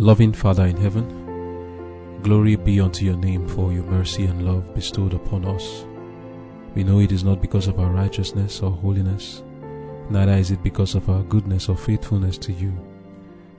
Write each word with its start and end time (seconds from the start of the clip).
Loving 0.00 0.32
Father 0.32 0.66
in 0.66 0.76
heaven, 0.76 2.20
glory 2.22 2.54
be 2.54 2.80
unto 2.80 3.04
your 3.04 3.16
name 3.16 3.48
for 3.48 3.72
your 3.72 3.82
mercy 3.82 4.26
and 4.26 4.46
love 4.46 4.72
bestowed 4.72 5.12
upon 5.12 5.44
us. 5.44 5.84
We 6.76 6.84
know 6.84 7.00
it 7.00 7.10
is 7.10 7.24
not 7.24 7.42
because 7.42 7.66
of 7.66 7.80
our 7.80 7.90
righteousness 7.90 8.60
or 8.60 8.70
holiness, 8.70 9.42
neither 10.08 10.34
is 10.34 10.52
it 10.52 10.62
because 10.62 10.94
of 10.94 11.10
our 11.10 11.24
goodness 11.24 11.68
or 11.68 11.76
faithfulness 11.76 12.38
to 12.38 12.52
you, 12.52 12.72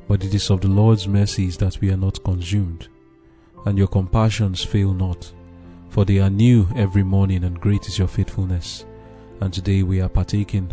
but 0.07 0.23
it 0.23 0.33
is 0.33 0.49
of 0.49 0.61
the 0.61 0.69
Lord's 0.69 1.09
mercies 1.09 1.57
that 1.57 1.81
we 1.81 1.91
are 1.91 1.97
not 1.97 2.23
consumed, 2.23 2.87
and 3.65 3.77
your 3.77 3.87
compassions 3.87 4.63
fail 4.63 4.93
not, 4.93 5.33
for 5.89 6.05
they 6.05 6.19
are 6.19 6.29
new 6.29 6.69
every 6.73 7.03
morning, 7.03 7.43
and 7.43 7.59
great 7.59 7.85
is 7.85 7.99
your 7.99 8.07
faithfulness. 8.07 8.85
And 9.41 9.53
today 9.53 9.83
we 9.83 9.99
are 9.99 10.07
partaking 10.07 10.71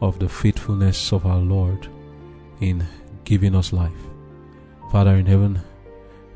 of 0.00 0.18
the 0.18 0.28
faithfulness 0.30 1.12
of 1.12 1.26
our 1.26 1.40
Lord 1.40 1.86
in 2.62 2.86
giving 3.24 3.54
us 3.54 3.74
life. 3.74 3.92
Father 4.92 5.16
in 5.16 5.24
heaven, 5.24 5.58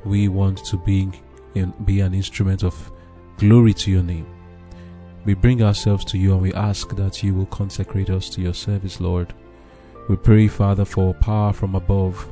we 0.06 0.28
want 0.28 0.64
to 0.64 0.78
be, 0.78 1.10
be 1.84 2.00
an 2.00 2.14
instrument 2.14 2.64
of 2.64 2.90
glory 3.36 3.74
to 3.74 3.90
your 3.90 4.02
name. 4.02 4.26
We 5.26 5.34
bring 5.34 5.62
ourselves 5.62 6.06
to 6.06 6.16
you 6.16 6.32
and 6.32 6.40
we 6.40 6.54
ask 6.54 6.96
that 6.96 7.22
you 7.22 7.34
will 7.34 7.44
consecrate 7.46 8.08
us 8.08 8.30
to 8.30 8.40
your 8.40 8.54
service, 8.54 8.98
Lord. 8.98 9.34
We 10.08 10.16
pray, 10.16 10.48
Father, 10.48 10.86
for 10.86 11.12
power 11.12 11.52
from 11.52 11.74
above, 11.74 12.26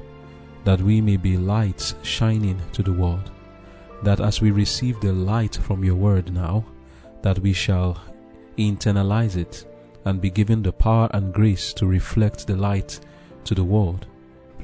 that 0.64 0.80
we 0.80 1.02
may 1.02 1.18
be 1.18 1.36
lights 1.36 1.94
shining 2.00 2.58
to 2.72 2.82
the 2.82 2.94
world. 2.94 3.30
That 4.02 4.20
as 4.20 4.40
we 4.40 4.50
receive 4.50 4.98
the 5.00 5.12
light 5.12 5.56
from 5.56 5.84
your 5.84 5.96
word 5.96 6.32
now, 6.32 6.64
that 7.20 7.38
we 7.40 7.52
shall 7.52 8.00
internalize 8.56 9.36
it 9.36 9.66
and 10.06 10.22
be 10.22 10.30
given 10.30 10.62
the 10.62 10.72
power 10.72 11.10
and 11.12 11.34
grace 11.34 11.74
to 11.74 11.86
reflect 11.86 12.46
the 12.46 12.56
light 12.56 12.98
to 13.44 13.54
the 13.54 13.64
world. 13.64 14.06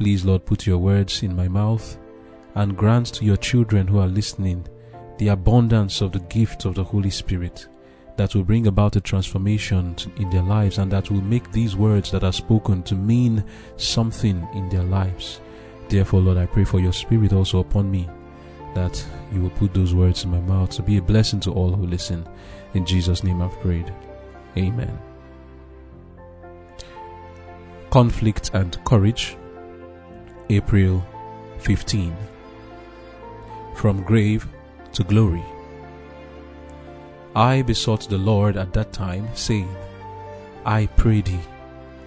Please, 0.00 0.24
Lord, 0.24 0.46
put 0.46 0.66
your 0.66 0.78
words 0.78 1.22
in 1.22 1.36
my 1.36 1.46
mouth 1.46 1.98
and 2.54 2.74
grant 2.74 3.08
to 3.08 3.24
your 3.26 3.36
children 3.36 3.86
who 3.86 3.98
are 3.98 4.06
listening 4.06 4.66
the 5.18 5.28
abundance 5.28 6.00
of 6.00 6.10
the 6.10 6.20
gift 6.20 6.64
of 6.64 6.74
the 6.74 6.82
Holy 6.82 7.10
Spirit 7.10 7.68
that 8.16 8.34
will 8.34 8.42
bring 8.42 8.66
about 8.66 8.96
a 8.96 9.00
transformation 9.02 9.94
in 10.16 10.30
their 10.30 10.42
lives 10.42 10.78
and 10.78 10.90
that 10.90 11.10
will 11.10 11.20
make 11.20 11.52
these 11.52 11.76
words 11.76 12.10
that 12.12 12.24
are 12.24 12.32
spoken 12.32 12.82
to 12.84 12.94
mean 12.94 13.44
something 13.76 14.48
in 14.54 14.70
their 14.70 14.84
lives. 14.84 15.42
Therefore, 15.90 16.20
Lord, 16.20 16.38
I 16.38 16.46
pray 16.46 16.64
for 16.64 16.80
your 16.80 16.94
Spirit 16.94 17.34
also 17.34 17.58
upon 17.58 17.90
me 17.90 18.08
that 18.74 19.04
you 19.34 19.42
will 19.42 19.50
put 19.50 19.74
those 19.74 19.94
words 19.94 20.24
in 20.24 20.30
my 20.30 20.40
mouth 20.40 20.70
to 20.70 20.82
be 20.82 20.96
a 20.96 21.02
blessing 21.02 21.40
to 21.40 21.52
all 21.52 21.72
who 21.72 21.86
listen. 21.86 22.26
In 22.72 22.86
Jesus' 22.86 23.22
name 23.22 23.42
I've 23.42 23.60
prayed. 23.60 23.92
Amen. 24.56 24.98
Conflict 27.90 28.52
and 28.54 28.82
Courage, 28.84 29.36
April 30.50 31.00
15. 31.58 32.12
From 33.76 34.02
Grave 34.02 34.48
to 34.94 35.04
Glory. 35.04 35.44
I 37.36 37.62
besought 37.62 38.08
the 38.08 38.18
Lord 38.18 38.56
at 38.56 38.72
that 38.72 38.92
time, 38.92 39.28
saying, 39.32 39.72
I 40.66 40.86
pray 40.96 41.20
thee, 41.20 41.38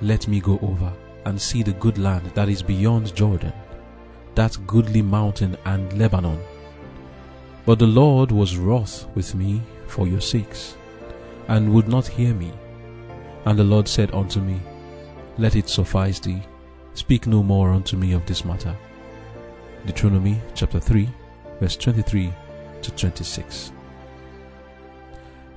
let 0.02 0.28
me 0.28 0.42
go 0.42 0.60
over 0.62 0.92
and 1.24 1.42
see 1.42 1.64
the 1.64 1.72
good 1.72 1.98
land 1.98 2.32
that 2.34 2.50
is 2.50 2.62
beyond 2.62 3.16
Jordan, 3.16 3.54
that 4.36 4.58
goodly 4.68 5.02
mountain 5.02 5.56
and 5.64 5.98
Lebanon. 5.98 6.44
But 7.66 7.80
the 7.80 7.88
Lord 7.88 8.30
was 8.30 8.58
wroth 8.58 9.08
with 9.16 9.34
me 9.36 9.62
for 9.88 10.06
your 10.06 10.20
sakes, 10.20 10.76
and 11.48 11.74
would 11.74 11.88
not 11.88 12.08
hear 12.08 12.34
me. 12.34 12.52
And 13.46 13.58
the 13.58 13.64
Lord 13.64 13.88
said 13.88 14.14
unto 14.14 14.42
me, 14.42 14.60
Let 15.38 15.56
it 15.56 15.70
suffice 15.70 16.20
thee, 16.20 16.44
speak 16.94 17.28
no 17.28 17.44
more 17.44 17.72
unto 17.72 17.98
me 17.98 18.14
of 18.14 18.26
this 18.26 18.46
matter. 18.46 18.76
Deuteronomy 19.86 20.40
chapter 20.54 20.80
3, 20.80 21.10
verse 21.60 21.76
23 21.76 22.34
to 22.82 22.92
26. 22.92 23.72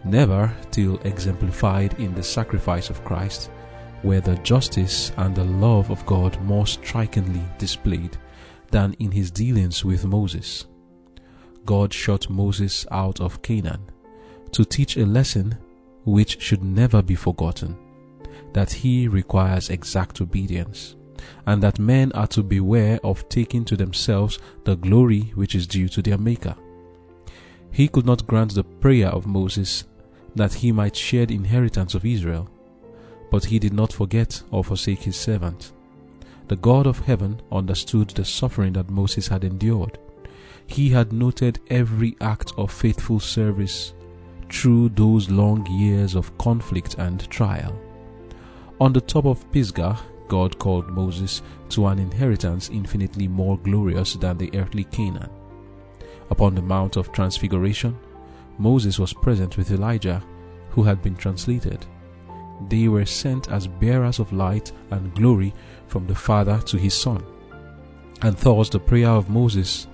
Never 0.04 0.52
till 0.70 0.98
exemplified 0.98 1.94
in 1.98 2.14
the 2.14 2.22
sacrifice 2.22 2.90
of 2.90 3.04
Christ 3.04 3.50
were 4.02 4.20
the 4.20 4.36
justice 4.36 5.10
and 5.16 5.34
the 5.34 5.44
love 5.44 5.90
of 5.90 6.06
God 6.06 6.40
more 6.42 6.66
strikingly 6.66 7.42
displayed 7.58 8.16
than 8.70 8.94
in 8.94 9.10
his 9.10 9.30
dealings 9.30 9.84
with 9.84 10.04
Moses. 10.04 10.66
God 11.64 11.92
shot 11.92 12.30
Moses 12.30 12.86
out 12.90 13.20
of 13.20 13.42
Canaan 13.42 13.90
to 14.52 14.64
teach 14.64 14.96
a 14.96 15.04
lesson 15.04 15.56
which 16.04 16.40
should 16.40 16.62
never 16.62 17.02
be 17.02 17.16
forgotten 17.16 17.76
that 18.52 18.72
he 18.72 19.08
requires 19.08 19.70
exact 19.70 20.20
obedience, 20.20 20.94
and 21.46 21.62
that 21.62 21.78
men 21.78 22.12
are 22.12 22.26
to 22.28 22.42
beware 22.42 22.98
of 23.02 23.28
taking 23.28 23.64
to 23.64 23.76
themselves 23.76 24.38
the 24.64 24.76
glory 24.76 25.32
which 25.34 25.54
is 25.54 25.66
due 25.66 25.88
to 25.88 26.02
their 26.02 26.18
Maker. 26.18 26.54
He 27.70 27.88
could 27.88 28.06
not 28.06 28.26
grant 28.26 28.54
the 28.54 28.64
prayer 28.64 29.08
of 29.08 29.26
Moses 29.26 29.84
that 30.34 30.54
he 30.54 30.72
might 30.72 30.96
share 30.96 31.26
the 31.26 31.34
inheritance 31.34 31.94
of 31.94 32.04
Israel, 32.04 32.48
but 33.30 33.46
he 33.46 33.58
did 33.58 33.72
not 33.72 33.92
forget 33.92 34.42
or 34.50 34.62
forsake 34.62 35.00
his 35.00 35.16
servant. 35.16 35.72
The 36.48 36.56
God 36.56 36.86
of 36.86 37.00
heaven 37.00 37.40
understood 37.50 38.10
the 38.10 38.24
suffering 38.24 38.74
that 38.74 38.90
Moses 38.90 39.28
had 39.28 39.44
endured. 39.44 39.98
He 40.66 40.90
had 40.90 41.12
noted 41.12 41.58
every 41.70 42.16
act 42.20 42.52
of 42.56 42.70
faithful 42.72 43.20
service 43.20 43.94
through 44.50 44.90
those 44.90 45.30
long 45.30 45.66
years 45.66 46.14
of 46.14 46.36
conflict 46.38 46.94
and 46.98 47.28
trial. 47.30 47.78
On 48.80 48.92
the 48.92 49.00
top 49.00 49.24
of 49.24 49.50
Pisgah, 49.52 49.98
God 50.28 50.58
called 50.58 50.88
Moses 50.88 51.42
to 51.70 51.86
an 51.86 51.98
inheritance 51.98 52.70
infinitely 52.70 53.28
more 53.28 53.58
glorious 53.58 54.14
than 54.14 54.38
the 54.38 54.50
earthly 54.56 54.84
Canaan. 54.84 55.30
Upon 56.30 56.54
the 56.54 56.62
Mount 56.62 56.96
of 56.96 57.12
Transfiguration, 57.12 57.96
Moses 58.58 58.98
was 58.98 59.12
present 59.12 59.56
with 59.56 59.70
Elijah, 59.70 60.22
who 60.70 60.82
had 60.82 61.02
been 61.02 61.16
translated. 61.16 61.86
They 62.68 62.88
were 62.88 63.06
sent 63.06 63.50
as 63.50 63.66
bearers 63.66 64.18
of 64.18 64.32
light 64.32 64.72
and 64.90 65.14
glory 65.14 65.52
from 65.88 66.06
the 66.06 66.14
Father 66.14 66.58
to 66.66 66.78
his 66.78 66.94
Son. 66.94 67.22
And 68.22 68.36
thus 68.38 68.70
the 68.70 68.80
prayer 68.80 69.10
of 69.10 69.28
Moses, 69.28 69.86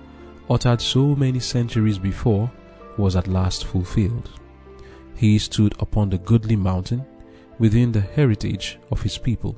uttered 0.49 0.81
so 0.81 1.15
many 1.15 1.39
centuries 1.39 1.99
before, 1.99 2.49
was 2.97 3.15
at 3.15 3.27
last 3.27 3.65
fulfilled. 3.65 4.29
He 5.15 5.37
stood 5.39 5.75
upon 5.79 6.09
the 6.09 6.17
goodly 6.17 6.55
mountain 6.55 7.05
within 7.59 7.91
the 7.91 8.01
heritage 8.01 8.79
of 8.91 9.01
his 9.01 9.17
people. 9.17 9.55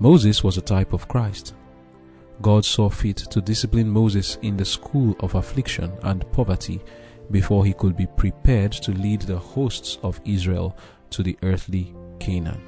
Moses 0.00 0.44
was 0.44 0.56
a 0.56 0.62
type 0.62 0.92
of 0.92 1.08
Christ. 1.08 1.54
God 2.40 2.64
saw 2.64 2.88
fit 2.88 3.16
to 3.16 3.40
discipline 3.40 3.88
Moses 3.88 4.38
in 4.42 4.56
the 4.56 4.64
school 4.64 5.16
of 5.20 5.34
affliction 5.34 5.92
and 6.02 6.30
poverty 6.30 6.80
before 7.32 7.64
he 7.64 7.72
could 7.72 7.96
be 7.96 8.06
prepared 8.06 8.70
to 8.72 8.92
lead 8.92 9.22
the 9.22 9.38
hosts 9.38 9.98
of 10.04 10.20
Israel 10.24 10.76
to 11.10 11.24
the 11.24 11.36
earthly 11.42 11.94
Canaan. 12.20 12.62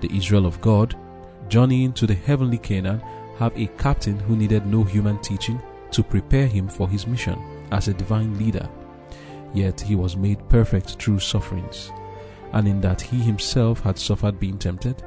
The 0.00 0.16
Israel 0.16 0.46
of 0.46 0.60
God, 0.62 0.96
journeying 1.48 1.92
to 1.94 2.06
the 2.06 2.14
heavenly 2.14 2.58
Canaan, 2.58 3.02
have 3.38 3.56
a 3.56 3.66
captain 3.78 4.18
who 4.18 4.34
needed 4.34 4.66
no 4.66 4.84
human 4.84 5.18
teaching 5.18 5.62
to 5.90 6.02
prepare 6.02 6.46
him 6.46 6.68
for 6.68 6.88
his 6.88 7.06
mission 7.06 7.38
as 7.70 7.88
a 7.88 7.94
divine 7.94 8.38
leader. 8.38 8.68
Yet 9.52 9.80
he 9.80 9.94
was 9.94 10.16
made 10.16 10.48
perfect 10.48 11.02
through 11.02 11.20
sufferings, 11.20 11.92
and 12.52 12.66
in 12.66 12.80
that 12.80 13.00
he 13.00 13.18
himself 13.18 13.80
had 13.80 13.98
suffered 13.98 14.40
being 14.40 14.58
tempted, 14.58 15.02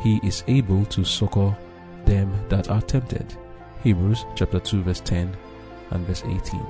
he 0.00 0.20
is 0.22 0.44
able 0.46 0.84
to 0.86 1.04
succor 1.04 1.56
them 2.04 2.32
that 2.48 2.70
are 2.70 2.82
tempted. 2.82 3.36
Hebrews 3.82 4.24
chapter 4.34 4.60
2 4.60 4.82
verse 4.82 5.00
10 5.00 5.36
and 5.90 6.06
verse 6.06 6.22
18. 6.24 6.66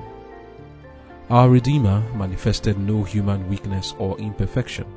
Our 1.29 1.49
Redeemer 1.49 2.01
manifested 2.15 2.79
no 2.79 3.03
human 3.03 3.47
weakness 3.47 3.93
or 3.99 4.19
imperfection, 4.19 4.87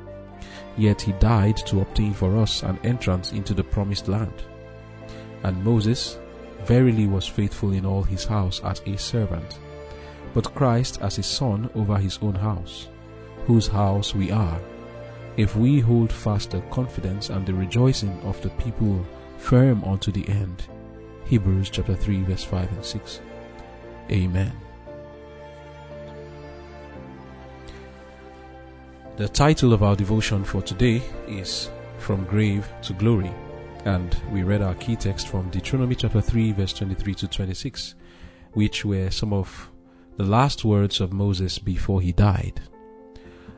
yet 0.77 1.01
he 1.01 1.11
died 1.13 1.57
to 1.57 1.81
obtain 1.81 2.13
for 2.13 2.37
us 2.37 2.63
an 2.63 2.79
entrance 2.83 3.31
into 3.33 3.53
the 3.53 3.63
promised 3.63 4.07
land. 4.07 4.33
And 5.43 5.63
Moses 5.63 6.17
verily 6.63 7.05
was 7.05 7.27
faithful 7.27 7.73
in 7.73 7.85
all 7.85 8.03
his 8.03 8.25
house 8.25 8.61
as 8.63 8.81
a 8.85 8.97
servant, 8.97 9.59
but 10.33 10.55
Christ 10.55 10.99
as 11.01 11.19
a 11.19 11.23
son 11.23 11.69
over 11.75 11.97
his 11.97 12.17
own 12.21 12.35
house, 12.35 12.87
whose 13.45 13.67
house 13.67 14.15
we 14.15 14.31
are, 14.31 14.59
if 15.37 15.55
we 15.55 15.79
hold 15.79 16.11
fast 16.11 16.51
the 16.51 16.61
confidence 16.71 17.29
and 17.29 17.45
the 17.45 17.53
rejoicing 17.53 18.19
of 18.21 18.41
the 18.41 18.49
people 18.51 19.05
firm 19.37 19.83
unto 19.83 20.11
the 20.11 20.27
end. 20.29 20.67
Hebrews 21.25 21.69
chapter 21.69 21.95
3 21.95 22.23
verse 22.23 22.43
5 22.43 22.71
and 22.71 22.85
6. 22.85 23.21
Amen. 24.11 24.53
The 29.15 29.29
title 29.29 29.73
of 29.73 29.83
our 29.83 29.95
devotion 29.95 30.43
for 30.43 30.61
today 30.61 31.01
is 31.27 31.69
From 31.99 32.25
Grave 32.25 32.67
to 32.81 32.93
Glory, 32.93 33.31
and 33.85 34.17
we 34.31 34.41
read 34.41 34.63
our 34.63 34.73
key 34.75 34.95
text 34.95 35.27
from 35.27 35.49
Deuteronomy 35.49 35.93
chapter 35.93 36.19
3, 36.19 36.51
verse 36.53 36.73
23 36.73 37.13
to 37.15 37.27
26, 37.27 37.93
which 38.53 38.83
were 38.83 39.11
some 39.11 39.31
of 39.31 39.69
the 40.17 40.23
last 40.23 40.65
words 40.65 40.99
of 40.99 41.13
Moses 41.13 41.59
before 41.59 42.01
he 42.01 42.11
died. 42.11 42.59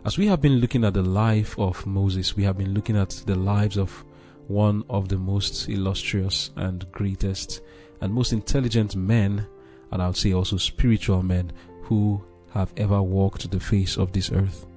As 0.06 0.19
we 0.19 0.28
have 0.28 0.40
been 0.40 0.57
looking 0.57 0.86
at 0.86 0.94
the 0.94 1.02
life 1.02 1.57
of 1.57 1.84
Moses, 1.88 2.36
we 2.36 2.44
have 2.44 2.60
been 2.60 2.75
looking 2.75 2.96
at 2.96 3.10
the 3.25 3.34
lives 3.34 3.75
of 3.75 4.06
one 4.48 4.84
of 4.88 5.10
the 5.10 5.18
most 5.18 5.68
illustrious 5.68 6.52
and 6.57 6.86
greatest 6.92 7.62
and 8.02 8.13
most 8.13 8.31
intelligent 8.31 8.96
men, 8.96 9.48
and 9.92 10.04
I 10.04 10.06
would 10.06 10.16
say 10.16 10.31
also 10.31 10.57
spiritual 10.57 11.24
men, 11.24 11.52
who 11.81 12.24
have 12.54 12.72
ever 12.78 13.02
walked 13.02 13.50
the 13.50 13.60
face 13.60 13.98
of 13.98 14.12
this 14.12 14.31
earth. 14.31 14.68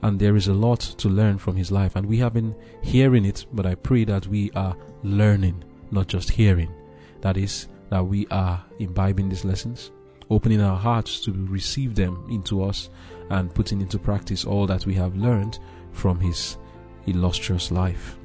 And 0.00 0.18
there 0.18 0.36
is 0.36 0.48
a 0.48 0.54
lot 0.54 0.80
to 0.80 1.10
learn 1.10 1.36
from 1.36 1.56
his 1.56 1.70
life, 1.70 1.94
and 1.94 2.06
we 2.06 2.16
have 2.20 2.32
been 2.32 2.54
hearing 2.80 3.26
it, 3.26 3.44
but 3.52 3.66
I 3.66 3.74
pray 3.74 4.04
that 4.04 4.26
we 4.26 4.50
are 4.52 4.74
learning, 5.02 5.64
not 5.90 6.06
just 6.06 6.30
hearing. 6.30 6.72
That 7.20 7.36
is, 7.36 7.68
that 7.90 8.06
we 8.06 8.26
are 8.28 8.64
imbibing 8.78 9.28
these 9.28 9.44
lessons, 9.44 9.90
opening 10.30 10.60
our 10.60 10.76
hearts 10.76 11.20
to 11.20 11.32
receive 11.48 11.94
them 11.94 12.24
into 12.30 12.62
us, 12.62 12.90
and 13.30 13.54
putting 13.54 13.80
into 13.80 13.98
practice 13.98 14.44
all 14.44 14.66
that 14.66 14.86
we 14.86 14.94
have 14.94 15.16
learned 15.16 15.58
from 15.92 16.20
his 16.20 16.58
illustrious 17.06 17.70
life. 17.70 18.16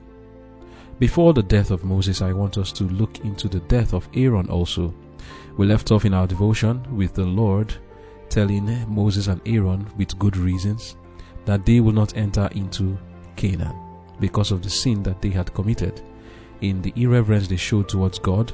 Before 1.00 1.34
the 1.34 1.44
death 1.44 1.72
of 1.72 1.84
Moses, 1.84 2.22
I 2.22 2.34
want 2.34 2.58
us 2.58 2.72
to 2.74 2.84
look 2.84 3.20
into 3.20 3.48
the 3.48 3.62
death 3.62 3.94
of 3.94 4.08
Aaron 4.14 4.50
also. 4.50 4.94
We 5.58 5.66
left 5.66 5.92
off 5.92 6.06
in 6.06 6.14
our 6.14 6.28
devotion 6.28 6.84
with 6.96 7.14
the 7.14 7.26
Lord 7.26 7.74
telling 8.30 8.66
Moses 8.88 9.28
and 9.28 9.42
Aaron, 9.46 9.86
with 9.98 10.18
good 10.18 10.38
reasons, 10.38 10.96
that 11.46 11.66
they 11.66 11.80
will 11.82 11.92
not 11.92 12.16
enter 12.16 12.48
into 12.54 12.98
Canaan 13.36 13.76
because 14.20 14.52
of 14.52 14.62
the 14.62 14.70
sin 14.70 15.04
that 15.04 15.22
they 15.22 15.30
had 15.30 15.54
committed. 15.54 16.02
In 16.62 16.82
the 16.82 16.94
irreverence 16.96 17.48
they 17.48 17.58
showed 17.58 17.90
towards 17.90 18.20
God, 18.20 18.54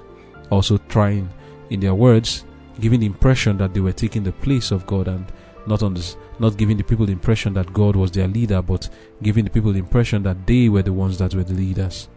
also 0.50 0.78
trying, 0.90 1.30
in 1.70 1.80
their 1.80 1.94
words, 1.94 2.46
giving 2.80 3.00
the 3.00 3.06
impression 3.06 3.58
that 3.58 3.74
they 3.74 3.80
were 3.80 3.94
taking 3.94 4.24
the 4.24 4.32
place 4.32 4.72
of 4.72 4.86
God 4.86 5.08
and 5.08 5.26
not 5.66 5.84
on 5.84 5.94
this, 5.94 6.16
not 6.40 6.58
giving 6.58 6.78
the 6.78 6.84
people 6.84 7.06
the 7.06 7.12
impression 7.12 7.54
that 7.54 7.74
God 7.74 7.96
was 7.96 8.12
their 8.12 8.28
leader, 8.28 8.62
but 8.62 8.90
giving 9.22 9.44
the 9.44 9.50
people 9.50 9.74
the 9.74 9.80
impression 9.80 10.24
that 10.24 10.48
they 10.48 10.70
were 10.70 10.82
the 10.82 10.94
ones 10.94 11.18
that 11.18 11.36
were 11.36 11.44
the 11.44 11.54
leaders. 11.54 12.08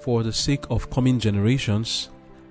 For 0.00 0.22
the 0.22 0.32
sake 0.32 0.64
of 0.70 0.90
coming 0.90 1.18
generations 1.18 2.10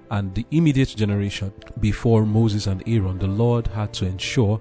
and 0.10 0.34
the 0.36 0.46
immediate 0.52 0.90
generation 0.90 1.54
before 1.80 2.26
Moses 2.26 2.68
and 2.68 2.84
Aaron, 2.86 3.20
the 3.20 3.28
Lord 3.28 3.68
had 3.68 3.94
to 3.94 4.06
ensure 4.06 4.60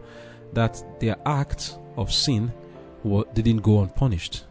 that 0.52 0.82
their 1.00 1.16
act 1.26 1.76
of 1.96 2.12
sin 2.12 2.52
didn't 3.34 3.62
go 3.62 3.82
unpunished, 3.82 4.44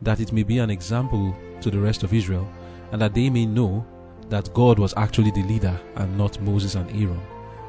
that 0.00 0.20
it 0.20 0.32
may 0.32 0.42
be 0.42 0.58
an 0.58 0.70
example 0.70 1.36
to 1.60 1.70
the 1.70 1.78
rest 1.78 2.02
of 2.02 2.14
Israel, 2.14 2.48
and 2.92 3.02
that 3.02 3.14
they 3.14 3.28
may 3.28 3.44
know 3.44 3.84
that 4.28 4.52
God 4.54 4.78
was 4.78 4.94
actually 4.96 5.30
the 5.30 5.42
leader 5.44 5.78
and 5.96 6.16
not 6.16 6.40
Moses 6.40 6.74
and 6.74 6.90
Aaron, 6.90 7.20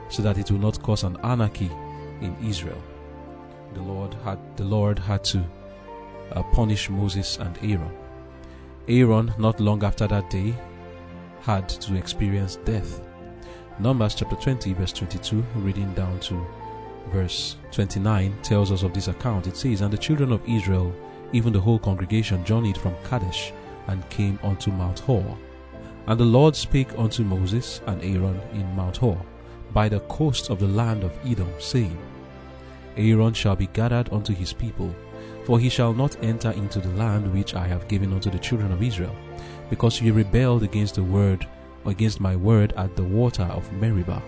so 0.10 0.22
that 0.24 0.38
it 0.38 0.50
will 0.52 0.60
not 0.60 0.82
cause 0.82 1.04
an 1.04 1.18
anarchy 1.24 1.72
in 2.22 2.36
Israel. 2.44 2.82
The 3.74 3.82
Lord 3.82 4.14
had 4.24 4.40
the 4.58 4.64
Lord 4.64 4.98
had 4.98 5.24
to 5.26 5.44
uh, 6.32 6.44
punish 6.44 6.90
Moses 6.90 7.38
and 7.38 7.58
Aaron. 7.62 7.92
Aaron, 8.88 9.34
not 9.38 9.60
long 9.60 9.84
after 9.84 10.08
that 10.08 10.30
day, 10.30 10.56
had 11.42 11.68
to 11.70 11.96
experience 11.96 12.58
death. 12.66 13.02
Numbers 13.80 14.16
chapter 14.16 14.36
20, 14.36 14.74
verse 14.74 14.94
22, 14.94 15.44
reading 15.56 15.94
down 15.94 16.20
to 16.22 16.46
verse 17.12 17.58
29, 17.72 18.36
tells 18.42 18.72
us 18.72 18.84
of 18.84 18.94
this 18.94 19.08
account. 19.08 19.46
It 19.46 19.56
says, 19.56 19.82
And 19.82 19.94
the 19.94 19.98
children 19.98 20.32
of 20.32 20.42
Israel, 20.48 20.94
even 21.34 21.54
the 21.54 21.60
whole 21.60 21.80
congregation, 21.80 22.44
journeyed 22.44 22.78
from 22.78 22.96
Kadesh 23.04 23.54
and 23.88 24.10
came 24.10 24.40
unto 24.42 24.72
Mount 24.72 25.00
Hor. 25.00 25.38
And 26.08 26.18
the 26.18 26.26
Lord 26.26 26.56
spake 26.56 26.98
unto 26.98 27.24
Moses 27.24 27.82
and 27.86 28.02
Aaron 28.02 28.40
in 28.54 28.76
Mount 28.76 28.96
Hor, 28.98 29.22
by 29.74 29.90
the 29.90 30.00
coast 30.02 30.50
of 30.50 30.60
the 30.60 30.68
land 30.68 31.04
of 31.04 31.12
Edom, 31.26 31.52
saying, 31.60 31.98
Aaron 32.96 33.34
shall 33.34 33.58
be 33.58 33.68
gathered 33.68 34.12
unto 34.14 34.34
his 34.34 34.54
people, 34.54 34.96
for 35.44 35.60
he 35.60 35.68
shall 35.68 35.94
not 35.94 36.16
enter 36.24 36.52
into 36.52 36.80
the 36.80 36.90
land 36.90 37.34
which 37.34 37.56
I 37.56 37.68
have 37.68 37.90
given 37.90 38.14
unto 38.14 38.30
the 38.30 38.40
children 38.40 38.72
of 38.72 38.82
Israel, 38.82 39.16
because 39.70 40.02
ye 40.02 40.12
rebelled 40.12 40.64
against 40.64 40.96
the 40.96 41.04
word, 41.04 41.46
against 41.86 42.22
my 42.22 42.38
word 42.38 42.72
at 42.78 42.96
the 42.96 43.04
water 43.04 43.44
of 43.44 43.72
Meribah. 43.74 44.24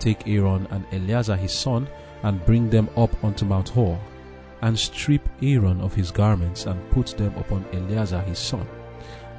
Take 0.00 0.26
Aaron 0.26 0.66
and 0.72 0.84
Eleazar 0.90 1.36
his 1.36 1.52
son, 1.52 1.88
and 2.24 2.44
bring 2.44 2.68
them 2.70 2.88
up 2.96 3.22
unto 3.22 3.44
Mount 3.44 3.68
Hor, 3.68 4.00
and 4.62 4.76
strip 4.76 5.28
Aaron 5.40 5.80
of 5.80 5.94
his 5.94 6.10
garments, 6.10 6.66
and 6.66 6.90
put 6.90 7.16
them 7.16 7.34
upon 7.36 7.64
Eleazar 7.72 8.20
his 8.22 8.40
son. 8.40 8.66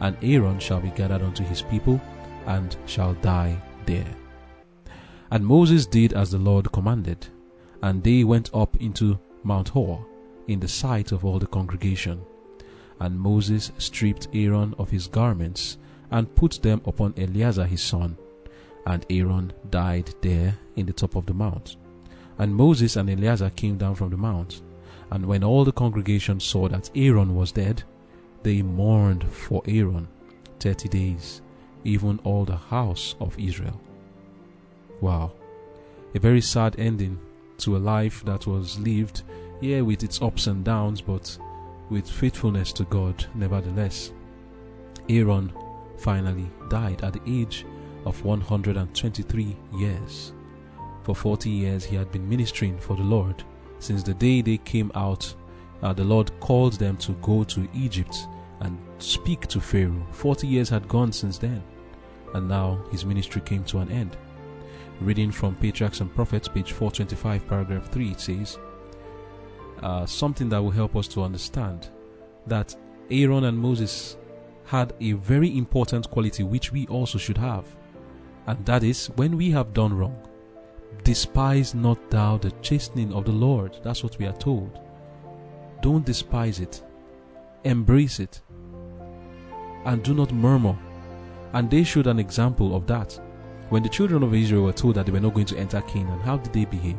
And 0.03 0.17
Aaron 0.21 0.59
shall 0.59 0.81
be 0.81 0.89
gathered 0.89 1.21
unto 1.21 1.43
his 1.45 1.61
people, 1.61 1.99
and 2.45 2.75
shall 2.85 3.13
die 3.15 3.57
there. 3.85 4.13
And 5.31 5.45
Moses 5.45 5.85
did 5.85 6.11
as 6.11 6.29
the 6.29 6.37
Lord 6.37 6.71
commanded, 6.73 7.25
and 7.81 8.03
they 8.03 8.25
went 8.25 8.49
up 8.53 8.75
into 8.81 9.17
Mount 9.43 9.69
Hor 9.69 10.05
in 10.47 10.59
the 10.59 10.67
sight 10.67 11.13
of 11.13 11.23
all 11.23 11.39
the 11.39 11.47
congregation. 11.47 12.21
And 12.99 13.17
Moses 13.17 13.71
stripped 13.77 14.27
Aaron 14.33 14.75
of 14.77 14.89
his 14.89 15.07
garments 15.07 15.77
and 16.11 16.35
put 16.35 16.61
them 16.61 16.81
upon 16.85 17.13
Eleazar 17.17 17.65
his 17.65 17.81
son. 17.81 18.17
And 18.85 19.05
Aaron 19.09 19.53
died 19.69 20.13
there 20.21 20.57
in 20.75 20.85
the 20.85 20.93
top 20.93 21.15
of 21.15 21.25
the 21.25 21.33
mount. 21.33 21.77
And 22.37 22.53
Moses 22.53 22.97
and 22.97 23.09
Eleazar 23.09 23.51
came 23.51 23.77
down 23.77 23.95
from 23.95 24.09
the 24.09 24.17
mount. 24.17 24.61
And 25.11 25.25
when 25.25 25.43
all 25.45 25.63
the 25.63 25.71
congregation 25.71 26.41
saw 26.41 26.67
that 26.67 26.91
Aaron 26.93 27.35
was 27.35 27.53
dead, 27.53 27.83
they 28.43 28.61
mourned 28.61 29.23
for 29.31 29.61
Aaron 29.67 30.07
thirty 30.59 30.89
days, 30.89 31.41
even 31.83 32.19
all 32.23 32.45
the 32.45 32.55
house 32.55 33.15
of 33.19 33.37
Israel. 33.39 33.79
Wow. 35.01 35.31
A 36.15 36.19
very 36.19 36.41
sad 36.41 36.75
ending 36.77 37.19
to 37.57 37.75
a 37.75 37.79
life 37.79 38.23
that 38.25 38.47
was 38.47 38.79
lived, 38.79 39.23
yeah, 39.61 39.81
with 39.81 40.03
its 40.03 40.21
ups 40.21 40.47
and 40.47 40.63
downs, 40.63 41.01
but 41.01 41.37
with 41.89 42.09
faithfulness 42.09 42.71
to 42.73 42.83
God, 42.85 43.25
nevertheless. 43.35 44.13
Aaron 45.09 45.51
finally 45.97 46.49
died 46.69 47.03
at 47.03 47.13
the 47.13 47.21
age 47.27 47.65
of 48.05 48.23
123 48.23 49.57
years. 49.75 50.33
For 51.03 51.15
40 51.15 51.49
years 51.49 51.83
he 51.83 51.95
had 51.95 52.11
been 52.11 52.27
ministering 52.27 52.77
for 52.77 52.95
the 52.95 53.03
Lord. 53.03 53.43
Since 53.79 54.03
the 54.03 54.13
day 54.13 54.41
they 54.41 54.57
came 54.57 54.91
out, 54.95 55.33
uh, 55.83 55.91
the 55.91 56.03
Lord 56.03 56.31
called 56.39 56.73
them 56.73 56.97
to 56.97 57.11
go 57.21 57.43
to 57.43 57.67
Egypt 57.75 58.27
and 58.61 58.79
speak 58.97 59.47
to 59.47 59.59
Pharaoh. 59.59 60.07
40 60.11 60.47
years 60.47 60.69
had 60.69 60.87
gone 60.87 61.11
since 61.11 61.37
then, 61.37 61.61
and 62.33 62.47
now 62.47 62.83
his 62.89 63.05
ministry 63.05 63.41
came 63.41 63.63
to 63.65 63.79
an 63.79 63.91
end. 63.91 64.15
Reading 65.01 65.31
from 65.31 65.55
Patriarchs 65.55 65.99
and 65.99 66.13
Prophets, 66.15 66.47
page 66.47 66.71
425, 66.71 67.47
paragraph 67.47 67.91
3, 67.91 68.11
it 68.11 68.19
says 68.21 68.57
uh, 69.81 70.05
something 70.05 70.47
that 70.49 70.61
will 70.61 70.71
help 70.71 70.95
us 70.95 71.07
to 71.09 71.21
understand 71.21 71.89
that 72.47 72.75
Aaron 73.11 73.43
and 73.43 73.57
Moses 73.57 74.15
had 74.63 74.93
a 75.01 75.11
very 75.11 75.57
important 75.57 76.09
quality 76.09 76.43
which 76.43 76.71
we 76.71 76.87
also 76.87 77.17
should 77.17 77.37
have, 77.37 77.65
and 78.47 78.65
that 78.65 78.83
is 78.83 79.07
when 79.17 79.35
we 79.35 79.51
have 79.51 79.73
done 79.73 79.93
wrong, 79.93 80.17
despise 81.03 81.75
not 81.75 82.09
thou 82.09 82.37
the 82.37 82.51
chastening 82.61 83.11
of 83.13 83.25
the 83.25 83.31
Lord. 83.31 83.77
That's 83.83 84.03
what 84.03 84.17
we 84.17 84.25
are 84.25 84.37
told. 84.37 84.79
Don't 85.83 86.05
despise 86.05 86.61
it, 86.61 86.81
embrace 87.65 88.21
it, 88.21 88.39
and 89.83 90.01
do 90.01 90.13
not 90.13 90.31
murmur. 90.31 90.77
And 91.51 91.69
they 91.69 91.83
showed 91.83 92.07
an 92.07 92.19
example 92.19 92.73
of 92.73 92.87
that 92.87 93.19
when 93.67 93.83
the 93.83 93.89
children 93.89 94.23
of 94.23 94.33
Israel 94.33 94.63
were 94.63 94.71
told 94.71 94.95
that 94.95 95.05
they 95.05 95.11
were 95.11 95.19
not 95.19 95.33
going 95.33 95.45
to 95.47 95.57
enter 95.57 95.81
Canaan, 95.81 96.21
how 96.21 96.37
did 96.37 96.53
they 96.53 96.63
behave? 96.63 96.95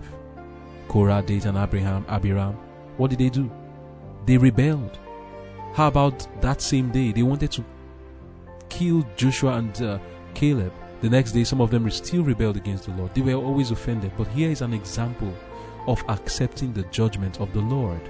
Korah, 0.88 1.23
Dathan, 1.23 1.57
Abraham, 1.57 2.05
Abiram, 2.09 2.59
what 2.99 3.09
did 3.09 3.21
they 3.21 3.31
do? 3.31 3.50
They 4.26 4.37
rebelled. 4.37 4.99
How 5.73 5.88
about 5.88 6.29
that 6.43 6.61
same 6.61 6.91
day? 6.91 7.12
They 7.12 7.23
wanted 7.23 7.53
to 7.53 7.64
kill 8.69 9.03
Joshua 9.17 9.55
and 9.55 9.81
uh, 9.81 9.99
Caleb. 10.35 10.75
The 11.00 11.09
next 11.09 11.33
day, 11.33 11.45
some 11.45 11.62
of 11.62 11.71
them 11.71 11.91
still 11.91 12.23
rebelled 12.23 12.59
against 12.59 12.85
the 12.85 12.93
Lord. 12.93 13.14
They 13.14 13.23
were 13.23 13.43
always 13.43 13.71
offended. 13.71 14.12
But 14.19 14.29
here 14.29 14.50
is 14.50 14.61
an 14.61 14.75
example 14.75 15.35
of 15.87 16.05
accepting 16.09 16.75
the 16.75 16.83
judgment 16.85 17.41
of 17.41 17.50
the 17.55 17.61
Lord. 17.61 18.03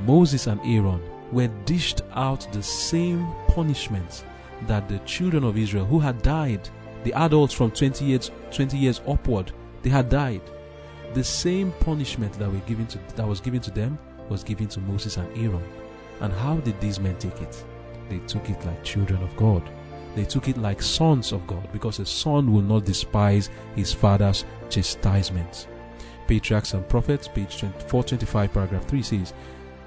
Moses 0.00 0.46
and 0.46 0.60
Aaron 0.64 1.02
were 1.32 1.48
dished 1.64 2.02
out 2.14 2.46
the 2.52 2.62
same 2.62 3.26
punishment 3.48 4.24
that 4.66 4.88
the 4.88 4.98
children 5.00 5.44
of 5.44 5.56
Israel 5.58 5.84
who 5.84 5.98
had 5.98 6.22
died 6.22 6.68
the 7.04 7.12
adults 7.14 7.52
from 7.52 7.70
20 7.70 8.04
years 8.04 8.30
20 8.50 8.76
years 8.76 9.00
upward 9.06 9.52
they 9.82 9.90
had 9.90 10.08
died. 10.08 10.40
The 11.12 11.22
same 11.22 11.70
punishment 11.80 12.32
that 12.38 12.50
were 12.50 12.58
given 12.60 12.86
to 12.88 12.98
that 13.16 13.28
was 13.28 13.40
given 13.40 13.60
to 13.60 13.70
them 13.70 13.98
was 14.28 14.42
given 14.42 14.66
to 14.68 14.80
Moses 14.80 15.18
and 15.18 15.28
Aaron. 15.36 15.62
And 16.20 16.32
how 16.32 16.56
did 16.56 16.80
these 16.80 16.98
men 16.98 17.16
take 17.18 17.40
it? 17.42 17.64
They 18.08 18.18
took 18.20 18.48
it 18.48 18.64
like 18.64 18.82
children 18.82 19.22
of 19.22 19.36
God. 19.36 19.62
They 20.14 20.24
took 20.24 20.48
it 20.48 20.56
like 20.56 20.80
sons 20.80 21.32
of 21.32 21.46
God 21.46 21.70
because 21.72 21.98
a 21.98 22.06
son 22.06 22.52
will 22.52 22.62
not 22.62 22.84
despise 22.86 23.50
his 23.76 23.92
father's 23.92 24.44
chastisement. 24.70 25.68
Patriarchs 26.26 26.72
and 26.72 26.88
prophets 26.88 27.28
page 27.28 27.56
425 27.56 28.52
paragraph 28.54 28.86
3 28.86 29.02
says 29.02 29.34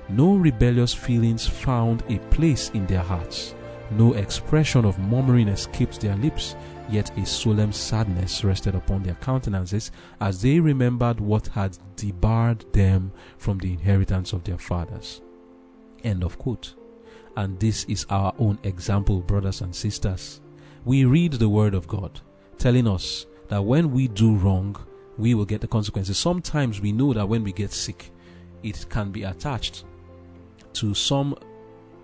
no 0.09 0.35
rebellious 0.35 0.93
feelings 0.93 1.45
found 1.45 2.03
a 2.09 2.17
place 2.29 2.69
in 2.69 2.85
their 2.87 3.01
hearts 3.01 3.55
no 3.91 4.13
expression 4.13 4.85
of 4.85 4.99
murmuring 4.99 5.47
escaped 5.47 6.01
their 6.01 6.15
lips 6.17 6.55
Yet 6.89 7.17
a 7.17 7.25
solemn 7.25 7.73
sadness 7.73 8.43
rested 8.45 8.73
upon 8.73 9.03
their 9.03 9.15
countenances 9.15 9.91
as 10.21 10.41
they 10.41 10.59
remembered 10.59 11.19
what 11.19 11.47
had 11.47 11.77
debarred 11.97 12.65
them 12.71 13.11
from 13.37 13.57
the 13.57 13.73
inheritance 13.73 14.31
of 14.31 14.43
their 14.45 14.57
fathers. 14.57 15.21
End 16.03 16.23
of 16.23 16.37
quote. 16.37 16.75
And 17.35 17.59
this 17.59 17.83
is 17.85 18.05
our 18.09 18.33
own 18.39 18.57
example, 18.63 19.19
brothers 19.19 19.61
and 19.61 19.75
sisters. 19.75 20.39
We 20.85 21.03
read 21.05 21.33
the 21.33 21.49
Word 21.49 21.73
of 21.73 21.87
God 21.87 22.21
telling 22.57 22.87
us 22.87 23.25
that 23.49 23.63
when 23.63 23.91
we 23.91 24.07
do 24.07 24.35
wrong, 24.35 24.75
we 25.17 25.35
will 25.35 25.45
get 25.45 25.61
the 25.61 25.67
consequences. 25.67 26.17
Sometimes 26.17 26.79
we 26.79 26.91
know 26.91 27.13
that 27.13 27.27
when 27.27 27.43
we 27.43 27.51
get 27.51 27.71
sick, 27.71 28.11
it 28.63 28.85
can 28.89 29.11
be 29.11 29.23
attached 29.23 29.83
to 30.77 30.93
some 30.93 31.35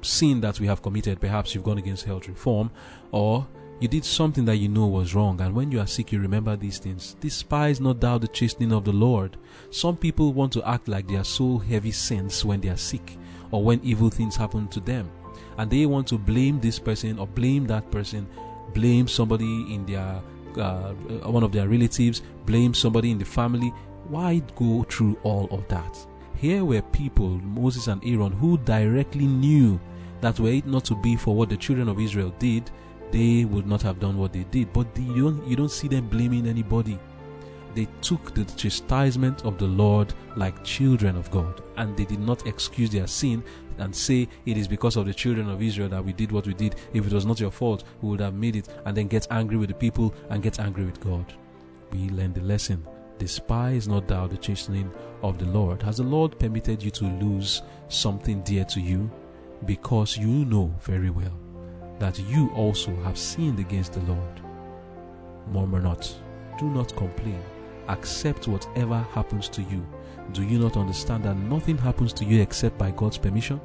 sin 0.01 0.41
that 0.41 0.59
we 0.59 0.67
have 0.67 0.81
committed. 0.81 1.19
Perhaps 1.21 1.53
you've 1.53 1.63
gone 1.63 1.77
against 1.77 2.05
health 2.05 2.27
reform, 2.27 2.71
or 3.11 3.47
you 3.79 3.87
did 3.87 4.05
something 4.05 4.45
that 4.45 4.57
you 4.57 4.69
know 4.69 4.87
was 4.87 5.13
wrong, 5.13 5.41
and 5.41 5.53
when 5.53 5.71
you 5.71 5.79
are 5.79 5.87
sick, 5.87 6.11
you 6.11 6.19
remember 6.19 6.55
these 6.55 6.77
things. 6.77 7.15
Despise 7.19 7.81
not 7.81 7.99
thou 7.99 8.17
the 8.17 8.27
chastening 8.27 8.71
of 8.71 8.85
the 8.85 8.93
Lord. 8.93 9.37
Some 9.71 9.97
people 9.97 10.33
want 10.33 10.53
to 10.53 10.67
act 10.67 10.87
like 10.87 11.07
they 11.07 11.15
are 11.15 11.23
so 11.23 11.57
heavy 11.57 11.91
sins 11.91 12.45
when 12.45 12.61
they 12.61 12.69
are 12.69 12.77
sick, 12.77 13.17
or 13.51 13.63
when 13.63 13.79
evil 13.83 14.09
things 14.09 14.35
happen 14.35 14.67
to 14.69 14.79
them, 14.79 15.09
and 15.57 15.69
they 15.69 15.85
want 15.85 16.07
to 16.07 16.17
blame 16.17 16.59
this 16.59 16.79
person 16.79 17.19
or 17.19 17.27
blame 17.27 17.65
that 17.67 17.89
person, 17.91 18.27
blame 18.73 19.07
somebody 19.07 19.73
in 19.73 19.85
their 19.85 20.21
uh, 20.57 20.93
one 21.25 21.43
of 21.43 21.51
their 21.51 21.67
relatives, 21.67 22.21
blame 22.45 22.73
somebody 22.73 23.11
in 23.11 23.17
the 23.17 23.25
family. 23.25 23.73
Why 24.07 24.41
go 24.55 24.83
through 24.83 25.17
all 25.23 25.47
of 25.49 25.67
that? 25.69 26.07
Here 26.43 26.65
were 26.65 26.81
people, 26.81 27.39
Moses 27.39 27.87
and 27.87 28.03
Aaron, 28.05 28.33
who 28.33 28.57
directly 28.57 29.27
knew 29.27 29.79
that 30.19 30.41
were 30.41 30.49
it 30.49 30.65
not 30.65 30.83
to 30.83 30.93
be 30.93 31.15
for 31.15 31.33
what 31.33 31.47
the 31.47 31.55
children 31.55 31.87
of 31.87 32.01
Israel 32.01 32.35
did, 32.37 32.69
they 33.11 33.45
would 33.45 33.65
not 33.65 33.81
have 33.83 34.01
done 34.01 34.17
what 34.17 34.33
they 34.33 34.43
did. 34.51 34.73
But 34.73 34.87
you 34.97 35.31
don't, 35.31 35.47
you 35.47 35.55
don't 35.55 35.71
see 35.71 35.87
them 35.87 36.09
blaming 36.09 36.45
anybody. 36.45 36.99
They 37.75 37.87
took 38.01 38.35
the 38.35 38.43
chastisement 38.43 39.45
of 39.45 39.57
the 39.57 39.67
Lord 39.67 40.13
like 40.35 40.65
children 40.65 41.15
of 41.15 41.31
God, 41.31 41.63
and 41.77 41.95
they 41.95 42.03
did 42.03 42.19
not 42.19 42.45
excuse 42.45 42.89
their 42.89 43.07
sin 43.07 43.41
and 43.77 43.95
say 43.95 44.27
it 44.45 44.57
is 44.57 44.67
because 44.67 44.97
of 44.97 45.05
the 45.05 45.13
children 45.13 45.49
of 45.49 45.61
Israel 45.61 45.87
that 45.87 46.03
we 46.03 46.11
did 46.11 46.33
what 46.33 46.45
we 46.45 46.53
did. 46.53 46.75
If 46.91 47.07
it 47.07 47.13
was 47.13 47.25
not 47.25 47.39
your 47.39 47.51
fault, 47.51 47.85
we 48.01 48.09
would 48.09 48.19
have 48.19 48.33
made 48.33 48.57
it, 48.57 48.67
and 48.83 48.97
then 48.97 49.07
get 49.07 49.27
angry 49.31 49.55
with 49.55 49.69
the 49.69 49.75
people 49.75 50.13
and 50.29 50.43
get 50.43 50.59
angry 50.59 50.83
with 50.83 50.99
God. 50.99 51.33
We 51.93 52.09
learned 52.09 52.35
the 52.35 52.41
lesson. 52.41 52.85
Despise 53.23 53.87
not 53.87 54.05
thou 54.09 54.27
the 54.27 54.35
chastening 54.35 54.91
of 55.21 55.37
the 55.39 55.45
Lord. 55.45 55.81
Has 55.81 55.95
the 55.95 56.03
Lord 56.03 56.37
permitted 56.37 56.83
you 56.83 56.91
to 56.91 57.05
lose 57.05 57.61
something 57.87 58.41
dear 58.41 58.65
to 58.65 58.81
you? 58.81 59.09
Because 59.65 60.17
you 60.17 60.43
know 60.43 60.75
very 60.81 61.09
well 61.09 61.31
that 61.99 62.19
you 62.19 62.49
also 62.49 62.93
have 62.97 63.17
sinned 63.17 63.59
against 63.59 63.93
the 63.93 64.01
Lord. 64.01 64.41
Murmur 65.47 65.79
not, 65.79 66.13
do 66.59 66.65
not 66.65 66.93
complain, 66.97 67.41
accept 67.87 68.49
whatever 68.49 68.99
happens 69.13 69.47
to 69.47 69.61
you. 69.61 69.87
Do 70.33 70.43
you 70.43 70.59
not 70.59 70.75
understand 70.75 71.23
that 71.23 71.37
nothing 71.37 71.77
happens 71.77 72.11
to 72.15 72.25
you 72.25 72.41
except 72.41 72.77
by 72.77 72.91
God's 72.91 73.17
permission? 73.17 73.61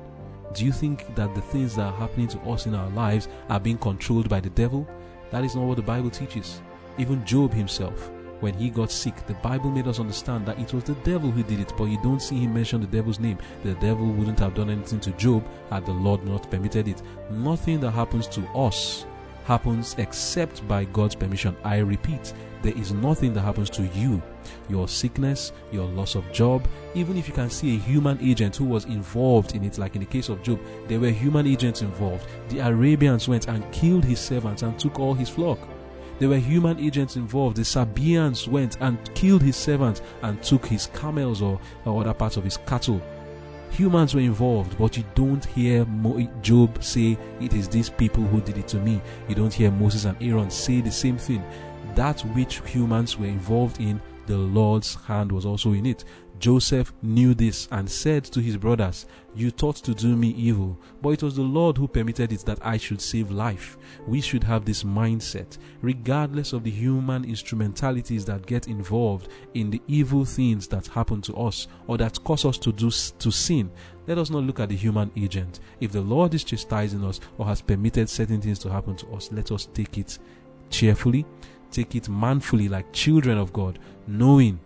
Do 0.55 0.65
you 0.65 0.71
think 0.71 1.17
that 1.17 1.35
the 1.35 1.43
things 1.43 1.75
that 1.75 1.93
are 1.93 1.99
happening 1.99 2.29
to 2.29 2.39
us 2.43 2.67
in 2.67 2.77
our 2.77 2.91
lives 2.91 3.27
are 3.49 3.59
being 3.59 3.79
controlled 3.79 4.29
by 4.29 4.39
the 4.39 4.51
devil? 4.51 4.89
That 5.33 5.43
is 5.43 5.57
not 5.57 5.65
what 5.65 5.79
the 5.79 5.83
Bible 5.83 6.11
teaches. 6.11 6.63
Even 6.97 7.27
Job 7.27 7.53
himself, 7.53 8.13
when 8.41 8.55
he 8.55 8.71
got 8.71 8.93
sick, 8.93 9.27
the 9.27 9.35
Bible 9.35 9.71
made 9.71 9.89
us 9.89 9.99
understand 9.99 10.47
that 10.47 10.59
it 10.59 10.73
was 10.73 10.85
the 10.85 10.95
devil 10.97 11.31
who 11.31 11.43
did 11.43 11.61
it, 11.61 11.73
but 11.77 11.85
you 11.85 12.01
don't 12.03 12.23
see 12.23 12.39
him 12.39 12.55
mention 12.55 12.81
the 12.81 12.87
devil's 12.87 13.19
name. 13.19 13.39
The 13.65 13.75
devil 13.75 14.07
wouldn't 14.07 14.39
have 14.39 14.55
done 14.55 14.71
anything 14.71 15.01
to 15.01 15.11
Job 15.13 15.45
had 15.71 15.87
the 15.87 15.93
Lord 15.93 16.25
not 16.25 16.51
permitted 16.51 16.89
it. 16.89 17.03
Nothing 17.31 17.81
that 17.81 17.91
happens 17.91 18.27
to 18.29 18.47
us 18.51 19.07
happens 19.45 19.95
except 19.99 20.67
by 20.69 20.85
God's 20.85 21.15
permission. 21.15 21.57
I 21.65 21.79
repeat, 21.79 22.35
there 22.63 22.77
is 22.77 22.93
nothing 22.93 23.33
that 23.35 23.41
happens 23.41 23.71
to 23.71 23.87
you. 23.95 24.23
Your 24.69 24.87
sickness, 24.89 25.53
your 25.73 25.87
loss 25.87 26.15
of 26.15 26.31
job, 26.33 26.69
even 26.95 27.17
if 27.17 27.29
you 27.29 27.35
can 27.35 27.51
see 27.51 27.77
a 27.77 27.79
human 27.79 28.19
agent 28.21 28.57
who 28.57 28.67
was 28.67 28.85
involved 28.85 29.55
in 29.55 29.65
it, 29.65 29.79
like 29.79 29.95
in 29.95 30.01
the 30.01 30.07
case 30.07 30.29
of 30.29 30.43
Job, 30.43 30.61
there 30.87 31.01
were 31.01 31.11
human 31.11 31.47
agents 31.47 31.83
involved. 31.83 32.27
The 32.51 32.61
Arabians 32.61 33.29
went 33.29 33.49
and 33.49 33.71
killed 33.73 34.05
his 34.05 34.21
servants 34.21 34.63
and 34.63 34.79
took 34.79 34.99
all 34.99 35.15
his 35.15 35.29
flock. 35.29 35.59
There 36.19 36.29
were 36.29 36.39
human 36.39 36.81
agents 36.81 37.17
involved. 37.17 37.57
The 37.57 37.65
Sabaeans 37.65 38.49
went 38.49 38.77
and 38.81 38.99
killed 39.15 39.43
his 39.43 39.57
servants 39.57 40.03
and 40.23 40.43
took 40.43 40.67
his 40.67 40.87
camels 40.89 41.43
or, 41.43 41.61
or 41.85 42.01
other 42.01 42.15
parts 42.15 42.37
of 42.37 42.45
his 42.45 42.57
cattle. 42.57 43.01
Humans 43.71 44.15
were 44.15 44.21
involved, 44.21 44.77
but 44.79 44.97
you 44.97 45.05
don't 45.15 45.45
hear 45.45 45.87
Job 46.43 46.83
say, 46.83 47.17
It 47.41 47.53
is 47.53 47.69
these 47.69 47.91
people 47.91 48.25
who 48.25 48.41
did 48.41 48.59
it 48.59 48.67
to 48.69 48.79
me. 48.79 49.01
You 49.29 49.35
don't 49.35 49.53
hear 49.53 49.71
Moses 49.71 50.07
and 50.07 50.21
Aaron 50.21 50.51
say 50.51 50.81
the 50.81 50.91
same 50.91 51.19
thing. 51.19 51.45
That 51.95 52.21
which 52.35 52.61
humans 52.67 53.19
were 53.19 53.27
involved 53.27 53.81
in, 53.81 54.01
the 54.27 54.39
Lord's 54.39 54.95
hand 54.95 55.31
was 55.31 55.47
also 55.47 55.73
in 55.73 55.87
it. 55.87 56.05
Joseph 56.39 56.93
knew 57.03 57.35
this 57.35 57.67
and 57.73 57.91
said 57.91 58.25
to 58.25 58.41
his 58.41 58.57
brothers, 58.57 59.07
You 59.35 59.51
thought 59.51 59.77
to 59.77 59.95
do 59.95 60.17
me 60.17 60.29
evil, 60.31 60.79
but 61.03 61.11
it 61.11 61.23
was 61.23 61.35
the 61.35 61.43
Lord 61.43 61.77
who 61.77 61.89
permitted 61.89 62.33
it 62.33 62.41
that 62.41 62.65
I 62.65 62.77
should 62.77 63.01
save 63.01 63.31
life. 63.31 63.77
We 64.07 64.21
should 64.21 64.45
have 64.45 64.65
this 64.65 64.85
mindset, 64.85 65.59
regardless 65.83 66.53
of 66.53 66.63
the 66.63 66.71
human 66.71 67.25
instrumentalities 67.25 68.25
that 68.27 68.47
get 68.47 68.69
involved 68.69 69.29
in 69.55 69.71
the 69.71 69.83
evil 69.89 70.25
things 70.25 70.69
that 70.69 70.87
happen 70.87 71.21
to 71.23 71.35
us 71.37 71.67
or 71.87 71.99
that 71.99 72.23
cause 72.23 72.45
us 72.45 72.59
to 72.59 72.73
do 72.73 72.91
to 72.91 73.31
sin. 73.31 73.71
Let 74.07 74.19
us 74.19 74.31
not 74.31 74.45
look 74.45 74.61
at 74.61 74.69
the 74.69 74.77
human 74.77 75.11
agent. 75.17 75.61
If 75.81 75.93
the 75.93 76.01
Lord 76.01 76.35
is 76.35 76.45
chastising 76.45 77.05
us 77.05 77.21
or 77.37 77.47
has 77.47 77.61
permitted 77.61 78.09
certain 78.09 78.41
things 78.41 78.59
to 78.61 78.71
happen 78.71 78.97
to 78.97 79.09
us, 79.09 79.31
let 79.33 79.51
us 79.51 79.67
take 79.75 79.99
it 79.99 80.19
cheerfully, 80.71 81.27
take 81.71 81.95
it 81.95 82.09
manfully 82.09 82.69
like 82.69 82.93
children 82.93 83.39
of 83.39 83.53
God, 83.53 83.79
knowing 84.07 84.61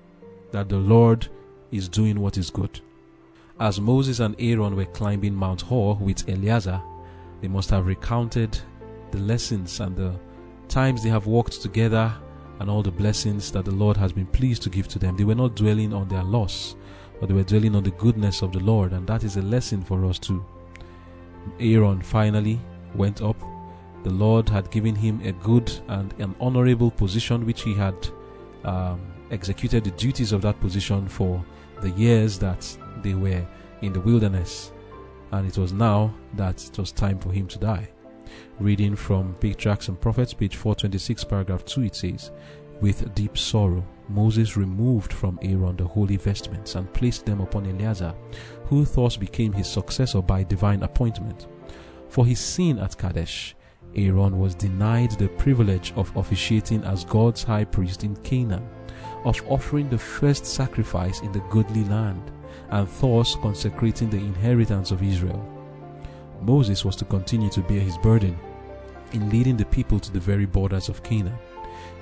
that 0.53 0.69
the 0.69 0.77
Lord 0.77 1.29
is 1.73 1.89
doing 1.89 2.21
what 2.21 2.39
is 2.39 2.51
good. 2.51 2.81
As 3.59 3.81
Moses 3.81 4.21
and 4.21 4.37
Aaron 4.39 4.77
were 4.77 4.85
climbing 4.87 5.35
Mount 5.35 5.63
Hor 5.63 5.97
with 5.97 6.29
Eleazar, 6.29 6.81
they 7.41 7.49
must 7.49 7.71
have 7.71 7.87
recounted 7.87 8.59
the 9.11 9.19
lessons 9.19 9.81
and 9.81 9.97
the 9.97 10.15
times 10.69 11.03
they 11.03 11.09
have 11.09 11.27
walked 11.27 11.61
together 11.61 12.15
and 12.61 12.71
all 12.71 12.83
the 12.83 12.91
blessings 12.91 13.51
that 13.53 13.65
the 13.65 13.71
Lord 13.71 13.97
has 13.97 14.13
been 14.13 14.27
pleased 14.27 14.63
to 14.63 14.71
give 14.71 14.89
to 14.89 14.99
them. 14.99 15.17
They 15.17 15.25
were 15.25 15.35
not 15.35 15.57
dwelling 15.57 15.93
on 15.93 16.09
their 16.09 16.23
loss, 16.23 16.77
but 17.19 17.29
they 17.29 17.35
were 17.35 17.43
dwelling 17.43 17.75
on 17.75 17.83
the 17.83 17.91
goodness 17.91 18.43
of 18.43 18.53
the 18.53 18.61
Lord, 18.61 18.93
and 18.93 19.07
that 19.09 19.25
is 19.25 19.37
a 19.37 19.43
lesson 19.43 19.83
for 19.83 20.05
us 20.05 20.19
too. 20.19 20.45
Aaron 21.59 22.01
finally 22.01 22.61
went 22.95 23.21
up. 23.23 23.37
The 24.05 24.11
Lord 24.11 24.49
had 24.49 24.71
given 24.71 24.95
him 24.95 25.21
a 25.25 25.33
good 25.33 25.73
and 25.89 26.15
an 26.19 26.35
honorable 26.41 26.91
position 26.91 27.47
which 27.47 27.63
he 27.63 27.75
had 27.75 27.95
um, 28.65 29.01
executed 29.31 29.85
the 29.85 29.91
duties 29.93 30.33
of 30.33 30.43
that 30.43 30.61
position 30.61 31.09
for 31.09 31.45
the 31.83 31.91
years 31.91 32.39
that 32.39 32.67
they 33.03 33.15
were 33.15 33.45
in 33.83 33.93
the 33.93 34.01
wilderness, 34.01 34.73
and 35.33 35.47
it 35.47 35.59
was 35.59 35.73
now 35.73 36.15
that 36.35 36.65
it 36.65 36.79
was 36.79 36.93
time 36.93 37.19
for 37.19 37.31
him 37.33 37.47
to 37.49 37.59
die. 37.59 37.89
Reading 38.61 38.97
from 38.97 39.35
Patriarchs 39.41 39.89
and 39.89 40.01
Prophets, 40.01 40.33
page 40.33 40.57
426, 40.57 41.25
paragraph 41.25 41.65
2, 41.65 41.83
it 41.83 41.95
says, 41.97 42.31
With 42.81 43.15
deep 43.15 43.37
sorrow, 43.37 43.85
Moses 44.09 44.57
removed 44.57 45.13
from 45.13 45.39
Aaron 45.43 45.77
the 45.77 45.85
holy 45.85 46.17
vestments 46.17 46.77
and 46.77 46.93
placed 46.93 47.27
them 47.27 47.41
upon 47.41 47.67
Eleazar, 47.67 48.15
who 48.67 48.85
thus 48.85 49.17
became 49.17 49.53
his 49.53 49.69
successor 49.69 50.23
by 50.23 50.45
divine 50.45 50.83
appointment. 50.83 51.49
For 52.09 52.25
his 52.25 52.41
sin 52.41 52.79
at 52.79 52.97
Kadesh, 52.97 53.57
Aaron 53.95 54.39
was 54.39 54.55
denied 54.55 55.13
the 55.13 55.29
privilege 55.29 55.93
of 55.97 56.15
officiating 56.17 56.83
as 56.85 57.05
God's 57.05 57.43
high 57.43 57.65
priest 57.65 58.05
in 58.05 58.17
Canaan 58.17 58.67
of 59.25 59.41
offering 59.49 59.89
the 59.89 59.99
first 59.99 60.47
sacrifice 60.47 61.21
in 61.21 61.33
the 61.33 61.43
goodly 61.51 61.85
land, 61.85 62.31
and 62.71 62.89
thus 63.01 63.37
consecrating 63.37 64.11
the 64.11 64.17
inheritance 64.17 64.91
of 64.91 65.03
Israel. 65.03 65.47
Moses 66.41 66.85
was 66.85 66.97
to 66.97 67.05
continue 67.05 67.51
to 67.51 67.61
bear 67.61 67.81
his 67.81 67.99
burden 67.99 68.37
in 69.13 69.31
leading 69.31 69.57
the 69.57 69.65
people 69.67 70.01
to 70.01 70.13
the 70.13 70.21
very 70.21 70.47
borders 70.47 70.89
of 70.89 71.03
Canaan. 71.03 71.39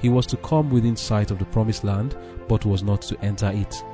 He 0.00 0.08
was 0.08 0.26
to 0.26 0.36
come 0.38 0.70
within 0.70 0.96
sight 0.96 1.30
of 1.30 1.38
the 1.38 1.44
promised 1.46 1.84
land, 1.84 2.16
but 2.48 2.64
was 2.64 2.82
not 2.82 3.02
to 3.02 3.20
enter 3.20 3.50
it. 3.50 3.84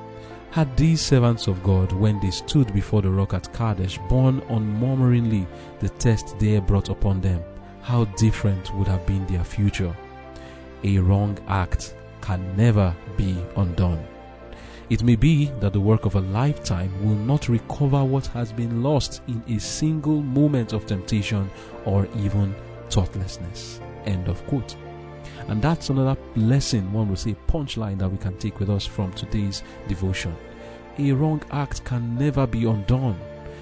Had 0.50 0.76
these 0.76 1.00
servants 1.00 1.48
of 1.48 1.62
God, 1.62 1.92
when 1.92 2.20
they 2.20 2.30
stood 2.30 2.72
before 2.72 3.02
the 3.02 3.10
rock 3.10 3.34
at 3.34 3.52
Kadesh, 3.52 3.98
borne 4.08 4.40
unmurmuringly 4.42 5.46
the 5.80 5.88
test 5.88 6.38
there 6.38 6.60
brought 6.60 6.88
upon 6.88 7.20
them, 7.20 7.42
how 7.86 8.04
different 8.16 8.74
would 8.74 8.88
have 8.88 9.06
been 9.06 9.24
their 9.26 9.44
future. 9.44 9.96
A 10.82 10.98
wrong 10.98 11.38
act 11.46 11.94
can 12.20 12.56
never 12.56 12.92
be 13.16 13.36
undone. 13.56 14.04
It 14.90 15.04
may 15.04 15.14
be 15.14 15.52
that 15.60 15.72
the 15.72 15.80
work 15.80 16.04
of 16.04 16.16
a 16.16 16.20
lifetime 16.20 16.90
will 17.00 17.14
not 17.14 17.48
recover 17.48 18.02
what 18.02 18.26
has 18.28 18.52
been 18.52 18.82
lost 18.82 19.22
in 19.28 19.40
a 19.46 19.60
single 19.60 20.20
moment 20.20 20.72
of 20.72 20.84
temptation 20.84 21.48
or 21.84 22.08
even 22.16 22.56
thoughtlessness. 22.90 23.80
End 24.04 24.26
of 24.26 24.44
quote. 24.48 24.74
And 25.46 25.62
that's 25.62 25.88
another 25.88 26.20
lesson, 26.34 26.92
one 26.92 27.08
would 27.10 27.20
say, 27.20 27.36
punchline 27.46 27.98
that 27.98 28.10
we 28.10 28.18
can 28.18 28.36
take 28.38 28.58
with 28.58 28.68
us 28.68 28.84
from 28.84 29.12
today's 29.12 29.62
devotion. 29.86 30.34
A 30.98 31.12
wrong 31.12 31.40
act 31.52 31.84
can 31.84 32.18
never 32.18 32.48
be 32.48 32.64
undone. 32.64 33.16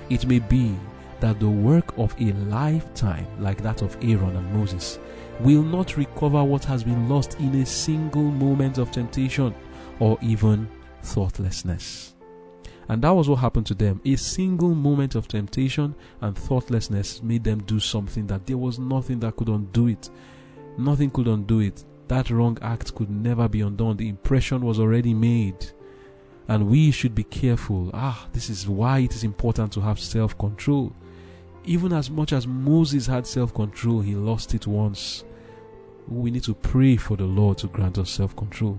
It 0.09 0.25
may 0.27 0.39
be 0.39 0.77
that 1.25 1.41
the 1.41 1.49
work 1.49 1.97
of 1.97 2.15
a 2.21 2.33
lifetime, 2.51 3.27
like 3.39 3.63
that 3.63 3.81
of 3.81 3.97
Aaron 4.03 4.37
and 4.37 4.53
Moses, 4.53 4.99
will 5.41 5.63
not 5.63 5.97
recover 5.97 6.45
what 6.45 6.67
has 6.67 6.85
been 6.85 7.09
lost 7.09 7.41
in 7.41 7.63
a 7.63 7.65
single 7.65 8.25
moment 8.31 8.77
of 8.77 8.91
temptation 8.91 9.55
or 10.01 10.19
even 10.21 10.69
thoughtlessness. 11.01 12.15
And 12.91 13.01
that 13.01 13.09
was 13.13 13.31
what 13.31 13.37
happened 13.37 13.65
to 13.69 13.75
them. 13.75 14.03
A 14.05 14.17
single 14.17 14.75
moment 14.75 15.15
of 15.15 15.27
temptation 15.27 15.95
and 16.21 16.37
thoughtlessness 16.37 17.23
made 17.23 17.43
them 17.43 17.63
do 17.63 17.81
something 17.81 18.27
that 18.27 18.45
there 18.45 18.59
was 18.59 18.79
nothing 18.79 19.19
that 19.21 19.37
could 19.37 19.49
undo 19.49 19.89
it. 19.89 20.11
Nothing 20.77 21.09
could 21.09 21.29
undo 21.29 21.61
it. 21.61 21.87
That 22.09 22.29
wrong 22.29 22.59
act 22.61 22.95
could 22.95 23.09
never 23.09 23.49
be 23.49 23.63
undone. 23.63 23.97
The 23.97 24.11
impression 24.11 24.61
was 24.61 24.79
already 24.79 25.15
made. 25.15 25.71
And 26.49 26.69
we 26.69 26.91
should 26.91 27.15
be 27.15 27.25
careful. 27.25 27.91
Ah, 27.95 28.27
this 28.35 28.51
is 28.51 28.69
why 28.69 28.99
it 28.99 29.15
is 29.15 29.25
important 29.25 29.73
to 29.73 29.81
have 29.81 29.99
self 29.99 30.37
control. 30.37 30.93
Even 31.67 31.93
as 31.95 32.11
much 32.11 32.33
as 32.33 32.47
Moses 32.47 33.07
had 33.07 33.27
self 33.27 33.55
control, 33.55 34.01
he 34.01 34.15
lost 34.15 34.55
it 34.55 34.67
once. 34.67 35.25
We 36.07 36.31
need 36.31 36.43
to 36.45 36.55
pray 36.55 36.97
for 36.97 37.17
the 37.17 37.25
Lord 37.25 37.57
to 37.59 37.69
grant 37.69 37.97
us 37.97 38.11
self 38.11 38.37
control. 38.37 38.79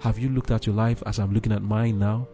Have 0.00 0.18
you 0.18 0.30
looked 0.30 0.50
at 0.50 0.66
your 0.66 0.74
life 0.74 1.02
as 1.04 1.18
I'm 1.18 1.34
looking 1.34 1.52
at 1.52 1.62
mine 1.62 1.98
now? 1.98 2.26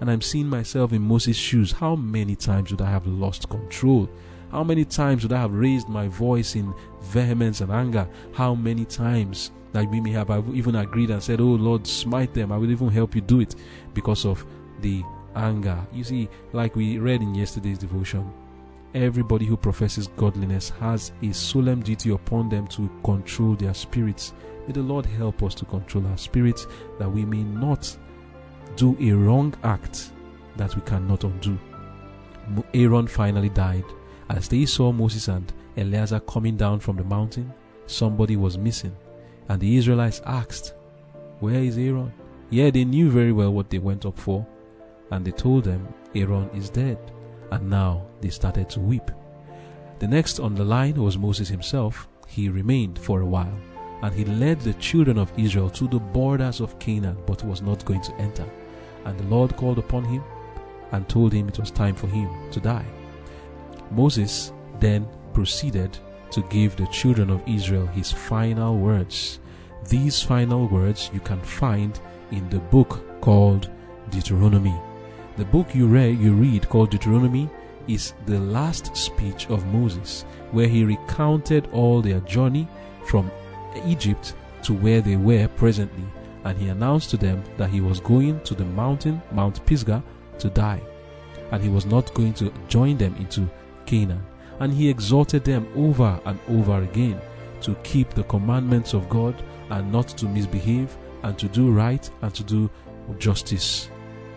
And 0.00 0.10
I'm 0.10 0.20
seeing 0.20 0.48
myself 0.48 0.92
in 0.92 1.00
Moses' 1.00 1.36
shoes. 1.36 1.72
How 1.72 1.94
many 1.94 2.34
times 2.34 2.72
would 2.72 2.82
I 2.82 2.90
have 2.90 3.06
lost 3.06 3.48
control? 3.48 4.10
How 4.50 4.64
many 4.64 4.84
times 4.84 5.22
would 5.22 5.32
I 5.32 5.40
have 5.40 5.54
raised 5.54 5.88
my 5.88 6.08
voice 6.08 6.56
in 6.56 6.74
vehemence 7.00 7.60
and 7.62 7.72
anger? 7.72 8.06
How 8.34 8.54
many 8.54 8.84
times 8.84 9.52
that 9.72 9.88
we 9.88 10.00
may 10.00 10.12
have 10.12 10.30
even 10.54 10.76
agreed 10.76 11.10
and 11.10 11.22
said, 11.22 11.40
Oh 11.40 11.44
Lord, 11.44 11.86
smite 11.86 12.34
them. 12.34 12.52
I 12.52 12.58
will 12.58 12.70
even 12.70 12.90
help 12.90 13.14
you 13.14 13.22
do 13.22 13.40
it 13.40 13.54
because 13.94 14.26
of 14.26 14.44
the 14.80 15.02
anger. 15.34 15.78
You 15.92 16.04
see, 16.04 16.28
like 16.52 16.76
we 16.76 16.98
read 16.98 17.22
in 17.22 17.34
yesterday's 17.34 17.78
devotion, 17.78 18.30
everybody 18.94 19.44
who 19.46 19.56
professes 19.56 20.08
godliness 20.16 20.70
has 20.80 21.12
a 21.22 21.32
solemn 21.32 21.80
duty 21.82 22.10
upon 22.10 22.48
them 22.48 22.66
to 22.68 22.90
control 23.04 23.54
their 23.54 23.74
spirits. 23.74 24.32
May 24.66 24.72
the 24.72 24.82
Lord 24.82 25.06
help 25.06 25.42
us 25.42 25.54
to 25.56 25.64
control 25.64 26.06
our 26.06 26.18
spirits 26.18 26.66
that 26.98 27.10
we 27.10 27.24
may 27.24 27.42
not 27.42 27.96
do 28.76 28.96
a 29.00 29.12
wrong 29.12 29.54
act 29.64 30.12
that 30.56 30.74
we 30.74 30.82
cannot 30.82 31.24
undo. 31.24 31.58
Aaron 32.74 33.06
finally 33.06 33.48
died 33.48 33.84
as 34.32 34.48
they 34.48 34.64
saw 34.64 34.92
Moses 34.92 35.28
and 35.28 35.52
Eleazar 35.76 36.20
coming 36.20 36.56
down 36.56 36.80
from 36.80 36.96
the 36.96 37.04
mountain, 37.04 37.52
somebody 37.86 38.36
was 38.36 38.56
missing. 38.56 38.96
And 39.48 39.60
the 39.60 39.76
Israelites 39.76 40.22
asked, 40.24 40.74
Where 41.40 41.62
is 41.62 41.76
Aaron? 41.76 42.12
Yeah, 42.48 42.70
they 42.70 42.84
knew 42.84 43.10
very 43.10 43.32
well 43.32 43.52
what 43.52 43.68
they 43.68 43.78
went 43.78 44.06
up 44.06 44.18
for. 44.18 44.46
And 45.10 45.24
they 45.24 45.32
told 45.32 45.64
them, 45.64 45.86
Aaron 46.14 46.48
is 46.54 46.70
dead. 46.70 47.11
And 47.52 47.68
now 47.68 48.06
they 48.22 48.30
started 48.30 48.70
to 48.70 48.80
weep. 48.80 49.10
The 49.98 50.08
next 50.08 50.40
on 50.40 50.54
the 50.54 50.64
line 50.64 50.94
was 50.94 51.18
Moses 51.18 51.50
himself. 51.50 52.08
He 52.26 52.48
remained 52.48 52.98
for 52.98 53.20
a 53.20 53.26
while. 53.26 53.54
And 54.00 54.14
he 54.14 54.24
led 54.24 54.60
the 54.60 54.72
children 54.74 55.18
of 55.18 55.30
Israel 55.38 55.68
to 55.68 55.86
the 55.86 56.00
borders 56.00 56.60
of 56.60 56.78
Canaan, 56.78 57.18
but 57.26 57.44
was 57.44 57.60
not 57.60 57.84
going 57.84 58.00
to 58.00 58.14
enter. 58.14 58.46
And 59.04 59.18
the 59.18 59.24
Lord 59.24 59.54
called 59.56 59.78
upon 59.78 60.04
him 60.04 60.24
and 60.92 61.06
told 61.10 61.34
him 61.34 61.46
it 61.46 61.58
was 61.58 61.70
time 61.70 61.94
for 61.94 62.06
him 62.06 62.30
to 62.52 62.58
die. 62.58 62.86
Moses 63.90 64.54
then 64.80 65.06
proceeded 65.34 65.98
to 66.30 66.40
give 66.44 66.74
the 66.76 66.86
children 66.86 67.28
of 67.28 67.46
Israel 67.46 67.86
his 67.88 68.10
final 68.10 68.78
words. 68.78 69.40
These 69.90 70.22
final 70.22 70.68
words 70.68 71.10
you 71.12 71.20
can 71.20 71.42
find 71.42 72.00
in 72.30 72.48
the 72.48 72.60
book 72.60 73.20
called 73.20 73.68
Deuteronomy. 74.08 74.74
The 75.38 75.46
book 75.46 75.74
you 75.74 75.86
read, 75.86 76.18
you 76.18 76.34
read 76.34 76.68
called 76.68 76.90
Deuteronomy 76.90 77.48
is 77.88 78.12
the 78.26 78.38
last 78.38 78.94
speech 78.94 79.48
of 79.48 79.66
Moses, 79.66 80.26
where 80.50 80.68
he 80.68 80.84
recounted 80.84 81.68
all 81.72 82.02
their 82.02 82.20
journey 82.20 82.68
from 83.06 83.30
Egypt 83.86 84.34
to 84.64 84.74
where 84.74 85.00
they 85.00 85.16
were 85.16 85.48
presently, 85.56 86.04
and 86.44 86.58
he 86.58 86.68
announced 86.68 87.08
to 87.10 87.16
them 87.16 87.42
that 87.56 87.70
he 87.70 87.80
was 87.80 87.98
going 87.98 88.40
to 88.40 88.54
the 88.54 88.66
mountain, 88.66 89.22
Mount 89.32 89.64
Pisgah, 89.64 90.02
to 90.38 90.50
die, 90.50 90.82
and 91.50 91.62
he 91.62 91.70
was 91.70 91.86
not 91.86 92.12
going 92.12 92.34
to 92.34 92.52
join 92.68 92.98
them 92.98 93.16
into 93.16 93.48
Canaan. 93.86 94.22
And 94.60 94.70
he 94.70 94.90
exhorted 94.90 95.44
them 95.44 95.66
over 95.74 96.20
and 96.26 96.38
over 96.50 96.82
again 96.82 97.18
to 97.62 97.74
keep 97.76 98.10
the 98.10 98.24
commandments 98.24 98.92
of 98.92 99.08
God 99.08 99.42
and 99.70 99.90
not 99.90 100.08
to 100.08 100.26
misbehave 100.26 100.94
and 101.22 101.38
to 101.38 101.48
do 101.48 101.70
right 101.70 102.08
and 102.20 102.34
to 102.34 102.44
do 102.44 102.70
justice 103.18 103.88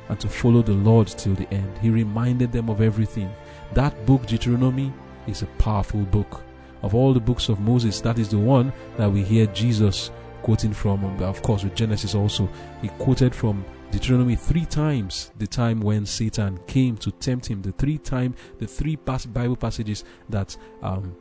and 0.09 0.19
to 0.19 0.27
follow 0.27 0.61
the 0.61 0.73
Lord 0.73 1.07
till 1.07 1.33
the 1.33 1.51
end. 1.53 1.77
He 1.79 1.89
reminded 1.89 2.51
them 2.51 2.69
of 2.69 2.81
everything. 2.81 3.33
That 3.73 4.05
book, 4.05 4.25
Deuteronomy, 4.25 4.93
is 5.27 5.41
a 5.41 5.47
powerful 5.57 6.01
book. 6.01 6.41
Of 6.81 6.93
all 6.93 7.13
the 7.13 7.19
books 7.19 7.49
of 7.49 7.59
Moses, 7.59 8.01
that 8.01 8.19
is 8.19 8.29
the 8.29 8.37
one 8.37 8.71
that 8.97 9.11
we 9.11 9.23
hear 9.23 9.47
Jesus 9.47 10.11
quoting 10.43 10.73
from, 10.73 11.03
of 11.23 11.41
course, 11.41 11.63
with 11.63 11.73
Genesis 11.73 12.13
also. 12.13 12.47
He 12.81 12.89
quoted 12.89 13.33
from 13.33 13.65
Deuteronomy 13.91 14.35
three 14.35 14.65
times 14.65 15.31
the 15.39 15.47
time 15.47 15.79
when 15.79 16.05
Satan 16.05 16.59
came 16.67 16.97
to 16.97 17.11
tempt 17.11 17.47
him. 17.47 17.63
The 17.63 17.71
three 17.71 17.97
time, 17.97 18.35
the 18.59 18.67
three 18.67 18.95
Bible 18.95 19.55
passages 19.55 20.03
that 20.29 20.55
um, 20.83 21.15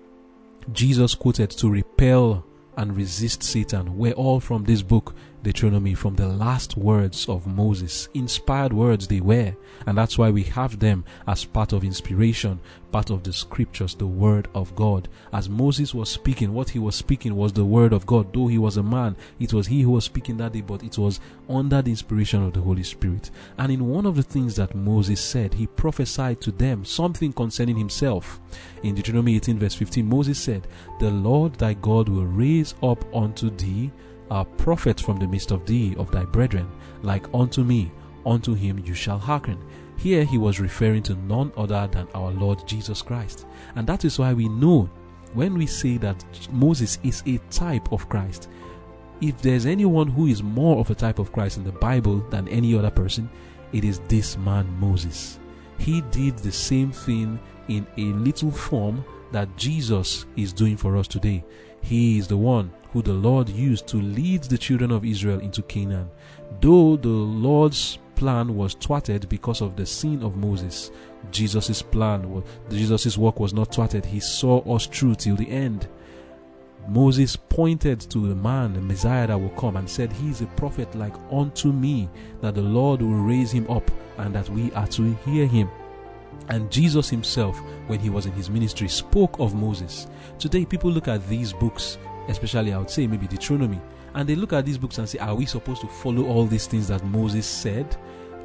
Jesus 0.72 1.14
quoted 1.14 1.50
to 1.52 1.70
repel 1.70 2.44
and 2.76 2.96
resist 2.96 3.42
Satan 3.42 3.96
were 3.96 4.12
all 4.12 4.40
from 4.40 4.64
this 4.64 4.82
book 4.82 5.14
Deuteronomy 5.44 5.94
from 5.94 6.16
the 6.16 6.26
last 6.26 6.76
words 6.76 7.28
of 7.28 7.46
Moses. 7.46 8.08
Inspired 8.14 8.72
words 8.72 9.06
they 9.06 9.20
were, 9.20 9.54
and 9.86 9.96
that's 9.96 10.16
why 10.16 10.30
we 10.30 10.42
have 10.42 10.78
them 10.78 11.04
as 11.28 11.44
part 11.44 11.72
of 11.72 11.84
inspiration, 11.84 12.58
part 12.90 13.10
of 13.10 13.22
the 13.22 13.32
scriptures, 13.32 13.94
the 13.94 14.06
word 14.06 14.48
of 14.54 14.74
God. 14.74 15.08
As 15.32 15.48
Moses 15.48 15.94
was 15.94 16.08
speaking, 16.08 16.54
what 16.54 16.70
he 16.70 16.78
was 16.78 16.96
speaking 16.96 17.36
was 17.36 17.52
the 17.52 17.64
word 17.64 17.92
of 17.92 18.06
God. 18.06 18.32
Though 18.32 18.46
he 18.46 18.56
was 18.56 18.78
a 18.78 18.82
man, 18.82 19.16
it 19.38 19.52
was 19.52 19.66
he 19.66 19.82
who 19.82 19.90
was 19.90 20.04
speaking 20.04 20.38
that 20.38 20.52
day, 20.52 20.62
but 20.62 20.82
it 20.82 20.96
was 20.96 21.20
under 21.48 21.82
the 21.82 21.90
inspiration 21.90 22.42
of 22.42 22.54
the 22.54 22.62
Holy 22.62 22.82
Spirit. 22.82 23.30
And 23.58 23.70
in 23.70 23.86
one 23.86 24.06
of 24.06 24.16
the 24.16 24.22
things 24.22 24.56
that 24.56 24.74
Moses 24.74 25.20
said, 25.20 25.52
he 25.52 25.66
prophesied 25.66 26.40
to 26.40 26.52
them 26.52 26.84
something 26.84 27.32
concerning 27.32 27.76
himself. 27.76 28.40
In 28.82 28.94
Deuteronomy 28.94 29.36
18, 29.36 29.58
verse 29.58 29.74
15, 29.74 30.08
Moses 30.08 30.40
said, 30.40 30.66
The 31.00 31.10
Lord 31.10 31.54
thy 31.56 31.74
God 31.74 32.08
will 32.08 32.24
raise 32.26 32.74
up 32.82 33.04
unto 33.14 33.50
thee 33.50 33.92
a 34.34 34.44
prophet 34.44 35.00
from 35.00 35.16
the 35.18 35.28
midst 35.28 35.52
of 35.52 35.64
thee, 35.64 35.94
of 35.96 36.10
thy 36.10 36.24
brethren, 36.24 36.68
like 37.02 37.32
unto 37.32 37.62
me, 37.62 37.92
unto 38.26 38.52
him 38.52 38.80
you 38.80 38.92
shall 38.92 39.18
hearken. 39.18 39.56
Here 39.96 40.24
he 40.24 40.38
was 40.38 40.58
referring 40.58 41.04
to 41.04 41.14
none 41.14 41.52
other 41.56 41.88
than 41.92 42.08
our 42.16 42.32
Lord 42.32 42.66
Jesus 42.66 43.00
Christ. 43.00 43.46
And 43.76 43.86
that 43.86 44.04
is 44.04 44.18
why 44.18 44.32
we 44.32 44.48
know 44.48 44.90
when 45.34 45.54
we 45.54 45.66
say 45.66 45.98
that 45.98 46.24
Moses 46.50 46.98
is 47.04 47.22
a 47.26 47.38
type 47.50 47.92
of 47.92 48.08
Christ, 48.08 48.48
if 49.20 49.40
there's 49.40 49.66
anyone 49.66 50.08
who 50.08 50.26
is 50.26 50.42
more 50.42 50.80
of 50.80 50.90
a 50.90 50.96
type 50.96 51.20
of 51.20 51.30
Christ 51.32 51.56
in 51.56 51.64
the 51.64 51.70
Bible 51.70 52.18
than 52.30 52.48
any 52.48 52.76
other 52.76 52.90
person, 52.90 53.30
it 53.72 53.84
is 53.84 54.00
this 54.08 54.36
man 54.38 54.66
Moses. 54.80 55.38
He 55.78 56.00
did 56.10 56.38
the 56.38 56.52
same 56.52 56.90
thing 56.90 57.38
in 57.68 57.86
a 57.96 58.06
little 58.18 58.50
form 58.50 59.04
that 59.32 59.56
Jesus 59.56 60.26
is 60.36 60.52
doing 60.52 60.76
for 60.76 60.96
us 60.96 61.08
today. 61.08 61.44
He 61.80 62.18
is 62.18 62.28
the 62.28 62.36
one 62.36 62.72
who 62.92 63.02
the 63.02 63.12
Lord 63.12 63.48
used 63.48 63.86
to 63.88 63.96
lead 63.96 64.44
the 64.44 64.56
children 64.58 64.90
of 64.90 65.04
Israel 65.04 65.40
into 65.40 65.62
Canaan. 65.62 66.08
Though 66.60 66.96
the 66.96 67.08
Lord's 67.08 67.98
plan 68.14 68.56
was 68.56 68.74
thwarted 68.74 69.28
because 69.28 69.60
of 69.60 69.76
the 69.76 69.84
sin 69.84 70.22
of 70.22 70.36
Moses, 70.36 70.90
Jesus' 71.30 71.82
plan, 71.82 72.42
Jesus' 72.70 73.18
work 73.18 73.40
was 73.40 73.52
not 73.52 73.74
thwarted. 73.74 74.06
He 74.06 74.20
saw 74.20 74.60
us 74.74 74.86
through 74.86 75.16
till 75.16 75.36
the 75.36 75.50
end. 75.50 75.88
Moses 76.88 77.34
pointed 77.36 78.00
to 78.00 78.28
the 78.28 78.34
man, 78.34 78.74
the 78.74 78.80
Messiah 78.80 79.26
that 79.26 79.40
will 79.40 79.48
come, 79.50 79.76
and 79.76 79.88
said, 79.88 80.12
He 80.12 80.28
is 80.28 80.42
a 80.42 80.46
prophet 80.46 80.94
like 80.94 81.14
unto 81.32 81.72
me, 81.72 82.08
that 82.42 82.54
the 82.54 82.62
Lord 82.62 83.00
will 83.00 83.22
raise 83.22 83.50
him 83.50 83.68
up, 83.70 83.90
and 84.18 84.34
that 84.34 84.48
we 84.50 84.70
are 84.72 84.86
to 84.88 85.14
hear 85.24 85.46
him. 85.46 85.68
And 86.48 86.70
Jesus 86.70 87.08
himself, 87.08 87.58
when 87.86 88.00
he 88.00 88.10
was 88.10 88.26
in 88.26 88.32
his 88.32 88.50
ministry, 88.50 88.88
spoke 88.88 89.38
of 89.40 89.54
Moses. 89.54 90.06
Today, 90.38 90.64
people 90.64 90.90
look 90.90 91.08
at 91.08 91.26
these 91.28 91.52
books 91.52 91.98
especially 92.28 92.72
I 92.72 92.78
would 92.78 92.90
say 92.90 93.06
maybe 93.06 93.26
Deuteronomy, 93.26 93.80
and 94.14 94.28
they 94.28 94.34
look 94.34 94.52
at 94.52 94.64
these 94.64 94.78
books 94.78 94.98
and 94.98 95.08
say, 95.08 95.18
Are 95.18 95.34
we 95.34 95.46
supposed 95.46 95.80
to 95.82 95.88
follow 95.88 96.26
all 96.26 96.46
these 96.46 96.66
things 96.66 96.88
that 96.88 97.04
Moses 97.04 97.46
said? 97.46 97.96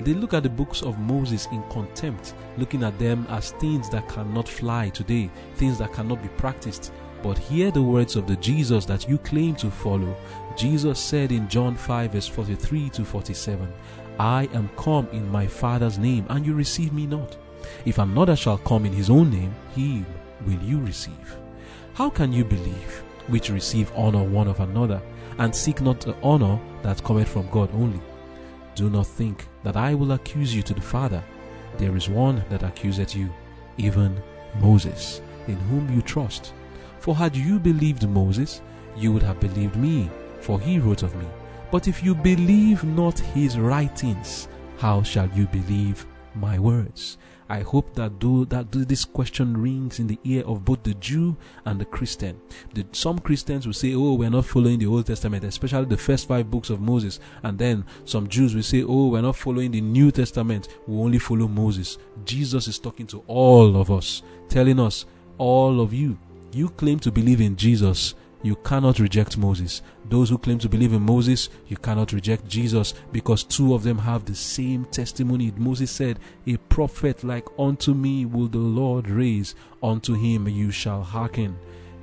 They 0.01 0.13
look 0.13 0.33
at 0.33 0.43
the 0.43 0.49
books 0.49 0.81
of 0.81 0.97
Moses 0.97 1.47
in 1.51 1.61
contempt, 1.63 2.33
looking 2.57 2.83
at 2.83 2.97
them 2.99 3.25
as 3.29 3.51
things 3.51 3.89
that 3.89 4.07
cannot 4.07 4.47
fly 4.47 4.89
today, 4.89 5.29
things 5.55 5.77
that 5.79 5.93
cannot 5.93 6.21
be 6.21 6.29
practiced. 6.29 6.93
But 7.21 7.37
hear 7.37 7.69
the 7.69 7.81
words 7.81 8.15
of 8.15 8.25
the 8.25 8.37
Jesus 8.37 8.85
that 8.85 9.09
you 9.09 9.17
claim 9.17 9.55
to 9.55 9.69
follow. 9.69 10.15
Jesus 10.55 10.99
said 10.99 11.33
in 11.33 11.49
John 11.49 11.75
5, 11.75 12.13
verse 12.13 12.27
43 12.27 12.89
to 12.91 13.03
47, 13.03 13.71
I 14.19 14.47
am 14.53 14.69
come 14.77 15.07
in 15.11 15.29
my 15.29 15.45
Father's 15.45 15.97
name, 15.97 16.25
and 16.29 16.45
you 16.45 16.53
receive 16.53 16.93
me 16.93 17.05
not. 17.05 17.37
If 17.85 17.97
another 17.97 18.35
shall 18.35 18.57
come 18.57 18.85
in 18.85 18.93
his 18.93 19.09
own 19.09 19.31
name, 19.31 19.53
him 19.75 20.05
will 20.45 20.61
you 20.61 20.79
receive. 20.79 21.37
How 21.93 22.09
can 22.09 22.31
you 22.31 22.45
believe 22.45 23.03
which 23.29 23.49
receive 23.49 23.91
honor 23.95 24.23
one 24.23 24.47
of 24.47 24.59
another, 24.59 25.01
and 25.37 25.55
seek 25.55 25.81
not 25.81 26.01
the 26.01 26.15
honor 26.21 26.59
that 26.81 27.03
cometh 27.03 27.29
from 27.29 27.49
God 27.49 27.69
only. 27.73 28.01
Do 28.75 28.89
not 28.89 29.07
think 29.07 29.47
that 29.63 29.77
I 29.77 29.93
will 29.93 30.11
accuse 30.13 30.53
you 30.53 30.61
to 30.63 30.73
the 30.73 30.81
Father. 30.81 31.23
There 31.77 31.95
is 31.95 32.09
one 32.09 32.43
that 32.49 32.63
accuseth 32.63 33.15
you, 33.15 33.29
even 33.77 34.21
Moses, 34.59 35.21
in 35.47 35.55
whom 35.55 35.93
you 35.93 36.01
trust. 36.01 36.53
For 36.99 37.15
had 37.15 37.35
you 37.35 37.59
believed 37.59 38.07
Moses, 38.07 38.61
you 38.97 39.13
would 39.13 39.23
have 39.23 39.39
believed 39.39 39.75
me, 39.75 40.09
for 40.41 40.59
he 40.59 40.79
wrote 40.79 41.03
of 41.03 41.15
me. 41.15 41.25
But 41.71 41.87
if 41.87 42.03
you 42.03 42.15
believe 42.15 42.83
not 42.83 43.19
his 43.19 43.57
writings, 43.57 44.47
how 44.79 45.03
shall 45.03 45.29
you 45.29 45.45
believe 45.47 46.05
my 46.35 46.57
words. 46.57 47.17
I 47.49 47.61
hope 47.61 47.95
that 47.95 48.19
do 48.19 48.45
that 48.45 48.71
this 48.71 49.03
question 49.03 49.57
rings 49.57 49.99
in 49.99 50.05
the 50.05 50.19
ear 50.23 50.43
of 50.45 50.63
both 50.63 50.83
the 50.83 50.93
Jew 50.93 51.35
and 51.65 51.81
the 51.81 51.85
Christian. 51.85 52.39
The, 52.75 52.85
some 52.91 53.17
Christians 53.17 53.65
will 53.65 53.73
say, 53.73 53.95
"Oh, 53.95 54.13
we're 54.13 54.29
not 54.29 54.45
following 54.45 54.77
the 54.77 54.85
Old 54.85 55.07
Testament, 55.07 55.43
especially 55.43 55.85
the 55.85 55.97
first 55.97 56.27
five 56.27 56.51
books 56.51 56.69
of 56.69 56.79
Moses," 56.79 57.19
and 57.41 57.57
then 57.57 57.85
some 58.05 58.27
Jews 58.27 58.53
will 58.53 58.61
say, 58.61 58.83
"Oh, 58.83 59.07
we're 59.07 59.21
not 59.21 59.35
following 59.35 59.71
the 59.71 59.81
New 59.81 60.11
Testament. 60.11 60.67
We 60.87 60.95
only 60.97 61.17
follow 61.17 61.47
Moses." 61.47 61.97
Jesus 62.23 62.67
is 62.67 62.77
talking 62.77 63.07
to 63.07 63.23
all 63.25 63.75
of 63.77 63.89
us, 63.89 64.21
telling 64.47 64.79
us, 64.79 65.05
"All 65.39 65.81
of 65.81 65.91
you, 65.91 66.19
you 66.53 66.69
claim 66.69 66.99
to 66.99 67.11
believe 67.11 67.41
in 67.41 67.55
Jesus." 67.55 68.13
You 68.41 68.55
cannot 68.57 68.99
reject 68.99 69.37
Moses. 69.37 69.81
Those 70.05 70.29
who 70.29 70.37
claim 70.37 70.59
to 70.59 70.69
believe 70.69 70.93
in 70.93 71.01
Moses, 71.01 71.49
you 71.67 71.77
cannot 71.77 72.13
reject 72.13 72.47
Jesus 72.47 72.93
because 73.11 73.43
two 73.43 73.73
of 73.73 73.83
them 73.83 73.97
have 73.97 74.25
the 74.25 74.35
same 74.35 74.85
testimony. 74.85 75.51
Moses 75.57 75.91
said, 75.91 76.19
A 76.47 76.57
prophet 76.57 77.23
like 77.23 77.47
unto 77.57 77.93
me 77.93 78.25
will 78.25 78.47
the 78.47 78.57
Lord 78.57 79.09
raise, 79.09 79.55
unto 79.83 80.13
him 80.13 80.47
you 80.47 80.71
shall 80.71 81.03
hearken. 81.03 81.57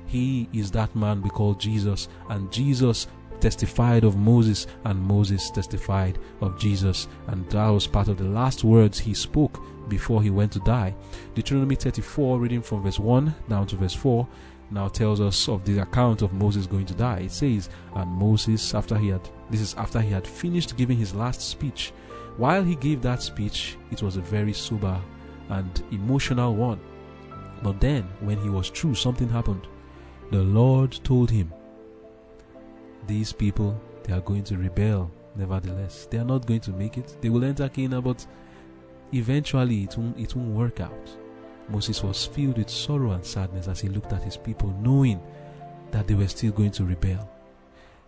He 0.05 0.47
is 0.53 0.71
that 0.71 0.95
man 0.95 1.21
we 1.21 1.29
call 1.29 1.55
Jesus, 1.55 2.07
and 2.29 2.51
Jesus 2.51 3.07
testified 3.39 4.03
of 4.03 4.15
Moses, 4.15 4.67
and 4.85 5.01
Moses 5.01 5.49
testified 5.51 6.17
of 6.41 6.57
Jesus, 6.57 7.07
and 7.27 7.47
that 7.49 7.67
was 7.67 7.87
part 7.87 8.07
of 8.07 8.17
the 8.17 8.23
last 8.23 8.63
words 8.63 8.99
he 8.99 9.13
spoke 9.13 9.61
before 9.89 10.21
he 10.21 10.29
went 10.29 10.51
to 10.53 10.59
die. 10.59 10.95
Deuteronomy 11.35 11.75
34, 11.75 12.39
reading 12.39 12.61
from 12.61 12.83
verse 12.83 12.99
1 12.99 13.33
down 13.49 13.67
to 13.67 13.75
verse 13.75 13.93
4 13.93 14.27
now 14.69 14.87
tells 14.87 15.21
us 15.21 15.47
of 15.47 15.63
the 15.65 15.79
account 15.79 16.21
of 16.21 16.33
Moses 16.33 16.67
going 16.67 16.85
to 16.87 16.93
die. 16.93 17.19
It 17.19 17.31
says, 17.31 17.69
And 17.95 18.09
Moses, 18.09 18.73
after 18.73 18.97
he 18.97 19.09
had, 19.09 19.27
this 19.49 19.61
is 19.61 19.73
after 19.75 20.01
he 20.01 20.11
had 20.11 20.27
finished 20.27 20.75
giving 20.77 20.97
his 20.97 21.15
last 21.15 21.41
speech. 21.41 21.93
While 22.37 22.63
he 22.63 22.75
gave 22.75 23.01
that 23.01 23.21
speech, 23.21 23.77
it 23.91 24.01
was 24.01 24.17
a 24.17 24.21
very 24.21 24.53
sober 24.53 25.01
and 25.49 25.83
emotional 25.91 26.55
one. 26.55 26.79
But 27.63 27.79
then, 27.79 28.03
when 28.19 28.37
he 28.39 28.49
was 28.49 28.69
through, 28.69 28.95
something 28.95 29.29
happened. 29.29 29.67
The 30.31 30.43
Lord 30.43 30.91
told 31.03 31.31
him, 31.31 31.51
These 33.07 33.33
people, 33.33 33.79
they 34.03 34.13
are 34.13 34.21
going 34.21 34.43
to 34.45 34.57
rebel, 34.57 35.09
nevertheless. 35.35 36.07
They 36.11 36.17
are 36.17 36.25
not 36.25 36.45
going 36.45 36.59
to 36.61 36.71
make 36.71 36.97
it. 36.97 37.15
They 37.21 37.29
will 37.29 37.45
enter 37.45 37.69
Canaan, 37.69 38.01
but 38.01 38.25
eventually 39.13 39.83
it 39.83 39.97
won't, 39.97 40.19
it 40.19 40.35
won't 40.35 40.49
work 40.49 40.81
out. 40.81 41.17
Moses 41.69 42.01
was 42.01 42.25
filled 42.25 42.57
with 42.57 42.69
sorrow 42.69 43.11
and 43.11 43.25
sadness 43.25 43.67
as 43.67 43.81
he 43.81 43.89
looked 43.89 44.13
at 44.13 44.23
his 44.23 44.37
people, 44.37 44.73
knowing 44.81 45.21
that 45.91 46.07
they 46.07 46.13
were 46.13 46.27
still 46.27 46.51
going 46.51 46.71
to 46.71 46.85
rebel. 46.85 47.29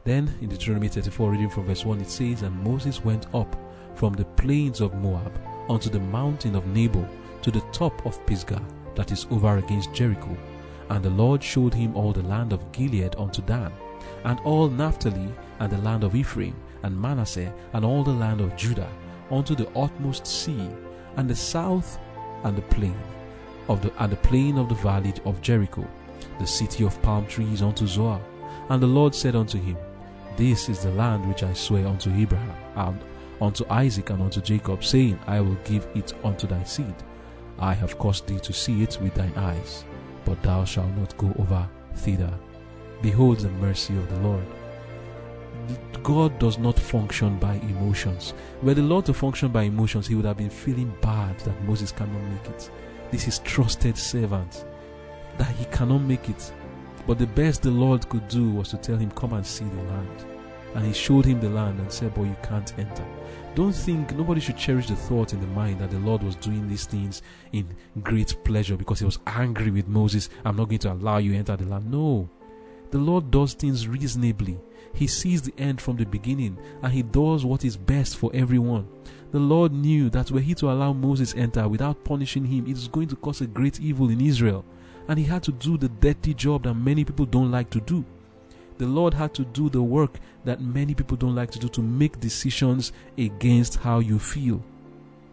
Then 0.06 0.34
in 0.42 0.50
Deuteronomy 0.50 0.88
34, 0.88 1.32
reading 1.32 1.50
from 1.50 1.66
verse 1.66 1.86
1, 1.86 2.00
it 2.00 2.10
says, 2.10 2.42
And 2.42 2.64
Moses 2.64 3.04
went 3.04 3.34
up 3.36 3.56
from 3.96 4.14
the 4.14 4.26
plains 4.26 4.80
of 4.80 4.94
Moab 4.96 5.40
unto 5.70 5.90
the 5.90 6.00
mountain 6.00 6.56
of 6.56 6.66
Nebo 6.68 7.08
to 7.42 7.52
the 7.52 7.64
top 7.74 8.06
of 8.06 8.26
Pisgah, 8.26 8.66
that 8.96 9.12
is 9.12 9.28
over 9.30 9.58
against 9.58 9.94
Jericho. 9.94 10.38
And 10.90 11.04
the 11.04 11.10
Lord 11.10 11.44
showed 11.44 11.74
him 11.74 11.96
all 11.96 12.14
the 12.14 12.24
land 12.24 12.54
of 12.54 12.72
Gilead 12.72 13.16
unto 13.18 13.42
Dan, 13.42 13.72
and 14.24 14.40
all 14.42 14.70
Naphtali, 14.70 15.32
and 15.60 15.72
the 15.72 15.78
land 15.80 16.04
of 16.04 16.16
Ephraim, 16.16 16.56
and 16.84 17.00
Manasseh, 17.00 17.54
and 17.74 17.84
all 17.84 18.04
the 18.04 18.12
land 18.12 18.40
of 18.40 18.56
Judah, 18.56 18.90
unto 19.30 19.54
the 19.54 19.70
utmost 19.78 20.26
sea, 20.26 20.70
and 21.18 21.30
the 21.30 21.36
south, 21.36 22.00
and 22.44 22.58
the 22.58 22.62
plain 22.64 22.98
of 23.70 23.82
the 23.82 24.04
and 24.04 24.12
the 24.12 24.18
plain 24.18 24.58
of 24.58 24.68
the 24.68 24.76
valley 24.76 25.14
of 25.24 25.42
Jericho, 25.42 25.88
the 26.40 26.48
city 26.48 26.84
of 26.84 27.02
palm 27.02 27.26
trees 27.28 27.62
unto 27.62 27.88
Zoar. 27.88 28.20
And 28.70 28.82
the 28.82 28.88
Lord 28.88 29.16
said 29.16 29.36
unto 29.36 29.60
him, 29.60 29.78
This 30.36 30.68
is 30.68 30.84
the 30.84 30.92
land 30.92 31.28
which 31.28 31.44
I 31.44 31.54
swear 31.54 31.88
unto 31.88 32.12
Abraham, 32.14 32.56
and 32.76 33.00
unto 33.40 33.66
Isaac, 33.70 34.10
and 34.10 34.22
unto 34.22 34.42
Jacob, 34.42 34.84
saying, 34.84 35.20
I 35.28 35.40
will 35.40 35.58
give 35.64 35.88
it 35.96 36.14
unto 36.24 36.48
thy 36.48 36.64
seed. 36.64 36.96
I 37.60 37.74
have 37.74 37.98
caused 37.98 38.28
thee 38.28 38.40
to 38.40 38.54
see 38.54 38.84
it 38.84 38.98
with 39.02 39.14
thine 39.14 39.34
eyes, 39.36 39.86
but 40.26 40.42
thou 40.44 40.66
shalt 40.66 40.96
not 40.98 41.18
go 41.18 41.34
over 41.40 41.68
thither. 41.96 42.34
Behold 43.02 43.40
the 43.40 43.50
mercy 43.50 43.96
of 43.96 44.10
the 44.10 44.20
Lord. 44.20 44.46
God 46.02 46.40
does 46.40 46.58
not 46.58 46.80
function 46.80 47.38
by 47.38 47.56
emotions. 47.56 48.34
Were 48.64 48.74
the 48.74 48.82
Lord 48.82 49.06
to 49.06 49.14
function 49.14 49.50
by 49.50 49.64
emotions, 49.64 50.08
he 50.08 50.16
would 50.16 50.26
have 50.26 50.38
been 50.38 50.50
feeling 50.50 50.96
bad 51.02 51.38
that 51.42 51.64
Moses 51.66 51.92
cannot 51.92 52.24
make 52.32 52.48
it 52.48 52.72
this 53.12 53.28
is 53.28 53.40
trusted 53.40 53.98
servant 53.98 54.66
that 55.38 55.50
he 55.56 55.66
cannot 55.66 56.00
make 56.00 56.30
it. 56.30 56.52
But 57.08 57.18
the 57.18 57.28
best 57.28 57.64
the 57.64 57.72
Lord 57.72 58.08
could 58.10 58.28
do 58.28 58.52
was 58.52 58.70
to 58.70 58.78
tell 58.78 58.98
him, 58.98 59.12
Come 59.12 59.34
and 59.34 59.46
see 59.46 59.66
the 59.66 59.84
land. 59.84 60.26
And 60.76 60.86
he 60.86 60.94
showed 60.94 61.26
him 61.26 61.40
the 61.40 61.50
land 61.50 61.80
and 61.80 61.92
said, 61.92 62.14
But 62.14 62.24
you 62.24 62.36
can't 62.44 62.78
enter. 62.78 63.06
Don't 63.56 63.74
think 63.74 64.16
nobody 64.16 64.40
should 64.40 64.58
cherish 64.58 64.88
the 64.88 64.96
thought 64.96 65.34
in 65.34 65.42
the 65.42 65.48
mind 65.48 65.80
that 65.80 65.90
the 65.90 66.00
Lord 66.00 66.22
was 66.22 66.36
doing 66.36 66.68
these 66.68 66.86
things 66.86 67.24
in 67.52 67.68
great 68.04 68.36
pleasure 68.44 68.78
because 68.78 69.00
he 69.00 69.06
was 69.06 69.20
angry 69.26 69.72
with 69.72 69.88
Moses. 69.88 70.30
I'm 70.46 70.56
not 70.56 70.70
going 70.70 70.80
to 70.80 70.94
allow 70.94 71.18
you 71.18 71.34
enter 71.34 71.56
the 71.56 71.66
land. 71.66 71.90
No. 71.90 72.30
The 72.92 73.00
Lord 73.00 73.32
does 73.32 73.54
things 73.54 73.88
reasonably. 73.88 74.60
He 74.94 75.08
sees 75.08 75.42
the 75.42 75.54
end 75.58 75.82
from 75.82 75.98
the 75.98 76.06
beginning 76.06 76.58
and 76.82 76.92
he 76.92 77.04
does 77.04 77.46
what 77.46 77.66
is 77.66 77.78
best 77.78 78.18
for 78.18 78.32
everyone. 78.34 78.88
The 79.32 79.40
Lord 79.40 79.72
knew 79.72 80.10
that 80.10 80.32
were 80.32 80.40
he 80.40 80.56
to 80.56 80.72
allow 80.72 80.92
Moses 80.92 81.36
enter 81.36 81.68
without 81.68 82.04
punishing 82.04 82.46
him, 82.46 82.66
it 82.66 82.74
was 82.74 82.88
going 82.88 83.08
to 83.10 83.16
cause 83.16 83.42
a 83.42 83.48
great 83.48 83.80
evil 83.80 84.10
in 84.10 84.22
Israel. 84.22 84.66
And 85.08 85.20
he 85.20 85.26
had 85.26 85.44
to 85.44 85.52
do 85.52 85.78
the 85.78 85.90
dirty 85.90 86.34
job 86.34 86.64
that 86.64 86.74
many 86.74 87.04
people 87.04 87.26
don't 87.26 87.52
like 87.52 87.70
to 87.72 87.82
do. 87.82 88.04
The 88.78 88.88
Lord 88.88 89.14
had 89.14 89.34
to 89.36 89.46
do 89.46 89.70
the 89.70 89.84
work 89.84 90.20
that 90.46 90.62
many 90.62 90.96
people 90.96 91.18
don't 91.18 91.36
like 91.36 91.52
to 91.52 91.60
do 91.60 91.68
to 91.70 91.82
make 91.82 92.20
decisions 92.20 92.92
against 93.18 93.76
how 93.76 94.00
you 94.00 94.18
feel 94.20 94.64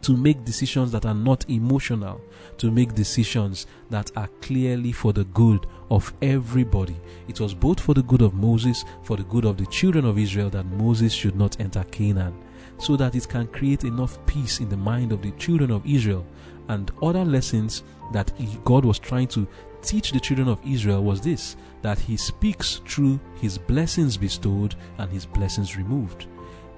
to 0.07 0.17
make 0.17 0.45
decisions 0.45 0.93
that 0.93 1.05
are 1.05 1.15
not 1.15 1.45
emotional, 1.51 2.21
to 2.59 2.71
make 2.71 2.95
decisions 2.95 3.67
that 3.91 4.09
are 4.17 4.29
clearly 4.41 4.93
for 4.93 5.13
the 5.13 5.25
good 5.25 5.67
of 5.91 6.13
everybody. 6.23 6.95
It 7.27 7.41
was 7.41 7.55
both 7.55 7.81
for 7.81 7.93
the 7.93 8.05
good 8.05 8.23
of 8.23 8.33
Moses, 8.33 8.85
for 9.03 9.17
the 9.17 9.25
good 9.25 9.45
of 9.45 9.57
the 9.57 9.67
children 9.67 10.05
of 10.05 10.17
Israel, 10.17 10.49
that 10.51 10.67
Moses 10.67 11.13
should 11.13 11.35
not 11.35 11.61
enter 11.61 11.83
Canaan 11.91 12.41
so 12.79 12.97
that 12.97 13.15
it 13.15 13.29
can 13.29 13.47
create 13.49 13.85
enough 13.85 14.25
peace 14.27 14.61
in 14.61 14.69
the 14.69 14.77
mind 14.77 15.13
of 15.13 15.23
the 15.23 15.31
children 15.33 15.71
of 15.71 15.87
Israel. 15.87 16.27
And 16.69 16.91
other 17.03 17.25
lessons 17.25 17.83
that 18.13 18.33
God 18.65 18.85
was 18.85 18.99
trying 18.99 19.29
to 19.29 19.47
teach 19.83 20.11
the 20.11 20.21
children 20.21 20.49
of 20.49 20.61
Israel 20.67 21.03
was 21.03 21.21
this 21.21 21.57
that 21.83 21.99
He 21.99 22.17
speaks 22.17 22.81
through 22.87 23.21
His 23.41 23.57
blessings 23.57 24.17
bestowed 24.17 24.75
and 24.99 25.11
His 25.11 25.27
blessings 25.27 25.77
removed. 25.77 26.27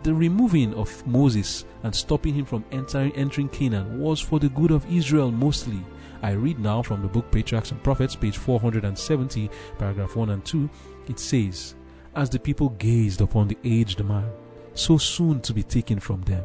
The 0.04 0.14
removing 0.14 0.74
of 0.74 1.04
Moses 1.06 1.64
and 1.82 1.94
stopping 1.94 2.34
him 2.34 2.44
from 2.44 2.64
entering, 2.70 3.12
entering 3.16 3.48
Canaan 3.48 4.00
was 4.00 4.20
for 4.20 4.38
the 4.38 4.48
good 4.50 4.70
of 4.70 4.90
Israel 4.90 5.32
mostly. 5.32 5.82
I 6.22 6.32
read 6.32 6.60
now 6.60 6.82
from 6.82 7.02
the 7.02 7.08
book 7.08 7.30
Patriarchs 7.32 7.72
and 7.72 7.82
Prophets, 7.82 8.14
page 8.14 8.36
470, 8.36 9.50
paragraph 9.78 10.14
1 10.14 10.30
and 10.30 10.44
2. 10.44 10.70
It 11.08 11.18
says, 11.18 11.74
As 12.14 12.30
the 12.30 12.38
people 12.38 12.70
gazed 12.70 13.20
upon 13.20 13.48
the 13.48 13.58
aged 13.64 14.02
man, 14.04 14.30
so 14.78 14.96
soon 14.96 15.40
to 15.40 15.52
be 15.52 15.62
taken 15.62 15.98
from 15.98 16.22
them. 16.22 16.44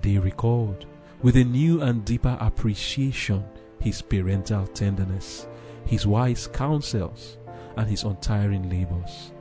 They 0.00 0.16
recalled 0.18 0.86
with 1.22 1.36
a 1.36 1.44
new 1.44 1.82
and 1.82 2.04
deeper 2.04 2.38
appreciation 2.40 3.44
his 3.80 4.00
parental 4.00 4.66
tenderness, 4.68 5.48
his 5.84 6.06
wise 6.06 6.46
counsels, 6.46 7.36
and 7.76 7.88
his 7.88 8.04
untiring 8.04 8.70
labors. 8.70 9.32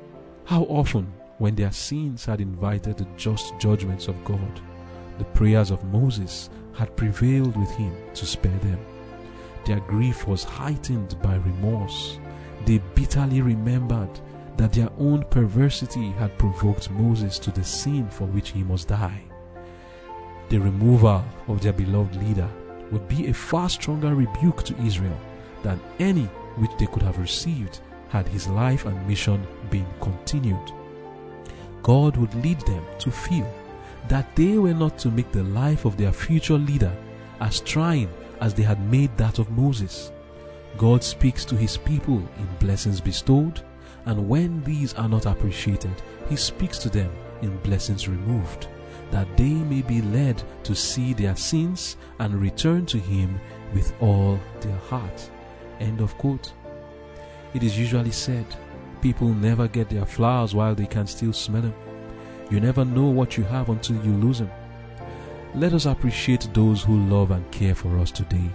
How 0.45 0.63
often, 0.63 1.13
when 1.37 1.55
their 1.55 1.71
sins 1.71 2.25
had 2.25 2.41
invited 2.41 2.97
the 2.97 3.07
just 3.17 3.53
judgments 3.59 4.07
of 4.07 4.23
God, 4.25 4.61
the 5.19 5.25
prayers 5.25 5.69
of 5.69 5.83
Moses 5.85 6.49
had 6.73 6.95
prevailed 6.95 7.55
with 7.55 7.69
him 7.71 7.95
to 8.15 8.25
spare 8.25 8.57
them. 8.59 8.79
Their 9.65 9.79
grief 9.81 10.27
was 10.27 10.43
heightened 10.43 11.21
by 11.21 11.35
remorse. 11.35 12.19
They 12.65 12.79
bitterly 12.95 13.41
remembered 13.41 14.19
that 14.57 14.73
their 14.73 14.89
own 14.97 15.23
perversity 15.29 16.09
had 16.11 16.37
provoked 16.37 16.89
Moses 16.89 17.39
to 17.39 17.51
the 17.51 17.63
sin 17.63 18.09
for 18.09 18.25
which 18.25 18.49
he 18.49 18.63
must 18.63 18.87
die. 18.87 19.21
The 20.49 20.57
removal 20.59 21.23
of 21.47 21.61
their 21.61 21.73
beloved 21.73 22.15
leader 22.15 22.49
would 22.91 23.07
be 23.07 23.27
a 23.27 23.33
far 23.33 23.69
stronger 23.69 24.15
rebuke 24.15 24.63
to 24.63 24.81
Israel 24.81 25.17
than 25.63 25.79
any 25.99 26.25
which 26.55 26.71
they 26.79 26.87
could 26.87 27.03
have 27.03 27.19
received 27.19 27.81
had 28.09 28.27
his 28.27 28.47
life 28.47 28.85
and 28.85 29.07
mission 29.07 29.45
been 29.69 29.85
continued. 30.01 30.71
God 31.83 32.17
would 32.17 32.33
lead 32.35 32.59
them 32.61 32.83
to 32.99 33.11
feel 33.11 33.51
that 34.07 34.35
they 34.35 34.57
were 34.57 34.73
not 34.73 34.97
to 34.99 35.11
make 35.11 35.31
the 35.31 35.43
life 35.43 35.85
of 35.85 35.97
their 35.97 36.13
future 36.13 36.57
leader 36.57 36.95
as 37.41 37.59
trying 37.59 38.09
as 38.39 38.53
they 38.53 38.63
had 38.63 38.79
made 38.89 39.15
that 39.17 39.39
of 39.39 39.51
Moses. 39.51 40.11
God 40.77 41.03
speaks 41.03 41.43
to 41.45 41.55
his 41.55 41.77
people 41.77 42.17
in 42.17 42.47
blessings 42.59 43.01
bestowed 43.01 43.61
and 44.07 44.27
when 44.27 44.63
these 44.63 44.93
are 44.93 45.09
not 45.09 45.25
appreciated, 45.25 45.91
He 46.29 46.37
speaks 46.37 46.77
to 46.79 46.89
them 46.89 47.11
in 47.41 47.57
blessings 47.57 48.07
removed, 48.07 48.69
that 49.11 49.35
they 49.35 49.53
may 49.53 49.81
be 49.81 50.01
led 50.01 50.41
to 50.63 50.73
see 50.73 51.13
their 51.13 51.35
sins 51.35 51.97
and 52.19 52.41
return 52.41 52.85
to 52.87 52.97
Him 52.97 53.39
with 53.73 53.93
all 54.01 54.39
their 54.61 54.77
heart. 54.77 55.29
End 55.81 55.99
of 55.99 56.17
quote. 56.17 56.53
It 57.53 57.63
is 57.63 57.77
usually 57.77 58.11
said, 58.11 58.45
people 59.01 59.27
never 59.27 59.67
get 59.67 59.89
their 59.89 60.05
flowers 60.05 60.55
while 60.55 60.73
they 60.73 60.87
can 60.87 61.05
still 61.05 61.33
smell 61.33 61.63
them. 61.63 61.75
You 62.49 62.61
never 62.61 62.85
know 62.85 63.07
what 63.07 63.37
you 63.37 63.43
have 63.43 63.67
until 63.67 63.97
you 64.05 64.13
lose 64.13 64.39
them. 64.39 64.51
Let 65.53 65.73
us 65.73 65.85
appreciate 65.85 66.47
those 66.53 66.81
who 66.81 66.97
love 67.07 67.31
and 67.31 67.49
care 67.51 67.75
for 67.75 67.97
us 67.99 68.11
today. 68.11 68.49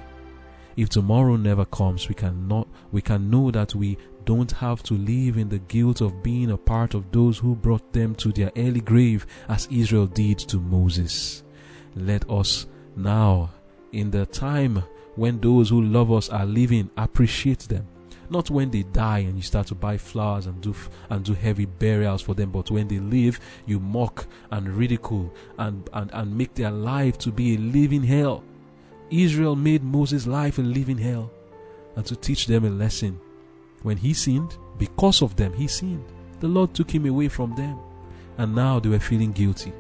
If 0.77 0.89
tomorrow 0.89 1.37
never 1.37 1.65
comes, 1.65 2.09
we 2.09 2.15
can 2.15 2.49
not 2.49 2.67
we 2.91 3.03
can 3.03 3.31
know 3.31 3.51
that 3.51 3.75
we 3.75 3.99
don't 4.25 4.53
have 4.53 4.83
to 4.85 4.95
live 4.95 5.37
in 5.37 5.49
the 5.49 5.59
guilt 5.59 6.01
of 6.01 6.23
being 6.23 6.51
a 6.51 6.57
part 6.57 6.95
of 6.95 7.11
those 7.11 7.39
who 7.39 7.55
brought 7.55 7.93
them 7.93 8.15
to 8.17 8.33
their 8.33 8.53
early 8.57 8.81
grave 8.81 9.27
as 9.49 9.69
Israel 9.71 10.07
did 10.07 10.39
to 10.39 10.59
Moses. 10.59 11.43
Let 11.95 12.29
us 12.31 12.67
now, 12.97 13.51
in 13.93 14.11
the 14.11 14.27
time 14.27 14.83
when 15.17 15.41
those 15.41 15.69
who 15.69 15.83
love 15.83 16.11
us 16.13 16.29
are 16.31 16.47
living, 16.47 16.91
appreciate 16.97 17.61
them. 17.61 17.87
Not 18.31 18.49
when 18.49 18.71
they 18.71 18.83
die 18.83 19.19
and 19.19 19.37
you 19.37 19.43
start 19.43 19.67
to 19.67 19.75
buy 19.75 19.99
flowers 19.99 20.47
and 20.47 20.59
do 20.63 20.75
and 21.11 21.23
do 21.23 21.35
heavy 21.35 21.67
burials 21.67 22.23
for 22.23 22.35
them, 22.35 22.51
but 22.51 22.71
when 22.71 22.89
they 22.89 22.99
live, 22.99 23.39
you 23.67 23.79
mock 23.79 24.27
and 24.51 24.69
ridicule 24.69 25.35
and, 25.59 25.89
and, 25.93 26.11
and 26.15 26.39
make 26.39 26.55
their 26.55 26.71
life 26.71 27.19
to 27.19 27.31
be 27.31 27.57
a 27.57 27.59
living 27.59 28.03
hell. 28.03 28.43
Israel 29.13 29.55
made 29.55 29.85
Moses' 29.85 30.27
life 30.27 30.59
a 30.59 30.63
living 30.63 30.97
hell 30.97 31.31
and 31.97 32.07
to 32.07 32.17
teach 32.17 32.47
them 32.47 32.65
a 32.65 32.71
lesson. 32.71 33.21
When 33.83 33.99
he 33.99 34.15
sinned, 34.15 34.57
because 34.79 35.21
of 35.21 35.37
them, 35.37 35.53
he 35.53 35.69
sinned. 35.69 36.05
The 36.41 36.49
Lord 36.49 36.73
took 36.73 36.91
him 36.91 37.05
away 37.05 37.29
from 37.29 37.55
them. 37.55 37.79
And 38.39 38.55
now 38.55 38.81
they 38.81 38.89
were 38.89 38.99
feeling 38.99 39.33
guilty. 39.33 39.73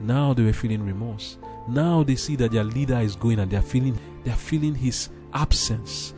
Now 0.00 0.32
they 0.32 0.42
were 0.42 0.54
feeling 0.54 0.86
remorse. 0.86 1.36
Now 1.68 2.02
they 2.02 2.16
see 2.16 2.34
that 2.36 2.52
their 2.52 2.64
leader 2.64 2.98
is 2.98 3.14
going 3.14 3.40
and 3.40 3.50
they're 3.50 3.60
feeling 3.60 3.98
they're 4.24 4.34
feeling 4.34 4.74
his 4.74 5.10
absence. 5.34 6.14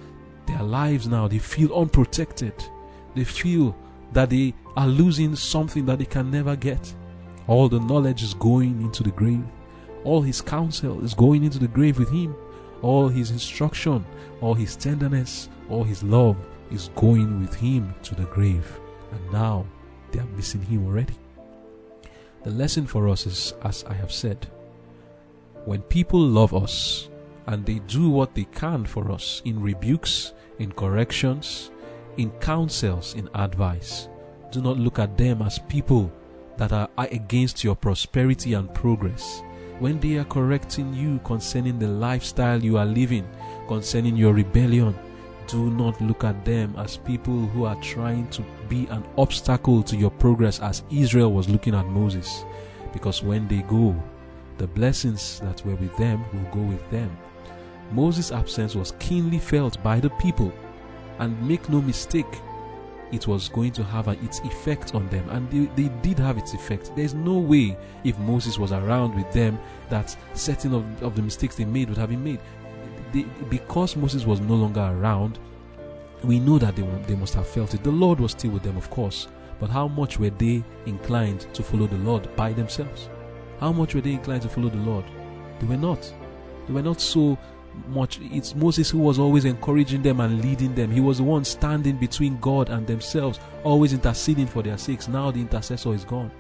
Their 0.47 0.63
lives 0.63 1.09
now 1.09 1.27
they 1.27 1.39
feel 1.39 1.75
unprotected. 1.75 2.55
They 3.17 3.25
feel 3.25 3.75
that 4.13 4.31
they 4.31 4.55
are 4.77 4.87
losing 4.87 5.35
something 5.35 5.87
that 5.87 5.99
they 5.99 6.05
can 6.05 6.31
never 6.31 6.55
get. 6.55 6.95
All 7.49 7.69
the 7.69 7.81
knowledge 7.81 8.23
is 8.23 8.35
going 8.35 8.81
into 8.81 9.03
the 9.03 9.11
grave. 9.11 9.45
All 10.05 10.23
his 10.23 10.41
counsel 10.41 11.05
is 11.05 11.15
going 11.15 11.43
into 11.43 11.59
the 11.59 11.69
grave 11.69 11.99
with 11.99 12.11
him. 12.11 12.37
All 12.83 13.09
his 13.09 13.31
instruction, 13.31 14.05
all 14.41 14.55
his 14.55 14.77
tenderness, 14.77 15.49
all 15.69 15.85
his 15.85 16.03
love 16.03 16.37
is 16.71 16.91
going 16.97 17.41
with 17.41 17.55
him 17.55 17.95
to 18.03 18.15
the 18.15 18.25
grave. 18.25 18.81
And 19.13 19.33
now 19.33 19.67
they 20.13 20.21
are 20.21 20.37
missing 20.37 20.63
him 20.63 20.87
already. 20.87 21.15
The 22.43 22.51
lesson 22.51 22.87
for 22.87 23.09
us 23.09 23.27
is, 23.27 23.55
as 23.65 23.85
I 23.85 23.93
have 23.95 24.13
said, 24.13 24.47
when 25.67 25.83
people 25.83 26.21
love 26.21 26.55
us 26.55 27.11
and 27.47 27.67
they 27.67 27.81
do 27.81 28.09
what 28.09 28.35
they 28.35 28.45
can 28.45 28.87
for 28.87 29.11
us 29.11 29.43
in 29.45 29.61
rebukes, 29.61 30.33
in 30.59 30.73
corrections, 30.73 31.71
in 32.17 32.31
counsels, 32.41 33.15
in 33.15 33.29
advice, 33.35 34.09
do 34.51 34.61
not 34.63 34.79
look 34.79 34.99
at 34.99 35.19
them 35.19 35.43
as 35.43 35.59
people 35.69 36.11
that 36.57 36.73
are 36.73 36.89
against 36.97 37.63
your 37.63 37.75
prosperity 37.75 38.55
and 38.55 38.73
progress. 38.75 39.43
When 39.81 39.99
they 39.99 40.19
are 40.19 40.25
correcting 40.25 40.93
you 40.93 41.21
concerning 41.25 41.79
the 41.79 41.89
lifestyle 41.89 42.63
you 42.63 42.77
are 42.77 42.85
living, 42.85 43.27
concerning 43.67 44.15
your 44.15 44.35
rebellion, 44.35 44.95
do 45.47 45.71
not 45.71 45.99
look 46.03 46.23
at 46.23 46.45
them 46.45 46.75
as 46.77 46.99
people 46.99 47.47
who 47.47 47.65
are 47.65 47.81
trying 47.81 48.29
to 48.29 48.45
be 48.69 48.87
an 48.89 49.03
obstacle 49.17 49.83
to 49.85 49.97
your 49.97 50.11
progress 50.11 50.61
as 50.61 50.83
Israel 50.91 51.33
was 51.33 51.49
looking 51.49 51.75
at 51.75 51.87
Moses. 51.87 52.45
Because 52.93 53.23
when 53.23 53.49
they 53.49 53.63
go, 53.63 53.97
the 54.59 54.67
blessings 54.67 55.41
that 55.41 55.65
were 55.65 55.77
with 55.77 55.97
them 55.97 56.23
will 56.35 56.51
go 56.53 56.61
with 56.61 56.91
them. 56.91 57.17
Moses' 57.91 58.33
absence 58.33 58.75
was 58.75 58.93
keenly 58.99 59.39
felt 59.39 59.83
by 59.83 59.99
the 59.99 60.11
people, 60.11 60.53
and 61.21 61.49
make 61.49 61.71
no 61.71 61.81
mistake, 61.81 62.39
it 63.13 63.27
was 63.27 63.49
going 63.49 63.73
to 63.73 63.83
have 63.85 64.09
its 64.09 64.41
effect 64.41 64.95
on 64.95 65.09
them, 65.09 65.29
and 65.31 65.51
they, 65.51 65.83
they 65.83 65.89
did 66.03 66.19
have 66.19 66.39
its 66.39 66.55
effect. 66.55 66.93
There's 66.95 67.15
no 67.15 67.39
way, 67.39 67.77
if 68.05 68.19
Moses 68.19 68.59
was 68.59 68.73
around 68.73 69.15
with 69.15 69.31
them, 69.33 69.59
that 69.89 70.17
certain 70.35 70.75
of, 70.75 71.03
of 71.03 71.17
the 71.17 71.23
mistakes 71.23 71.57
they 71.57 71.65
made 71.65 71.89
would 71.89 71.99
have 71.99 72.11
been 72.11 72.23
made. 72.23 72.41
They, 73.13 73.23
because 73.49 73.97
Moses 73.97 74.25
was 74.25 74.41
no 74.41 74.55
longer 74.55 74.81
around, 74.81 75.39
we 76.23 76.39
know 76.39 76.59
that 76.59 76.77
they, 76.77 76.83
they 77.07 77.17
must 77.17 77.35
have 77.35 77.49
felt 77.49 77.75
it. 77.75 77.83
The 77.83 77.91
Lord 77.91 78.21
was 78.21 78.33
still 78.33 78.53
with 78.53 78.63
them, 78.63 78.77
of 78.77 78.91
course, 78.91 79.29
but 79.59 79.71
how 79.71 79.89
much 79.89 80.19
were 80.19 80.31
they 80.31 80.63
inclined 80.87 81.53
to 81.55 81.63
follow 81.63 81.87
the 81.87 81.99
Lord 81.99 82.35
by 82.37 82.53
themselves? 82.53 83.09
How 83.59 83.73
much 83.73 83.95
were 83.95 84.01
they 84.01 84.13
inclined 84.13 84.43
to 84.43 84.49
follow 84.49 84.71
the 84.71 84.77
Lord? 84.79 85.05
They 85.59 85.67
were 85.67 85.77
not. 85.77 86.03
They 86.67 86.73
were 86.73 86.83
not 86.83 87.01
so 87.01 87.39
much. 87.89 88.19
It's 88.23 88.55
Moses 88.55 88.91
who 88.91 88.99
was 88.99 89.19
always 89.19 89.45
encouraging 89.45 90.03
them 90.03 90.21
and 90.21 90.43
leading 90.43 90.75
them. 90.75 90.91
He 90.91 91.01
was 91.01 91.19
the 91.19 91.25
one 91.25 91.45
standing 91.45 91.97
between 91.97 92.39
God 92.39 92.69
and 92.71 92.87
themselves, 92.87 93.41
always 93.65 93.93
interceding 93.93 94.47
for 94.47 94.63
their 94.63 94.79
sakes. 94.79 95.09
Now 95.09 95.31
the 95.31 95.41
intercessor 95.41 95.95
is 95.95 96.05
gone. 96.05 96.31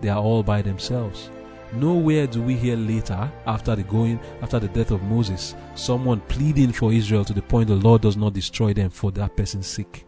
They 0.00 0.08
are 0.08 0.20
all 0.20 0.42
by 0.42 0.62
themselves. 0.62 1.30
Nowhere 1.74 2.26
do 2.26 2.42
we 2.42 2.54
hear 2.54 2.76
later, 2.76 3.32
after 3.46 3.74
the 3.74 3.82
going, 3.84 4.20
after 4.42 4.58
the 4.58 4.68
death 4.68 4.90
of 4.90 5.02
Moses, 5.04 5.54
someone 5.74 6.20
pleading 6.22 6.72
for 6.72 6.92
Israel 6.92 7.24
to 7.24 7.32
the 7.32 7.40
point 7.40 7.68
the 7.68 7.76
Lord 7.76 8.02
does 8.02 8.16
not 8.16 8.34
destroy 8.34 8.74
them 8.74 8.90
for 8.90 9.10
that 9.12 9.36
person's 9.36 9.68
sake. 9.68 10.04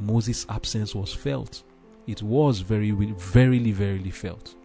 Moses' 0.00 0.44
absence 0.48 0.92
was 0.92 1.14
felt. 1.14 1.62
It 2.08 2.20
was 2.22 2.60
very, 2.60 2.90
verily, 2.90 3.70
verily 3.70 4.10
felt. 4.10 4.56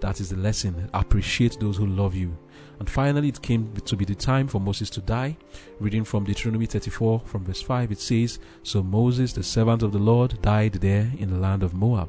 That 0.00 0.20
is 0.20 0.28
the 0.28 0.36
lesson. 0.36 0.88
Appreciate 0.94 1.58
those 1.58 1.76
who 1.76 1.86
love 1.86 2.14
you. 2.14 2.36
And 2.78 2.88
finally, 2.88 3.28
it 3.28 3.42
came 3.42 3.72
to 3.74 3.96
be 3.96 4.04
the 4.04 4.14
time 4.14 4.46
for 4.46 4.60
Moses 4.60 4.88
to 4.90 5.00
die. 5.00 5.36
Reading 5.80 6.04
from 6.04 6.24
Deuteronomy 6.24 6.66
34, 6.66 7.20
from 7.24 7.44
verse 7.44 7.60
5, 7.60 7.92
it 7.92 7.98
says 7.98 8.38
So 8.62 8.82
Moses, 8.82 9.32
the 9.32 9.42
servant 9.42 9.82
of 9.82 9.92
the 9.92 9.98
Lord, 9.98 10.40
died 10.42 10.74
there 10.74 11.10
in 11.18 11.30
the 11.30 11.38
land 11.38 11.62
of 11.62 11.74
Moab, 11.74 12.08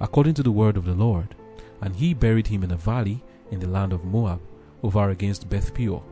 according 0.00 0.34
to 0.34 0.42
the 0.42 0.50
word 0.50 0.76
of 0.76 0.84
the 0.84 0.94
Lord. 0.94 1.34
And 1.80 1.96
he 1.96 2.14
buried 2.14 2.46
him 2.46 2.62
in 2.62 2.72
a 2.72 2.76
valley 2.76 3.22
in 3.50 3.60
the 3.60 3.68
land 3.68 3.92
of 3.92 4.04
Moab, 4.04 4.40
over 4.82 5.10
against 5.10 5.48
Beth 5.48 5.72
Peor. 5.72 6.02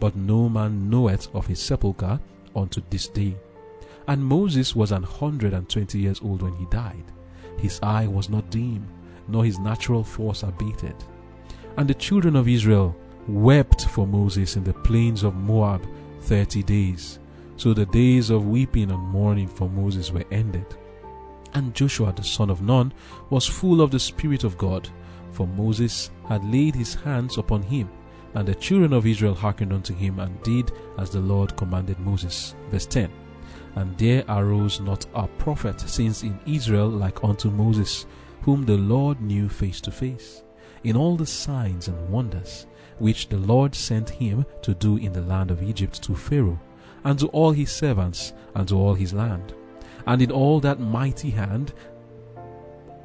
But 0.00 0.16
no 0.16 0.48
man 0.48 0.88
knoweth 0.88 1.34
of 1.34 1.46
his 1.46 1.60
sepulchre 1.60 2.18
unto 2.56 2.82
this 2.90 3.08
day. 3.08 3.36
And 4.08 4.24
Moses 4.24 4.74
was 4.74 4.92
an 4.92 5.02
hundred 5.02 5.52
and 5.54 5.68
twenty 5.68 5.98
years 5.98 6.20
old 6.22 6.42
when 6.42 6.54
he 6.54 6.66
died. 6.66 7.04
His 7.58 7.78
eye 7.82 8.06
was 8.06 8.28
not 8.28 8.50
dim 8.50 8.86
nor 9.28 9.44
his 9.44 9.58
natural 9.58 10.04
force 10.04 10.42
abated. 10.42 10.94
And 11.76 11.88
the 11.88 11.94
children 11.94 12.36
of 12.36 12.48
Israel 12.48 12.94
wept 13.28 13.86
for 13.86 14.06
Moses 14.06 14.56
in 14.56 14.64
the 14.64 14.72
plains 14.72 15.22
of 15.22 15.34
Moab 15.34 15.86
thirty 16.20 16.62
days. 16.62 17.18
So 17.56 17.72
the 17.72 17.86
days 17.86 18.30
of 18.30 18.48
weeping 18.48 18.90
and 18.90 19.00
mourning 19.00 19.48
for 19.48 19.68
Moses 19.68 20.10
were 20.10 20.24
ended. 20.30 20.66
And 21.54 21.74
Joshua 21.74 22.12
the 22.12 22.24
son 22.24 22.50
of 22.50 22.62
Nun 22.62 22.92
was 23.30 23.46
full 23.46 23.80
of 23.80 23.90
the 23.90 24.00
Spirit 24.00 24.44
of 24.44 24.58
God, 24.58 24.88
for 25.30 25.46
Moses 25.46 26.10
had 26.28 26.44
laid 26.44 26.74
his 26.74 26.94
hands 26.94 27.38
upon 27.38 27.62
him. 27.62 27.88
And 28.34 28.48
the 28.48 28.54
children 28.56 28.92
of 28.92 29.06
Israel 29.06 29.34
hearkened 29.34 29.72
unto 29.72 29.94
him 29.94 30.18
and 30.18 30.42
did 30.42 30.72
as 30.98 31.10
the 31.10 31.20
Lord 31.20 31.56
commanded 31.56 31.98
Moses. 32.00 32.56
Verse 32.70 32.86
10 32.86 33.10
And 33.76 33.96
there 33.96 34.24
arose 34.28 34.80
not 34.80 35.06
a 35.14 35.28
prophet 35.28 35.80
since 35.80 36.24
in 36.24 36.40
Israel 36.44 36.88
like 36.88 37.22
unto 37.22 37.50
Moses, 37.50 38.06
whom 38.42 38.64
the 38.64 38.76
Lord 38.76 39.20
knew 39.20 39.48
face 39.48 39.80
to 39.82 39.92
face, 39.92 40.42
in 40.82 40.96
all 40.96 41.16
the 41.16 41.26
signs 41.26 41.86
and 41.86 42.08
wonders 42.10 42.66
which 42.98 43.28
the 43.28 43.36
Lord 43.36 43.74
sent 43.74 44.10
him 44.10 44.44
to 44.62 44.74
do 44.74 44.96
in 44.96 45.12
the 45.12 45.22
land 45.22 45.50
of 45.50 45.62
Egypt 45.62 46.02
to 46.02 46.14
Pharaoh, 46.14 46.60
and 47.04 47.18
to 47.18 47.26
all 47.28 47.52
his 47.52 47.70
servants, 47.70 48.32
and 48.54 48.68
to 48.68 48.76
all 48.76 48.94
his 48.94 49.12
land, 49.12 49.54
and 50.06 50.22
in 50.22 50.30
all 50.30 50.60
that 50.60 50.80
mighty 50.80 51.30
hand, 51.30 51.72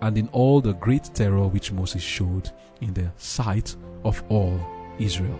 and 0.02 0.17
in 0.17 0.30
all 0.32 0.62
the 0.62 0.73
great 0.73 1.10
terror 1.13 1.47
which 1.47 1.71
Moses 1.71 2.02
showed 2.02 2.52
in 2.82 2.93
the 2.93 3.12
sight 3.17 3.75
of 4.04 4.23
all 4.30 4.60
Israel. 4.97 5.39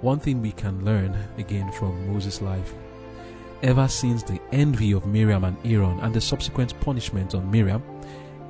One 0.00 0.18
thing 0.18 0.40
we 0.40 0.52
can 0.52 0.84
learn 0.84 1.14
again 1.36 1.70
from 1.72 2.12
Moses' 2.12 2.40
life 2.40 2.74
ever 3.62 3.88
since 3.88 4.22
the 4.22 4.40
envy 4.52 4.92
of 4.92 5.06
Miriam 5.06 5.44
and 5.44 5.56
Aaron 5.64 6.00
and 6.00 6.14
the 6.14 6.20
subsequent 6.20 6.78
punishment 6.80 7.34
on 7.34 7.50
Miriam, 7.50 7.82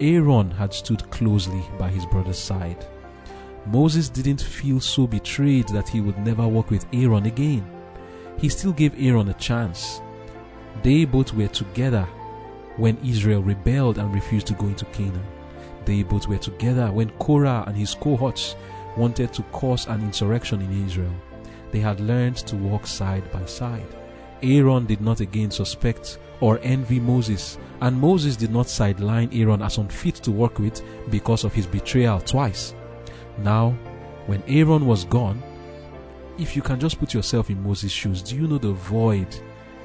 Aaron 0.01 0.51
had 0.51 0.73
stood 0.73 1.09
closely 1.11 1.63
by 1.79 1.89
his 1.89 2.07
brother's 2.07 2.39
side. 2.39 2.87
Moses 3.67 4.09
didn't 4.09 4.41
feel 4.41 4.81
so 4.81 5.07
betrayed 5.07 5.69
that 5.69 5.89
he 5.89 6.01
would 6.01 6.19
never 6.19 6.49
work 6.49 6.71
with 6.71 6.87
Aaron 6.93 7.27
again. 7.27 7.69
He 8.39 8.49
still 8.49 8.73
gave 8.73 8.95
Aaron 8.99 9.29
a 9.29 9.35
chance. 9.35 10.01
They 10.83 11.05
both 11.05 11.35
were 11.35 11.49
together 11.49 12.09
when 12.77 12.97
Israel 13.05 13.43
rebelled 13.43 13.99
and 13.99 14.15
refused 14.15 14.47
to 14.49 14.55
go 14.55 14.67
into 14.67 14.87
Canaan. 14.87 15.25
They 15.85 16.03
both 16.03 16.27
were 16.27 16.39
together 16.39 16.91
when 16.91 17.11
Korah 17.19 17.65
and 17.67 17.77
his 17.77 17.95
cohorts 17.95 18.57
wanted 18.97 19.33
to 19.35 19.43
cause 19.45 19.87
an 19.87 20.01
insurrection 20.01 20.63
in 20.63 20.87
Israel. 20.87 21.15
They 21.71 21.81
had 21.81 22.01
learned 22.01 22.37
to 22.39 22.57
walk 22.57 22.87
side 22.87 23.31
by 23.31 23.45
side. 23.45 23.87
Aaron 24.43 24.87
did 24.87 25.01
not 25.01 25.21
again 25.21 25.51
suspect 25.51 26.19
or 26.41 26.59
envy 26.63 26.99
Moses, 26.99 27.59
and 27.83 28.01
Moses 28.01 28.37
did 28.37 28.51
not 28.51 28.69
sideline 28.69 29.29
Aaron 29.33 29.61
as 29.61 29.77
unfit 29.77 30.17
to 30.17 30.31
work 30.31 30.59
with 30.59 30.83
because 31.11 31.45
of 31.45 31.53
his 31.53 31.67
betrayal 31.67 32.21
twice. 32.21 32.75
Now, 33.39 33.71
when 34.27 34.43
Aaron 34.47 34.87
was 34.87 35.05
gone, 35.05 35.43
if 36.39 36.57
you 36.57 36.63
can 36.63 36.81
just 36.81 36.99
put 36.99 37.15
yourself 37.15 37.51
in 37.51 37.63
Moses' 37.63 37.93
shoes, 37.93 38.23
do 38.23 38.37
you 38.37 38.47
know 38.47 38.59
the 38.59 38.73
void 38.73 39.35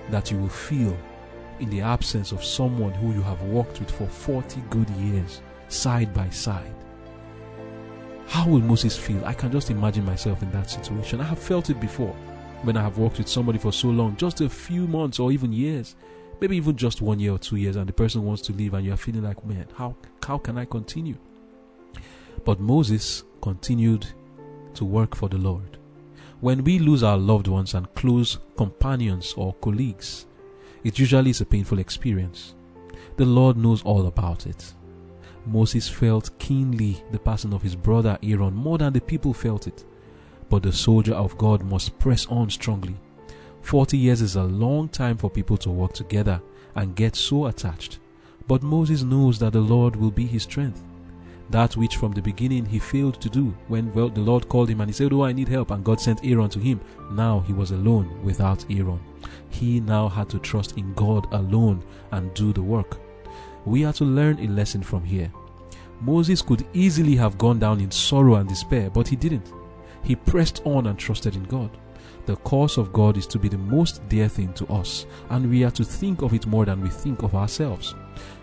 that 0.09 0.31
you 0.31 0.37
will 0.37 0.49
feel 0.49 0.97
in 1.59 1.69
the 1.69 1.81
absence 1.81 2.31
of 2.31 2.43
someone 2.43 2.91
who 2.93 3.13
you 3.13 3.21
have 3.21 3.41
worked 3.43 3.79
with 3.79 3.91
for 3.91 4.07
40 4.07 4.61
good 4.69 4.89
years, 4.91 5.41
side 5.67 6.13
by 6.13 6.29
side? 6.29 6.73
How 8.27 8.47
will 8.47 8.59
Moses 8.59 8.97
feel? 8.97 9.23
I 9.25 9.33
can 9.33 9.51
just 9.51 9.69
imagine 9.69 10.05
myself 10.05 10.41
in 10.41 10.51
that 10.51 10.69
situation. 10.69 11.21
I 11.21 11.25
have 11.25 11.39
felt 11.39 11.69
it 11.69 11.79
before 11.79 12.15
when 12.63 12.77
I 12.77 12.81
have 12.81 12.97
worked 12.97 13.17
with 13.17 13.27
somebody 13.27 13.59
for 13.59 13.71
so 13.71 13.89
long, 13.89 14.15
just 14.17 14.41
a 14.41 14.49
few 14.49 14.87
months 14.87 15.19
or 15.19 15.31
even 15.31 15.53
years, 15.53 15.95
maybe 16.41 16.57
even 16.57 16.75
just 16.75 17.01
one 17.01 17.19
year 17.19 17.33
or 17.33 17.37
two 17.37 17.55
years, 17.57 17.75
and 17.75 17.87
the 17.87 17.93
person 17.93 18.23
wants 18.23 18.41
to 18.43 18.53
leave, 18.53 18.73
and 18.73 18.85
you 18.85 18.93
are 18.93 18.97
feeling 18.97 19.23
like, 19.23 19.45
man, 19.45 19.67
how 19.75 19.95
how 20.25 20.37
can 20.37 20.57
I 20.57 20.65
continue? 20.65 21.17
But 22.43 22.59
Moses 22.59 23.23
continued 23.45 24.07
to 24.73 24.83
work 24.83 25.15
for 25.15 25.29
the 25.29 25.37
Lord. 25.37 25.77
When 26.41 26.63
we 26.63 26.79
lose 26.79 27.03
our 27.03 27.15
loved 27.15 27.47
ones 27.47 27.75
and 27.75 27.93
close 27.93 28.39
companions 28.57 29.35
or 29.37 29.53
colleagues, 29.61 30.25
it 30.83 30.97
usually 30.97 31.29
is 31.29 31.41
a 31.41 31.45
painful 31.45 31.77
experience. 31.77 32.55
The 33.17 33.25
Lord 33.25 33.55
knows 33.55 33.83
all 33.83 34.07
about 34.07 34.47
it. 34.47 34.73
Moses 35.45 35.87
felt 35.87 36.39
keenly 36.39 37.03
the 37.11 37.19
passing 37.19 37.53
of 37.53 37.61
his 37.61 37.75
brother 37.75 38.17
Aaron 38.23 38.55
more 38.55 38.79
than 38.79 38.93
the 38.93 38.99
people 38.99 39.31
felt 39.31 39.67
it. 39.67 39.85
But 40.49 40.63
the 40.63 40.73
soldier 40.73 41.13
of 41.13 41.37
God 41.37 41.63
must 41.63 41.99
press 41.99 42.25
on 42.25 42.49
strongly. 42.49 42.95
Forty 43.61 43.99
years 43.99 44.21
is 44.21 44.37
a 44.37 44.43
long 44.43 44.89
time 44.89 45.17
for 45.17 45.29
people 45.29 45.57
to 45.57 45.69
work 45.69 45.93
together 45.93 46.41
and 46.73 46.95
get 46.95 47.15
so 47.15 47.45
attached. 47.45 47.99
But 48.47 48.63
Moses 48.63 49.03
knows 49.03 49.37
that 49.37 49.53
the 49.53 49.61
Lord 49.61 49.95
will 49.95 50.09
be 50.09 50.25
his 50.25 50.43
strength. 50.43 50.83
That 51.49 51.77
which 51.77 51.97
from 51.97 52.11
the 52.11 52.21
beginning 52.21 52.65
he 52.65 52.79
failed 52.79 53.21
to 53.21 53.29
do 53.29 53.55
when 53.67 53.93
well, 53.93 54.09
the 54.09 54.21
Lord 54.21 54.49
called 54.49 54.69
him 54.69 54.81
and 54.81 54.89
he 54.89 54.93
said, 54.93 55.13
Oh, 55.13 55.23
I 55.23 55.31
need 55.31 55.47
help, 55.47 55.71
and 55.71 55.83
God 55.83 56.01
sent 56.01 56.25
Aaron 56.25 56.49
to 56.49 56.59
him. 56.59 56.81
Now 57.11 57.41
he 57.41 57.53
was 57.53 57.71
alone 57.71 58.23
without 58.23 58.65
Aaron. 58.69 58.99
He 59.49 59.79
now 59.79 60.09
had 60.09 60.29
to 60.29 60.39
trust 60.39 60.77
in 60.77 60.93
God 60.93 61.27
alone 61.31 61.83
and 62.11 62.33
do 62.33 62.51
the 62.51 62.63
work. 62.63 62.99
We 63.65 63.85
are 63.85 63.93
to 63.93 64.05
learn 64.05 64.39
a 64.39 64.47
lesson 64.47 64.83
from 64.83 65.03
here. 65.03 65.31
Moses 66.01 66.41
could 66.41 66.67
easily 66.73 67.15
have 67.15 67.37
gone 67.37 67.59
down 67.59 67.79
in 67.79 67.89
sorrow 67.91 68.35
and 68.35 68.49
despair, 68.49 68.89
but 68.89 69.07
he 69.07 69.15
didn't. 69.15 69.51
He 70.03 70.15
pressed 70.15 70.61
on 70.65 70.87
and 70.87 70.99
trusted 70.99 71.35
in 71.35 71.43
God. 71.43 71.71
The 72.25 72.35
cause 72.37 72.77
of 72.77 72.91
God 72.91 73.17
is 73.17 73.27
to 73.27 73.39
be 73.39 73.49
the 73.49 73.57
most 73.57 74.07
dear 74.09 74.27
thing 74.27 74.51
to 74.53 74.65
us, 74.67 75.05
and 75.29 75.49
we 75.49 75.63
are 75.63 75.71
to 75.71 75.83
think 75.83 76.23
of 76.23 76.33
it 76.33 76.47
more 76.47 76.65
than 76.65 76.81
we 76.81 76.89
think 76.89 77.21
of 77.21 77.35
ourselves. 77.35 77.93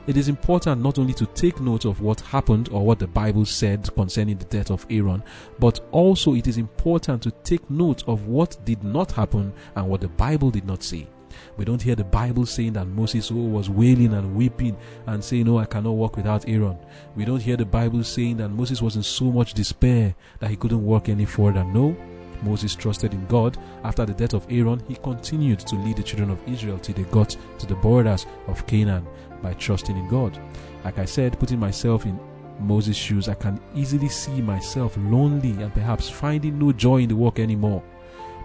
It 0.07 0.16
is 0.16 0.29
important 0.29 0.83
not 0.83 0.99
only 0.99 1.14
to 1.14 1.27
take 1.27 1.61
note 1.61 1.85
of 1.85 2.01
what 2.01 2.21
happened 2.21 2.68
or 2.71 2.85
what 2.85 2.99
the 2.99 3.07
Bible 3.07 3.45
said 3.45 3.88
concerning 3.95 4.38
the 4.38 4.45
death 4.45 4.71
of 4.71 4.87
Aaron, 4.90 5.23
but 5.59 5.81
also 5.90 6.35
it 6.35 6.47
is 6.47 6.59
important 6.59 7.23
to 7.23 7.31
take 7.42 7.68
note 7.71 8.05
of 8.07 8.27
what 8.27 8.57
did 8.64 8.85
not 8.85 9.12
happen 9.12 9.53
and 9.75 9.88
what 9.88 10.01
the 10.01 10.09
Bible 10.09 10.51
did 10.51 10.64
not 10.64 10.83
say. 10.83 11.09
We 11.57 11.64
don't 11.64 11.83
hear 11.83 11.95
the 11.95 12.05
Bible 12.05 12.47
saying 12.47 12.75
that 12.75 12.87
Moses 12.87 13.31
oh, 13.31 13.35
was 13.35 13.71
wailing 13.71 14.12
and 14.14 14.35
weeping 14.35 14.77
and 15.07 15.23
saying, 15.23 15.47
No, 15.47 15.59
I 15.59 15.64
cannot 15.64 15.92
walk 15.92 16.16
without 16.16 16.49
Aaron. 16.49 16.79
We 17.16 17.25
don't 17.25 17.40
hear 17.40 17.57
the 17.57 17.64
Bible 17.64 18.05
saying 18.05 18.38
that 18.38 18.51
Moses 18.51 18.83
was 18.83 18.97
in 18.97 19.03
so 19.03 19.27
much 19.27 19.55
despair 19.55 20.14
that 20.40 20.51
he 20.51 20.57
couldn't 20.57 20.85
walk 20.85 21.09
any 21.09 21.25
further. 21.25 21.64
No, 21.64 21.97
Moses 22.42 22.74
trusted 22.74 23.14
in 23.14 23.24
God. 23.26 23.57
After 23.85 24.05
the 24.05 24.14
death 24.14 24.35
of 24.35 24.46
Aaron, 24.50 24.83
he 24.88 24.94
continued 24.96 25.61
to 25.61 25.76
lead 25.76 25.96
the 25.96 26.02
children 26.02 26.31
of 26.31 26.40
Israel 26.48 26.78
till 26.78 26.94
they 26.94 27.05
got 27.05 27.37
to 27.59 27.66
the 27.66 27.74
borders 27.76 28.26
of 28.48 28.66
Canaan 28.66 29.07
by 29.42 29.55
trusting 29.55 29.96
in 29.96 30.09
God. 30.09 30.38
Like 30.85 30.98
I 30.98 31.05
said, 31.05 31.38
putting 31.38 31.59
myself 31.59 32.07
in 32.07 32.18
Moses' 32.61 32.96
shoes, 32.96 33.28
I 33.28 33.35
can 33.35 33.61
easily 33.74 34.09
see 34.09 34.40
myself 34.40 34.96
lonely 34.96 35.50
and 35.62 35.72
perhaps 35.72 36.09
finding 36.09 36.59
no 36.59 36.72
joy 36.72 37.02
in 37.02 37.09
the 37.09 37.16
work 37.16 37.38
anymore. 37.38 37.83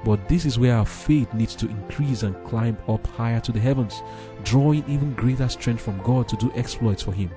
But 0.05 0.29
this 0.29 0.45
is 0.45 0.59
where 0.59 0.75
our 0.75 0.85
faith 0.85 1.33
needs 1.33 1.55
to 1.55 1.67
increase 1.67 2.23
and 2.23 2.41
climb 2.45 2.77
up 2.87 3.05
higher 3.07 3.39
to 3.41 3.51
the 3.51 3.59
heavens, 3.59 4.03
drawing 4.43 4.83
even 4.87 5.13
greater 5.15 5.49
strength 5.49 5.81
from 5.81 6.01
God 6.03 6.27
to 6.29 6.37
do 6.37 6.51
exploits 6.55 7.03
for 7.03 7.11
Him. 7.11 7.31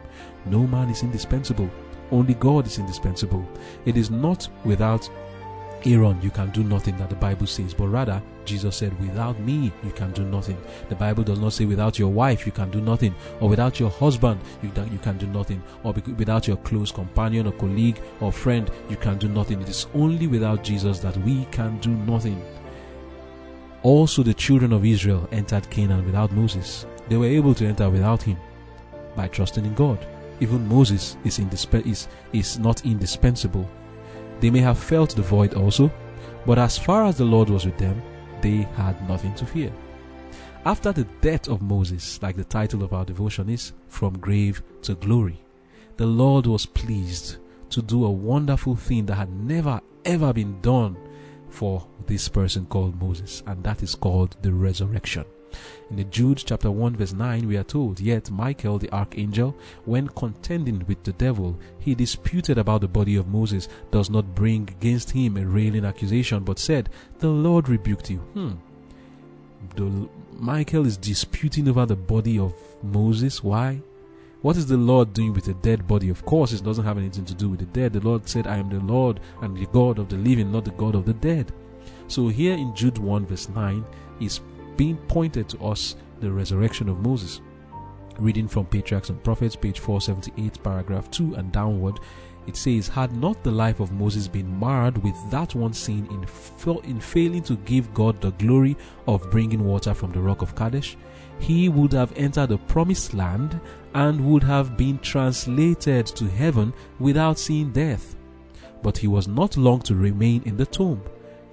No 0.47 0.67
man 0.67 0.91
is 0.91 1.03
indispensable, 1.03 1.71
only 2.11 2.35
God 2.35 2.67
is 2.67 2.79
indispensable. 2.79 3.47
It 3.87 3.97
is 3.97 4.11
not 4.11 4.49
without 4.65 5.09
Aaron, 5.87 6.21
you 6.21 6.31
can 6.31 6.51
do 6.51 6.63
nothing 6.63 6.97
that 6.99 7.09
the 7.09 7.17
Bible 7.17 7.47
says, 7.47 7.73
but 7.73 7.89
rather 7.89 8.23
Jesus 8.45 8.77
said, 8.77 8.99
Without 9.01 9.39
me, 9.41 9.73
you 9.83 9.91
can 9.93 10.13
do 10.13 10.25
nothing. 10.25 10.59
The 10.89 10.95
Bible 10.95 11.23
does 11.25 11.39
not 11.39 11.55
say, 11.55 11.65
Without 11.65 11.99
your 11.99 12.11
wife, 12.11 12.45
you 12.45 12.53
can 12.53 12.71
do 12.71 12.81
nothing, 12.81 13.15
or 13.41 13.49
without 13.49 13.81
your 13.81 13.91
husband, 13.91 14.41
you, 14.63 14.71
can 14.71 15.17
do 15.17 15.27
nothing, 15.29 15.63
or 15.83 15.93
without 15.93 16.47
your 16.47 16.59
close 16.59 16.93
companion 16.93 17.47
or 17.47 17.53
colleague 17.53 18.01
or 18.21 18.31
friend, 18.31 18.71
you 18.89 18.97
can 18.97 19.17
do 19.19 19.29
nothing. 19.29 19.61
It 19.63 19.69
is 19.69 19.87
only 19.95 20.27
without 20.27 20.63
Jesus 20.63 20.99
that 20.99 21.17
we 21.19 21.47
can 21.47 21.79
do 21.79 21.91
nothing. 21.91 22.43
Also, 23.83 24.23
the 24.23 24.35
children 24.35 24.75
of 24.75 24.85
Israel 24.85 25.27
entered 25.33 25.71
Canaan 25.71 26.05
without 26.05 26.33
Moses. 26.33 26.85
They 27.09 27.17
were 27.17 27.27
able 27.27 27.55
to 27.55 27.67
enter 27.67 27.89
without 27.89 28.23
him 28.23 28.37
by 29.17 29.29
trusting 29.29 29.65
in 29.65 29.75
God. 29.75 30.07
Even 30.41 30.69
Moses 30.69 31.17
is, 31.25 31.39
is, 31.39 32.09
is 32.33 32.59
not 32.59 32.85
indispensable 32.85 33.69
they 34.41 34.51
may 34.51 34.61
have 34.61 34.79
felt 34.79 35.15
the 35.15 35.23
void 35.23 35.55
also, 35.55 35.91
but 36.47 36.59
as 36.59 36.79
far 36.79 37.05
as 37.05 37.19
the 37.19 37.25
Lord 37.25 37.51
was 37.51 37.67
with 37.67 37.79
them, 37.79 38.03
they 38.41 38.63
had 38.77 39.09
nothing 39.09 39.35
to 39.35 39.47
fear. 39.47 39.73
After 40.65 40.93
the 40.93 41.05
death 41.21 41.49
of 41.49 41.63
Moses, 41.63 42.21
like 42.23 42.37
the 42.37 42.45
title 42.45 42.83
of 42.83 42.93
our 42.93 43.05
devotion 43.05 43.49
is, 43.49 43.73
From 43.89 44.19
Grave 44.19 44.63
to 44.83 44.95
Glory, 44.95 45.41
the 45.97 46.07
Lord 46.07 46.47
was 46.47 46.67
pleased 46.67 47.37
to 47.71 47.83
do 47.83 48.05
a 48.05 48.11
wonderful 48.11 48.77
thing 48.77 49.07
that 49.07 49.15
had 49.15 49.31
never 49.33 49.81
ever 50.05 50.33
been 50.33 50.61
done 50.61 50.97
for 51.49 51.87
this 52.07 52.29
person 52.29 52.67
called 52.67 53.01
Moses, 53.01 53.43
and 53.47 53.63
that 53.65 53.83
is 53.83 53.95
called 53.95 54.37
the 54.43 54.53
resurrection. 54.53 55.25
In 55.91 55.97
the 55.97 56.05
Jude 56.05 56.43
chapter 56.45 56.71
1 56.71 56.97
verse 56.97 57.13
9 57.13 57.47
we 57.47 57.57
are 57.57 57.65
told, 57.65 58.01
Yet 58.01 58.31
Michael 58.31 58.79
the 58.79 58.91
archangel, 58.93 59.57
when 59.85 60.09
contending 60.09 60.85
with 60.87 61.03
the 61.05 61.13
devil, 61.13 61.59
he 61.79 61.95
disputed 61.95 62.59
about 62.59 62.81
the 62.81 62.89
body 62.89 63.17
of 63.17 63.29
Moses, 63.29 63.69
does 63.91 64.11
not 64.11 64.35
bring 64.35 64.63
against 64.63 65.11
him 65.11 65.37
a 65.37 65.45
railing 65.45 65.85
accusation, 65.85 66.45
but 66.45 66.59
said, 66.59 66.91
The 67.19 67.29
Lord 67.29 67.69
rebuked 67.69 68.11
you. 68.11 68.19
Hmm. 68.19 68.53
The, 69.77 70.09
Michael 70.39 70.87
is 70.87 70.97
disputing 70.97 71.69
over 71.69 71.85
the 71.85 71.97
body 71.97 72.39
of 72.39 72.55
Moses. 72.83 73.45
Why? 73.45 73.83
What 74.43 74.57
is 74.57 74.67
the 74.67 74.79
Lord 74.79 75.13
doing 75.13 75.35
with 75.35 75.49
a 75.49 75.55
dead 75.55 75.87
body? 75.87 76.09
Of 76.09 76.25
course, 76.25 76.53
it 76.53 76.65
doesn't 76.65 76.85
have 76.85 76.97
anything 76.97 77.27
to 77.27 77.35
do 77.35 77.51
with 77.51 77.61
the 77.61 77.67
dead. 77.67 77.93
The 77.93 78.01
Lord 78.01 78.27
said, 78.27 78.47
I 78.47 78.57
am 78.57 78.71
the 78.71 78.81
Lord 78.81 79.21
and 79.43 79.55
the 79.55 79.67
God 79.67 79.99
of 79.99 80.09
the 80.09 80.17
living, 80.17 80.51
not 80.51 80.65
the 80.65 80.71
God 80.71 80.95
of 80.95 81.05
the 81.05 81.13
dead. 81.13 81.53
So 82.09 82.29
here 82.29 82.55
in 82.55 82.75
Jude 82.75 82.97
1 82.99 83.27
verse 83.27 83.49
9 83.51 83.85
is 84.21 84.41
being 84.81 84.97
pointed 85.09 85.47
to 85.47 85.59
us 85.63 85.95
the 86.21 86.33
resurrection 86.33 86.89
of 86.89 87.01
Moses. 87.01 87.43
Reading 88.19 88.49
from 88.49 88.65
Patriarchs 88.65 89.11
and 89.11 89.23
Prophets, 89.23 89.55
page 89.55 89.79
478, 89.79 90.63
paragraph 90.63 91.11
2 91.11 91.35
and 91.35 91.53
downward, 91.53 92.01
it 92.47 92.57
says, 92.57 92.89
Had 92.89 93.15
not 93.15 93.45
the 93.45 93.51
life 93.51 93.81
of 93.81 93.93
Moses 93.93 94.27
been 94.27 94.49
marred 94.59 94.97
with 95.05 95.15
that 95.31 95.55
one 95.55 95.75
sin 95.75 96.09
in, 96.11 96.25
fa- 96.25 96.81
in 96.85 96.99
failing 96.99 97.43
to 97.43 97.57
give 97.57 97.93
God 97.93 98.23
the 98.23 98.31
glory 98.31 98.75
of 99.07 99.31
bringing 99.31 99.63
water 99.63 99.93
from 99.93 100.13
the 100.13 100.21
rock 100.21 100.41
of 100.41 100.57
Kadesh, 100.57 100.97
he 101.39 101.69
would 101.69 101.93
have 101.93 102.17
entered 102.17 102.49
the 102.49 102.57
promised 102.57 103.13
land 103.13 103.61
and 103.93 104.33
would 104.33 104.45
have 104.45 104.79
been 104.79 104.99
translated 105.01 106.07
to 106.07 106.25
heaven 106.25 106.73
without 106.99 107.39
seeing 107.39 107.71
death. 107.71 108.17
But 108.83 108.97
he 108.97 109.09
was 109.09 109.29
not 109.29 109.59
long 109.59 109.81
to 109.83 109.95
remain 109.95 110.43
in 110.45 110.57
the 110.57 110.65
tomb 110.65 111.03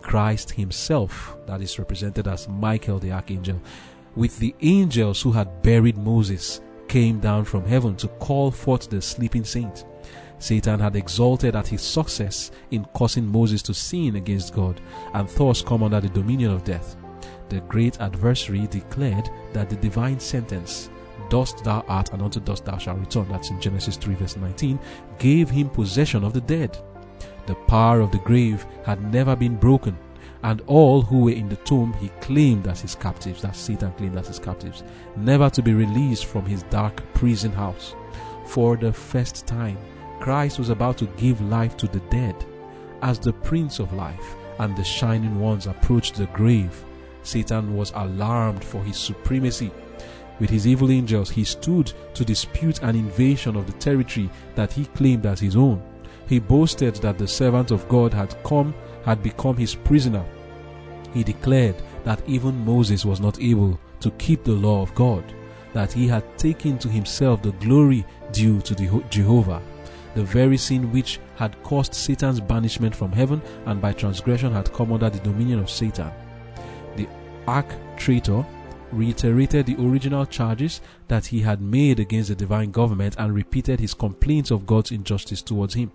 Christ 0.07 0.51
himself, 0.51 1.35
that 1.47 1.61
is 1.61 1.77
represented 1.77 2.29
as 2.29 2.47
Michael 2.47 2.97
the 2.97 3.11
archangel, 3.11 3.61
with 4.15 4.39
the 4.39 4.55
angels 4.61 5.21
who 5.21 5.33
had 5.33 5.61
buried 5.61 5.97
Moses, 5.97 6.61
came 6.87 7.19
down 7.19 7.43
from 7.43 7.65
heaven 7.65 7.97
to 7.97 8.07
call 8.07 8.49
forth 8.49 8.89
the 8.89 9.01
sleeping 9.01 9.43
saint. 9.43 9.85
Satan 10.39 10.79
had 10.79 10.95
exulted 10.95 11.57
at 11.57 11.67
his 11.67 11.81
success 11.81 12.51
in 12.71 12.85
causing 12.93 13.27
Moses 13.27 13.61
to 13.63 13.73
sin 13.73 14.15
against 14.15 14.55
God 14.55 14.79
and 15.13 15.27
thus 15.27 15.61
come 15.61 15.83
under 15.83 15.99
the 15.99 16.07
dominion 16.07 16.51
of 16.51 16.63
death. 16.63 16.95
The 17.49 17.59
great 17.61 17.99
adversary 17.99 18.65
declared 18.67 19.29
that 19.51 19.69
the 19.69 19.75
divine 19.75 20.21
sentence, 20.21 20.89
Dust 21.29 21.65
thou 21.65 21.83
art, 21.89 22.13
and 22.13 22.21
unto 22.21 22.39
dust 22.39 22.63
thou 22.63 22.77
shalt 22.77 22.99
return, 22.99 23.27
that's 23.29 23.49
in 23.49 23.59
Genesis 23.59 23.97
3, 23.97 24.15
verse 24.15 24.37
19, 24.37 24.79
gave 25.19 25.49
him 25.49 25.69
possession 25.69 26.23
of 26.23 26.31
the 26.31 26.39
dead. 26.39 26.77
The 27.47 27.55
power 27.55 28.01
of 28.01 28.11
the 28.11 28.19
grave 28.19 28.65
had 28.85 29.01
never 29.11 29.33
been 29.35 29.55
broken, 29.55 29.97
and 30.43 30.61
all 30.67 31.01
who 31.01 31.21
were 31.21 31.31
in 31.31 31.47
the 31.47 31.55
tomb 31.55 31.93
he 31.93 32.09
claimed 32.19 32.67
as 32.67 32.81
his 32.81 32.93
captives, 32.93 33.41
that 33.41 33.55
Satan 33.55 33.93
claimed 33.93 34.17
as 34.17 34.27
his 34.27 34.37
captives, 34.37 34.83
never 35.15 35.49
to 35.51 35.61
be 35.61 35.73
released 35.73 36.25
from 36.25 36.45
his 36.45 36.63
dark 36.63 37.01
prison 37.13 37.53
house. 37.53 37.95
For 38.45 38.75
the 38.75 38.91
first 38.91 39.47
time, 39.47 39.77
Christ 40.19 40.59
was 40.59 40.69
about 40.69 40.97
to 40.97 41.05
give 41.17 41.39
life 41.39 41.77
to 41.77 41.87
the 41.87 42.01
dead. 42.11 42.35
As 43.01 43.17
the 43.17 43.31
Prince 43.33 43.79
of 43.79 43.93
Life 43.93 44.35
and 44.59 44.75
the 44.75 44.83
Shining 44.83 45.39
Ones 45.39 45.67
approached 45.67 46.15
the 46.15 46.25
grave, 46.27 46.83
Satan 47.23 47.77
was 47.77 47.93
alarmed 47.95 48.63
for 48.63 48.83
his 48.83 48.97
supremacy. 48.97 49.71
With 50.39 50.49
his 50.49 50.67
evil 50.67 50.91
angels, 50.91 51.29
he 51.29 51.45
stood 51.45 51.93
to 52.13 52.25
dispute 52.25 52.81
an 52.83 52.95
invasion 52.95 53.55
of 53.55 53.67
the 53.67 53.79
territory 53.79 54.29
that 54.55 54.73
he 54.73 54.85
claimed 54.85 55.25
as 55.25 55.39
his 55.39 55.55
own. 55.55 55.81
He 56.27 56.39
boasted 56.39 56.95
that 56.95 57.17
the 57.17 57.27
servant 57.27 57.71
of 57.71 57.87
God 57.87 58.13
had 58.13 58.41
come, 58.43 58.73
had 59.05 59.23
become 59.23 59.55
his 59.55 59.75
prisoner. 59.75 60.25
He 61.13 61.23
declared 61.23 61.75
that 62.03 62.21
even 62.27 62.65
Moses 62.65 63.05
was 63.05 63.21
not 63.21 63.41
able 63.41 63.79
to 64.01 64.11
keep 64.11 64.43
the 64.43 64.51
law 64.51 64.81
of 64.81 64.93
God, 64.93 65.23
that 65.73 65.93
he 65.93 66.07
had 66.07 66.37
taken 66.37 66.77
to 66.79 66.89
himself 66.89 67.41
the 67.41 67.53
glory 67.53 68.05
due 68.33 68.59
to 68.61 69.03
Jehovah, 69.09 69.61
the 70.15 70.23
very 70.23 70.57
sin 70.57 70.91
which 70.91 71.19
had 71.37 71.61
caused 71.63 71.93
Satan's 71.93 72.41
banishment 72.41 72.95
from 72.95 73.11
heaven 73.11 73.41
and 73.65 73.81
by 73.81 73.93
transgression 73.93 74.51
had 74.51 74.73
come 74.73 74.91
under 74.91 75.09
the 75.09 75.19
dominion 75.19 75.59
of 75.59 75.69
Satan. 75.69 76.11
The 76.97 77.07
arch 77.47 77.71
traitor 77.95 78.45
reiterated 78.91 79.65
the 79.65 79.81
original 79.81 80.25
charges 80.25 80.81
that 81.07 81.25
he 81.27 81.41
had 81.41 81.61
made 81.61 81.99
against 81.99 82.29
the 82.29 82.35
divine 82.35 82.71
government 82.71 83.15
and 83.17 83.33
repeated 83.33 83.79
his 83.79 83.93
complaints 83.93 84.51
of 84.51 84.65
God's 84.65 84.91
injustice 84.91 85.41
towards 85.41 85.73
him. 85.73 85.91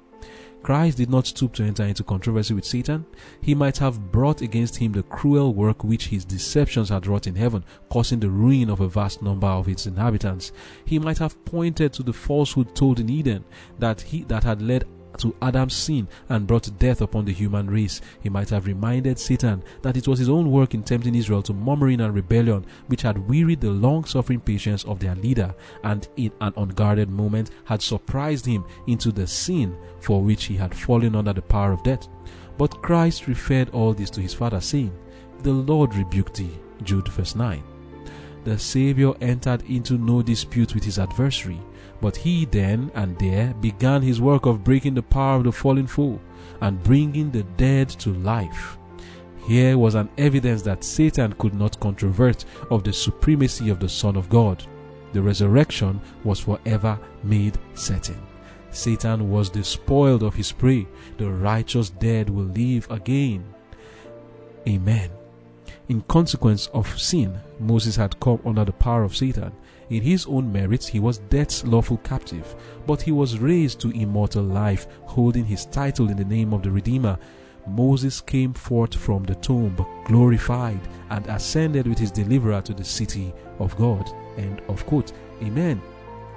Christ 0.63 0.99
did 0.99 1.11
not 1.11 1.27
stoop 1.27 1.53
to 1.55 1.65
enter 1.65 1.83
into 1.83 2.05
controversy 2.05 2.55
with 2.55 2.65
Satan. 2.65 3.05
He 3.41 3.55
might 3.55 3.79
have 3.79 4.13
brought 4.13 4.43
against 4.43 4.77
him 4.77 4.93
the 4.93 5.03
cruel 5.03 5.55
work 5.55 5.83
which 5.83 6.09
his 6.09 6.25
deceptions 6.25 6.89
had 6.89 7.07
wrought 7.07 7.27
in 7.27 7.35
heaven, 7.35 7.65
causing 7.89 8.21
the 8.21 8.31
ruin 8.31 8.71
of 8.71 8.81
a 8.81 8.89
vast 8.89 9.23
number 9.23 9.49
of 9.49 9.69
its 9.69 9.87
inhabitants. 9.87 10.53
He 10.85 10.99
might 10.99 11.19
have 11.19 11.45
pointed 11.45 11.93
to 11.95 12.03
the 12.03 12.13
falsehood 12.13 12.75
told 12.75 13.01
in 13.01 13.11
Eden 13.11 13.45
that 13.79 14.01
he 14.01 14.23
that 14.25 14.45
had 14.45 14.63
led 14.63 14.85
to 15.19 15.35
Adam's 15.43 15.75
sin 15.75 16.09
and 16.29 16.47
brought 16.47 16.79
death 16.79 17.01
upon 17.01 17.25
the 17.25 17.33
human 17.33 17.69
race. 17.69 18.01
He 18.21 18.29
might 18.29 18.51
have 18.51 18.67
reminded 18.67 19.19
Satan 19.19 19.63
that 19.83 19.97
it 19.97 20.09
was 20.09 20.19
his 20.19 20.29
own 20.29 20.51
work 20.51 20.75
in 20.75 20.83
tempting 20.83 21.15
Israel 21.15 21.43
to 21.43 21.53
murmuring 21.53 22.01
and 22.01 22.15
rebellion 22.15 22.65
which 22.87 23.03
had 23.03 23.29
wearied 23.29 23.61
the 23.61 23.71
long 23.71 24.05
suffering 24.05 24.41
patience 24.41 24.85
of 24.85 24.99
their 24.99 25.15
leader 25.17 25.55
and 25.85 26.09
in 26.17 26.33
an 26.41 26.53
unguarded 26.57 27.09
moment 27.09 27.51
had 27.65 27.83
surprised 27.83 28.47
him 28.47 28.65
into 28.87 29.13
the 29.13 29.27
sin 29.27 29.77
for 30.01 30.23
which 30.23 30.45
he 30.45 30.57
had 30.57 30.75
fallen 30.75 31.15
under 31.15 31.33
the 31.33 31.43
power 31.43 31.73
of 31.73 31.83
death. 31.83 32.09
But 32.59 32.83
Christ 32.83 33.27
referred 33.27 33.71
all 33.71 33.95
this 33.95 34.11
to 34.11 34.21
his 34.21 34.35
Father, 34.35 34.61
saying, 34.61 34.93
The 35.43 35.53
Lord 35.53 35.95
rebuked 35.95 36.35
thee. 36.35 36.59
Jude 36.83 37.09
verse 37.09 37.35
9. 37.35 37.63
The 38.45 38.59
Savior 38.59 39.13
entered 39.21 39.63
into 39.71 39.95
no 39.95 40.21
dispute 40.21 40.75
with 40.75 40.85
his 40.85 40.99
adversary 40.99 41.61
but 42.03 42.17
he 42.17 42.45
then 42.45 42.91
and 42.95 43.17
there 43.19 43.55
began 43.61 44.03
his 44.03 44.21
work 44.21 44.45
of 44.45 44.65
breaking 44.65 44.93
the 44.93 45.03
power 45.03 45.37
of 45.37 45.45
the 45.45 45.53
fallen 45.53 45.87
foe 45.87 46.21
and 46.61 46.83
bringing 46.83 47.31
the 47.31 47.45
dead 47.57 47.89
to 47.89 48.13
life. 48.15 48.77
Here 49.47 49.79
was 49.79 49.95
an 49.95 50.11
evidence 50.19 50.63
that 50.63 50.85
Satan 50.85 51.33
could 51.35 51.55
not 51.55 51.81
controvert 51.81 52.45
of 52.71 52.83
the 52.83 52.93
supremacy 52.93 53.71
of 53.71 53.79
the 53.79 53.89
Son 53.89 54.17
of 54.17 54.29
God. 54.29 54.65
The 55.13 55.23
resurrection 55.23 56.01
was 56.25 56.41
forever 56.41 56.99
made 57.23 57.57
certain. 57.75 58.21
Satan 58.73 59.31
was 59.31 59.49
despoiled 59.49 60.25
of 60.25 60.35
his 60.35 60.51
prey. 60.51 60.89
The 61.19 61.31
righteous 61.31 61.91
dead 61.91 62.29
will 62.29 62.47
live 62.47 62.91
again. 62.91 63.45
Amen. 64.67 65.11
In 65.89 66.01
consequence 66.03 66.69
of 66.69 66.99
sin, 67.01 67.39
Moses 67.61 67.95
had 67.97 68.19
come 68.19 68.41
under 68.45 68.65
the 68.65 68.73
power 68.73 69.05
of 69.05 69.17
Satan. 69.17 69.53
In 69.93 70.01
his 70.01 70.25
own 70.25 70.51
merits, 70.51 70.87
he 70.87 71.01
was 71.01 71.19
death's 71.19 71.67
lawful 71.67 71.99
captive, 71.99 72.57
but 72.87 73.03
he 73.03 73.13
was 73.13 73.39
raised 73.39 73.79
to 73.81 73.91
immortal 73.91 74.43
life, 74.43 74.87
holding 75.05 75.45
his 75.45 75.67
title 75.67 76.09
in 76.09 76.17
the 76.17 76.25
name 76.25 76.55
of 76.55 76.63
the 76.63 76.71
Redeemer. 76.71 77.19
Moses 77.67 78.23
came 78.23 78.55
forth 78.55 78.95
from 78.95 79.23
the 79.25 79.35
tomb, 79.35 79.77
glorified, 80.07 80.81
and 81.11 81.27
ascended 81.27 81.87
with 81.87 81.99
his 81.99 82.11
deliverer 82.11 82.63
to 82.63 82.73
the 82.73 82.83
city 82.83 83.35
of 83.59 83.77
God. 83.77 84.11
End 84.39 84.63
of 84.67 84.87
quote. 84.87 85.13
Amen. 85.43 85.79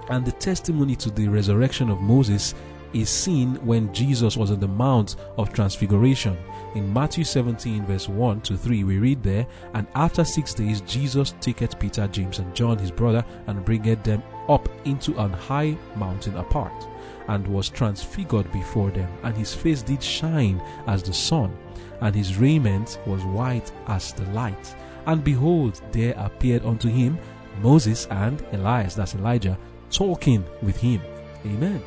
And 0.09 0.25
the 0.25 0.33
testimony 0.33 0.97
to 0.97 1.09
the 1.09 1.29
resurrection 1.29 1.89
of 1.89 2.01
Moses 2.01 2.55
is 2.95 3.09
seen 3.09 3.55
when 3.65 3.93
Jesus 3.93 4.37
was 4.37 4.51
on 4.51 4.59
the 4.61 4.67
Mount 4.67 5.17
of 5.37 5.51
Transfiguration. 5.51 6.37
In 6.75 6.91
Matthew 6.91 7.25
17, 7.25 7.85
verse 7.85 8.07
1 8.07 8.41
to 8.41 8.57
3, 8.57 8.85
we 8.85 8.97
read 8.97 9.21
there, 9.21 9.45
And 9.73 9.85
after 9.95 10.23
six 10.23 10.53
days, 10.53 10.79
Jesus 10.81 11.35
taketh 11.41 11.77
Peter, 11.77 12.07
James, 12.07 12.39
and 12.39 12.55
John 12.55 12.77
his 12.77 12.91
brother, 12.91 13.23
and 13.47 13.65
bringeth 13.65 14.01
them 14.03 14.23
up 14.47 14.69
into 14.85 15.17
an 15.19 15.33
high 15.33 15.77
mountain 15.97 16.37
apart, 16.37 16.87
and 17.27 17.45
was 17.47 17.69
transfigured 17.69 18.49
before 18.53 18.91
them, 18.91 19.11
and 19.23 19.35
his 19.35 19.53
face 19.53 19.81
did 19.81 20.01
shine 20.01 20.61
as 20.87 21.03
the 21.03 21.13
sun, 21.13 21.55
and 21.99 22.15
his 22.15 22.37
raiment 22.37 22.99
was 23.05 23.23
white 23.25 23.71
as 23.87 24.13
the 24.13 24.25
light. 24.31 24.75
And 25.05 25.23
behold, 25.23 25.81
there 25.91 26.13
appeared 26.17 26.65
unto 26.65 26.87
him 26.87 27.19
Moses 27.61 28.07
and 28.09 28.41
Elias, 28.53 28.95
that's 28.95 29.15
Elijah, 29.15 29.57
talking 29.89 30.45
with 30.61 30.77
him. 30.77 31.01
Amen. 31.45 31.83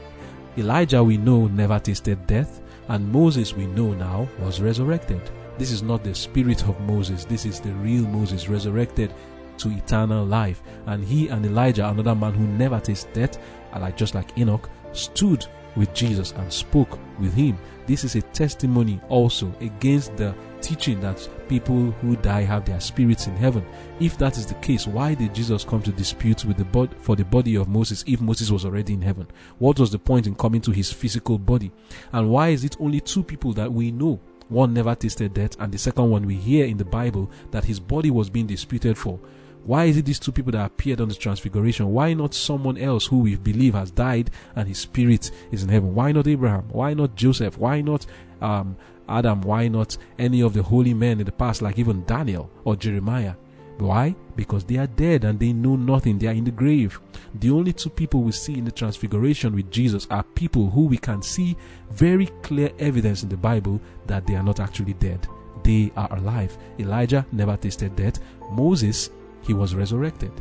Elijah, 0.59 1.03
we 1.05 1.17
know, 1.17 1.47
never 1.47 1.79
tasted 1.79 2.27
death 2.27 2.61
and 2.89 3.13
Moses, 3.13 3.55
we 3.55 3.67
know 3.67 3.93
now, 3.93 4.27
was 4.41 4.61
resurrected. 4.61 5.21
This 5.59 5.71
is 5.71 5.83
not 5.83 6.03
the 6.03 6.15
spirit 6.15 6.67
of 6.67 6.81
Moses, 6.81 7.25
this 7.25 7.45
is 7.45 7.61
the 7.61 7.73
real 7.73 8.05
Moses 8.05 8.49
resurrected 8.49 9.13
to 9.59 9.71
eternal 9.71 10.25
life. 10.25 10.63
And 10.87 11.05
he 11.05 11.29
and 11.29 11.45
Elijah, 11.45 11.89
another 11.89 12.15
man 12.15 12.33
who 12.33 12.47
never 12.47 12.81
tasted 12.81 13.13
death, 13.13 13.39
like 13.79 13.97
just 13.97 14.15
like 14.15 14.37
Enoch, 14.39 14.71
stood 14.93 15.47
with 15.77 15.93
Jesus 15.95 16.33
and 16.33 16.53
spoke 16.53 16.99
with 17.19 17.35
him. 17.35 17.59
This 17.87 18.05
is 18.05 18.17
a 18.17 18.23
testimony 18.23 19.01
also 19.09 19.53
against 19.61 20.17
the 20.17 20.35
teaching 20.61 21.01
that 21.01 21.27
people 21.49 21.91
who 21.93 22.17
die 22.17 22.43
have 22.43 22.65
their 22.65 22.81
spirits 22.81 23.27
in 23.27 23.37
heaven. 23.37 23.65
If 24.01 24.19
that 24.19 24.37
is 24.37 24.47
the 24.47 24.55
case, 24.55 24.87
why 24.87 25.15
did 25.15 25.35
Jesus 25.35 25.65
come 25.65 25.83
to 25.83 25.93
dispute 25.93 26.45
with 26.45 26.57
the 26.57 26.65
bod- 26.65 26.95
for 27.01 27.17
the 27.17 27.25
body 27.25 27.57
of 27.57 27.69
Moses 27.69 28.05
if 28.07 28.21
Moses 28.21 28.51
was 28.51 28.65
already 28.65 28.93
in 28.95 29.03
heaven? 29.03 29.27
What 29.59 29.79
was 29.79 29.91
the 29.91 29.99
point 29.99 30.27
in 30.27 30.35
coming 30.35 30.61
to 30.63 30.71
his 30.71 30.93
physical 30.93 31.39
body? 31.39 31.73
And 32.13 32.31
why 32.31 32.49
is 32.49 32.65
it 32.65 32.77
only 32.81 33.01
two 33.01 33.23
people 33.23 33.53
that 33.55 33.73
we 33.73 33.91
know? 33.91 34.21
One 34.49 34.73
never 34.73 34.95
tasted 34.95 35.35
death, 35.35 35.57
and 35.61 35.71
the 35.73 35.79
second 35.79 36.11
one 36.11 36.27
we 36.27 36.35
hear 36.35 36.65
in 36.65 36.79
the 36.79 36.85
Bible 36.85 37.31
that 37.51 37.65
his 37.65 37.79
body 37.79 38.11
was 38.11 38.31
being 38.31 38.47
disputed 38.47 38.97
for. 38.97 39.21
Why 39.69 39.85
is 39.85 39.99
it 39.99 40.07
these 40.07 40.19
two 40.19 40.33
people 40.33 40.53
that 40.53 40.65
appeared 40.65 41.03
on 41.03 41.11
the 41.11 41.15
transfiguration? 41.15 41.93
Why 41.93 42.15
not 42.15 42.33
someone 42.33 42.79
else 42.79 43.05
who 43.05 43.19
we 43.19 43.37
believe 43.37 43.75
has 43.75 43.91
died 43.91 44.31
and 44.57 44.67
his 44.67 44.79
spirit 44.79 45.31
is 45.51 45.63
in 45.63 45.69
heaven? 45.69 45.95
Why 45.95 46.11
not 46.11 46.27
Abraham? 46.27 46.65
Why 46.71 46.95
not 46.95 47.17
Joseph? 47.17 47.59
Why 47.59 47.83
not 47.83 48.07
um, 48.41 48.79
Adam, 49.11 49.43
why 49.43 49.69
not 49.69 49.99
any 50.19 50.41
of 50.41 50.55
the 50.55 50.63
holy 50.63 50.95
men 50.95 51.21
in 51.21 51.27
the 51.27 51.33
past, 51.33 51.61
like 51.61 51.79
even 51.79 52.03
Daniel 52.07 52.51
or 52.65 52.77
Jeremiah? 52.77 53.35
Why? 53.77 54.17
Because 54.37 54.65
they 54.65 54.79
are 54.79 54.87
dead 54.87 55.25
and 55.25 55.39
they 55.39 55.53
know 55.53 55.77
nothing. 55.77 56.19
They 56.19 56.29
are 56.29 56.33
in 56.33 56.45
the 56.45 56.51
grave. 56.51 56.99
The 57.35 57.51
only 57.51 57.75
two 57.75 57.91
people 57.91 58.23
we 58.23 58.33
see 58.33 58.57
in 58.57 58.65
the 58.65 58.73
transfiguration 58.73 59.55
with 59.55 59.71
Jesus 59.71 60.07
are 60.09 60.23
people 60.23 60.71
who 60.71 60.87
we 60.87 60.97
can 60.97 61.21
see 61.21 61.59
very 61.91 62.29
clear 62.41 62.71
evidence 62.79 63.23
in 63.23 63.29
the 63.29 63.37
Bible 63.37 63.83
that 64.07 64.27
they 64.27 64.35
are 64.35 64.43
not 64.43 64.61
actually 64.61 64.95
dead. 64.95 65.29
They 65.63 65.93
are 65.95 66.11
alive. 66.17 66.57
Elijah 66.79 67.27
never 67.33 67.59
tasted 67.59 67.95
death. 67.97 68.21
Moses, 68.51 69.11
he 69.43 69.55
was 69.55 69.75
resurrected. 69.75 70.33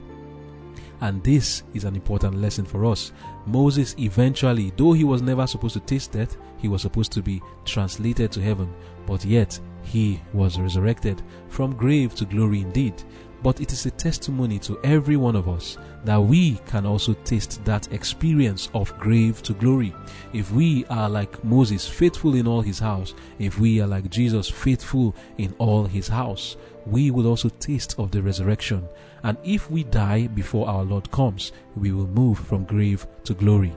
And 1.02 1.24
this 1.24 1.64
is 1.74 1.84
an 1.84 1.96
important 1.96 2.36
lesson 2.36 2.66
for 2.66 2.86
us. 2.86 3.12
Moses 3.46 3.96
eventually, 4.00 4.74
though 4.76 4.94
he 4.94 5.04
was 5.04 5.22
never 5.22 5.46
supposed 5.46 5.74
to 5.74 5.80
taste 5.82 6.14
death, 6.14 6.38
he 6.58 6.68
was 6.68 6.82
supposed 6.82 7.12
to 7.12 7.22
be 7.22 7.42
translated 7.66 8.32
to 8.32 8.42
heaven, 8.42 8.74
but 9.06 9.24
yet 9.24 9.60
he 9.84 10.20
was 10.34 10.60
resurrected 10.60 11.22
from 11.50 11.76
grave 11.76 12.16
to 12.16 12.26
glory 12.26 12.62
indeed. 12.62 12.96
But 13.44 13.62
it 13.62 13.72
is 13.72 13.86
a 13.86 13.92
testimony 13.92 14.60
to 14.60 14.80
every 14.84 15.16
one 15.16 15.36
of 15.36 15.48
us 15.48 15.78
that 16.06 16.18
we 16.18 16.56
can 16.66 16.86
also 16.86 17.14
taste 17.24 17.64
that 17.66 17.92
experience 17.94 18.70
of 18.74 18.98
grave 18.98 19.44
to 19.44 19.54
glory. 19.54 19.94
If 20.34 20.52
we 20.52 20.86
are 20.86 21.10
like 21.10 21.44
Moses, 21.44 21.88
faithful 21.88 22.36
in 22.36 22.48
all 22.48 22.62
his 22.62 22.80
house, 22.80 23.14
if 23.40 23.60
we 23.60 23.80
are 23.82 23.88
like 23.88 24.10
Jesus, 24.10 24.50
faithful 24.50 25.16
in 25.38 25.54
all 25.60 25.86
his 25.86 26.08
house, 26.08 26.58
we 26.86 27.12
will 27.12 27.28
also 27.28 27.50
taste 27.50 27.96
of 28.00 28.12
the 28.12 28.22
resurrection. 28.22 28.88
And 29.24 29.38
if 29.44 29.70
we 29.70 29.84
die 29.84 30.28
before 30.28 30.68
our 30.68 30.84
Lord 30.84 31.12
comes, 31.12 31.52
we 31.76 31.92
will 31.92 32.08
move 32.08 32.40
from 32.40 32.64
grave 32.64 33.06
to 33.26 33.34
glory. 33.34 33.76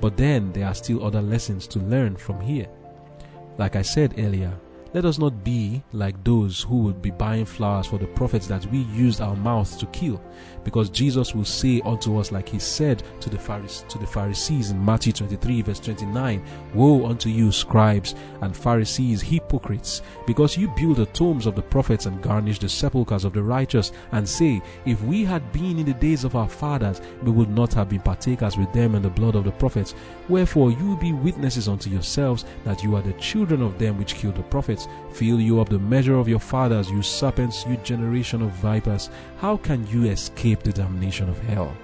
But 0.00 0.16
then 0.16 0.52
there 0.52 0.66
are 0.66 0.74
still 0.74 1.04
other 1.04 1.22
lessons 1.22 1.66
to 1.68 1.78
learn 1.78 2.16
from 2.16 2.40
here. 2.40 2.68
Like 3.58 3.76
I 3.76 3.82
said 3.82 4.14
earlier, 4.18 4.52
let 4.94 5.04
us 5.06 5.18
not 5.18 5.42
be 5.42 5.82
like 5.92 6.22
those 6.22 6.62
who 6.62 6.78
would 6.78 7.00
be 7.00 7.10
buying 7.10 7.46
flowers 7.46 7.86
for 7.86 7.98
the 7.98 8.06
prophets 8.06 8.46
that 8.46 8.64
we 8.66 8.80
used 8.94 9.20
our 9.20 9.36
mouths 9.36 9.76
to 9.76 9.86
kill, 9.86 10.22
because 10.64 10.90
Jesus 10.90 11.34
will 11.34 11.44
say 11.44 11.80
unto 11.84 12.18
us, 12.18 12.30
like 12.30 12.48
he 12.48 12.58
said 12.58 13.02
to 13.20 13.30
the, 13.30 13.38
Pharisees, 13.38 13.84
to 13.88 13.98
the 13.98 14.06
Pharisees 14.06 14.70
in 14.70 14.84
Matthew 14.84 15.12
23, 15.12 15.62
verse 15.62 15.80
29, 15.80 16.44
Woe 16.74 17.06
unto 17.06 17.30
you, 17.30 17.50
scribes 17.50 18.14
and 18.42 18.54
Pharisees, 18.54 19.22
hypocrites, 19.22 20.02
because 20.26 20.56
you 20.58 20.68
build 20.76 20.96
the 20.96 21.06
tombs 21.06 21.46
of 21.46 21.54
the 21.54 21.62
prophets 21.62 22.06
and 22.06 22.22
garnish 22.22 22.58
the 22.58 22.68
sepulchres 22.68 23.24
of 23.24 23.32
the 23.32 23.42
righteous, 23.42 23.92
and 24.12 24.28
say, 24.28 24.60
If 24.84 25.02
we 25.02 25.24
had 25.24 25.52
been 25.52 25.78
in 25.78 25.86
the 25.86 25.94
days 25.94 26.24
of 26.24 26.36
our 26.36 26.48
fathers, 26.48 27.00
we 27.22 27.30
would 27.30 27.50
not 27.50 27.72
have 27.74 27.88
been 27.88 28.00
partakers 28.00 28.58
with 28.58 28.72
them 28.72 28.94
in 28.94 29.02
the 29.02 29.10
blood 29.10 29.36
of 29.36 29.44
the 29.44 29.52
prophets. 29.52 29.94
Wherefore 30.28 30.70
you 30.70 30.96
be 30.98 31.12
witnesses 31.12 31.68
unto 31.68 31.88
yourselves 31.88 32.44
that 32.64 32.82
you 32.82 32.94
are 32.96 33.02
the 33.02 33.12
children 33.14 33.62
of 33.62 33.78
them 33.78 33.98
which 33.98 34.14
killed 34.14 34.36
the 34.36 34.42
prophets. 34.42 34.81
Fill 35.12 35.40
you 35.40 35.60
up 35.60 35.68
the 35.68 35.78
measure 35.78 36.16
of 36.16 36.28
your 36.28 36.38
fathers, 36.38 36.90
you 36.90 37.02
serpents, 37.02 37.64
you 37.66 37.76
generation 37.78 38.42
of 38.42 38.50
vipers. 38.52 39.10
How 39.38 39.56
can 39.56 39.86
you 39.88 40.04
escape 40.04 40.62
the 40.62 40.72
damnation 40.72 41.28
of 41.28 41.38
hell? 41.40 41.76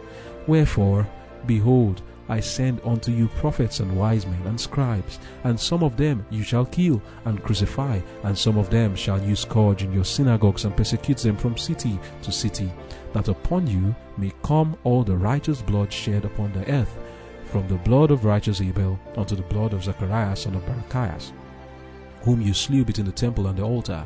Wherefore, 0.47 1.07
behold, 1.47 2.03
I 2.31 2.41
send 2.41 2.81
unto 2.85 3.11
you 3.11 3.29
prophets 3.29 3.81
and 3.81 3.97
wise 3.97 4.27
men 4.27 4.43
and 4.45 4.61
scribes, 4.61 5.19
and 5.45 5.59
some 5.59 5.83
of 5.83 5.97
them 5.97 6.27
you 6.29 6.43
shall 6.43 6.67
kill 6.67 7.01
and 7.25 7.43
crucify, 7.43 8.01
and 8.23 8.37
some 8.37 8.59
of 8.59 8.69
them 8.69 8.95
shall 8.95 9.23
you 9.23 9.35
scourge 9.35 9.83
in 9.83 9.93
your 9.93 10.05
synagogues 10.05 10.67
and 10.67 10.77
persecute 10.77 11.19
them 11.19 11.39
from 11.39 11.57
city 11.57 11.99
to 12.23 12.31
city, 12.31 12.71
that 13.15 13.29
upon 13.29 13.67
you 13.67 13.95
may 14.19 14.31
come 14.43 14.77
all 14.85 15.05
the 15.05 15.17
righteous 15.17 15.63
blood 15.63 15.91
shed 15.91 16.27
upon 16.27 16.53
the 16.53 16.71
earth, 16.71 16.99
from 17.47 17.67
the 17.67 17.77
blood 17.77 18.11
of 18.11 18.27
righteous 18.27 18.61
Abel 18.61 19.01
unto 19.17 19.35
the 19.35 19.43
blood 19.43 19.73
of 19.73 19.85
Zechariah 19.85 20.37
son 20.37 20.55
of 20.55 20.67
Barachias, 20.67 21.33
whom 22.23 22.41
you 22.41 22.55
slew 22.55 22.85
between 22.85 23.07
the 23.07 23.13
temple 23.13 23.47
and 23.47 23.59
the 23.59 23.63
altar. 23.63 24.05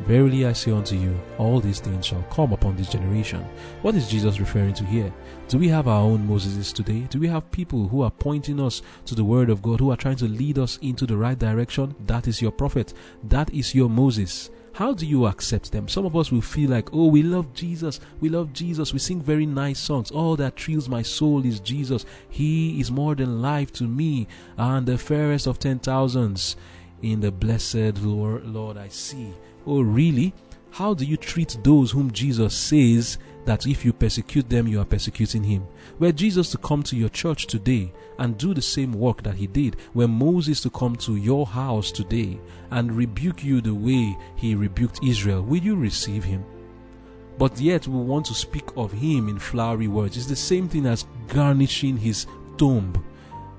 Verily 0.00 0.44
I 0.44 0.52
say 0.52 0.72
unto 0.72 0.96
you, 0.96 1.18
all 1.38 1.60
these 1.60 1.80
things 1.80 2.04
shall 2.04 2.22
come 2.24 2.52
upon 2.52 2.76
this 2.76 2.90
generation. 2.90 3.46
What 3.82 3.94
is 3.94 4.08
Jesus 4.08 4.40
referring 4.40 4.74
to 4.74 4.84
here? 4.84 5.12
Do 5.48 5.58
we 5.58 5.68
have 5.68 5.86
our 5.86 6.02
own 6.02 6.26
Moses 6.26 6.72
today? 6.72 7.06
Do 7.10 7.20
we 7.20 7.28
have 7.28 7.50
people 7.52 7.88
who 7.88 8.02
are 8.02 8.10
pointing 8.10 8.60
us 8.60 8.82
to 9.06 9.14
the 9.14 9.24
Word 9.24 9.50
of 9.50 9.62
God, 9.62 9.80
who 9.80 9.92
are 9.92 9.96
trying 9.96 10.16
to 10.16 10.28
lead 10.28 10.58
us 10.58 10.78
into 10.82 11.06
the 11.06 11.16
right 11.16 11.38
direction? 11.38 11.94
That 12.06 12.26
is 12.26 12.42
your 12.42 12.50
prophet. 12.50 12.92
That 13.22 13.54
is 13.54 13.74
your 13.74 13.88
Moses. 13.88 14.50
How 14.72 14.92
do 14.92 15.06
you 15.06 15.26
accept 15.26 15.70
them? 15.70 15.86
Some 15.86 16.04
of 16.04 16.16
us 16.16 16.32
will 16.32 16.40
feel 16.40 16.70
like, 16.70 16.92
oh, 16.92 17.06
we 17.06 17.22
love 17.22 17.54
Jesus. 17.54 18.00
We 18.20 18.28
love 18.28 18.52
Jesus. 18.52 18.92
We 18.92 18.98
sing 18.98 19.22
very 19.22 19.46
nice 19.46 19.78
songs. 19.78 20.10
All 20.10 20.34
that 20.36 20.58
thrills 20.58 20.88
my 20.88 21.02
soul 21.02 21.46
is 21.46 21.60
Jesus. 21.60 22.04
He 22.28 22.80
is 22.80 22.90
more 22.90 23.14
than 23.14 23.40
life 23.40 23.72
to 23.74 23.84
me 23.84 24.26
and 24.58 24.84
the 24.84 24.98
fairest 24.98 25.46
of 25.46 25.60
ten 25.60 25.78
thousands. 25.78 26.56
In 27.02 27.20
the 27.20 27.30
blessed 27.30 27.98
Lord 27.98 28.76
I 28.76 28.88
see. 28.88 29.32
Oh, 29.66 29.80
really? 29.82 30.32
How 30.70 30.92
do 30.92 31.04
you 31.04 31.16
treat 31.16 31.56
those 31.62 31.92
whom 31.92 32.10
Jesus 32.10 32.52
says 32.52 33.18
that 33.44 33.66
if 33.66 33.84
you 33.84 33.92
persecute 33.92 34.48
them, 34.48 34.66
you 34.66 34.80
are 34.80 34.84
persecuting 34.84 35.44
him? 35.44 35.66
Were 36.00 36.10
Jesus 36.10 36.50
to 36.50 36.58
come 36.58 36.82
to 36.84 36.96
your 36.96 37.10
church 37.10 37.46
today 37.46 37.92
and 38.18 38.36
do 38.36 38.54
the 38.54 38.62
same 38.62 38.92
work 38.92 39.22
that 39.22 39.36
he 39.36 39.46
did, 39.46 39.76
were 39.94 40.08
Moses 40.08 40.60
to 40.62 40.70
come 40.70 40.96
to 40.96 41.14
your 41.16 41.46
house 41.46 41.92
today 41.92 42.40
and 42.70 42.90
rebuke 42.90 43.44
you 43.44 43.60
the 43.60 43.74
way 43.74 44.18
he 44.34 44.54
rebuked 44.54 44.98
Israel, 45.04 45.42
will 45.42 45.62
you 45.62 45.76
receive 45.76 46.24
him? 46.24 46.44
But 47.38 47.60
yet 47.60 47.86
we 47.86 48.00
want 48.00 48.26
to 48.26 48.34
speak 48.34 48.68
of 48.76 48.92
him 48.92 49.28
in 49.28 49.38
flowery 49.38 49.88
words. 49.88 50.16
It's 50.16 50.26
the 50.26 50.36
same 50.36 50.68
thing 50.68 50.86
as 50.86 51.06
garnishing 51.28 51.96
his 51.96 52.26
tomb 52.56 53.04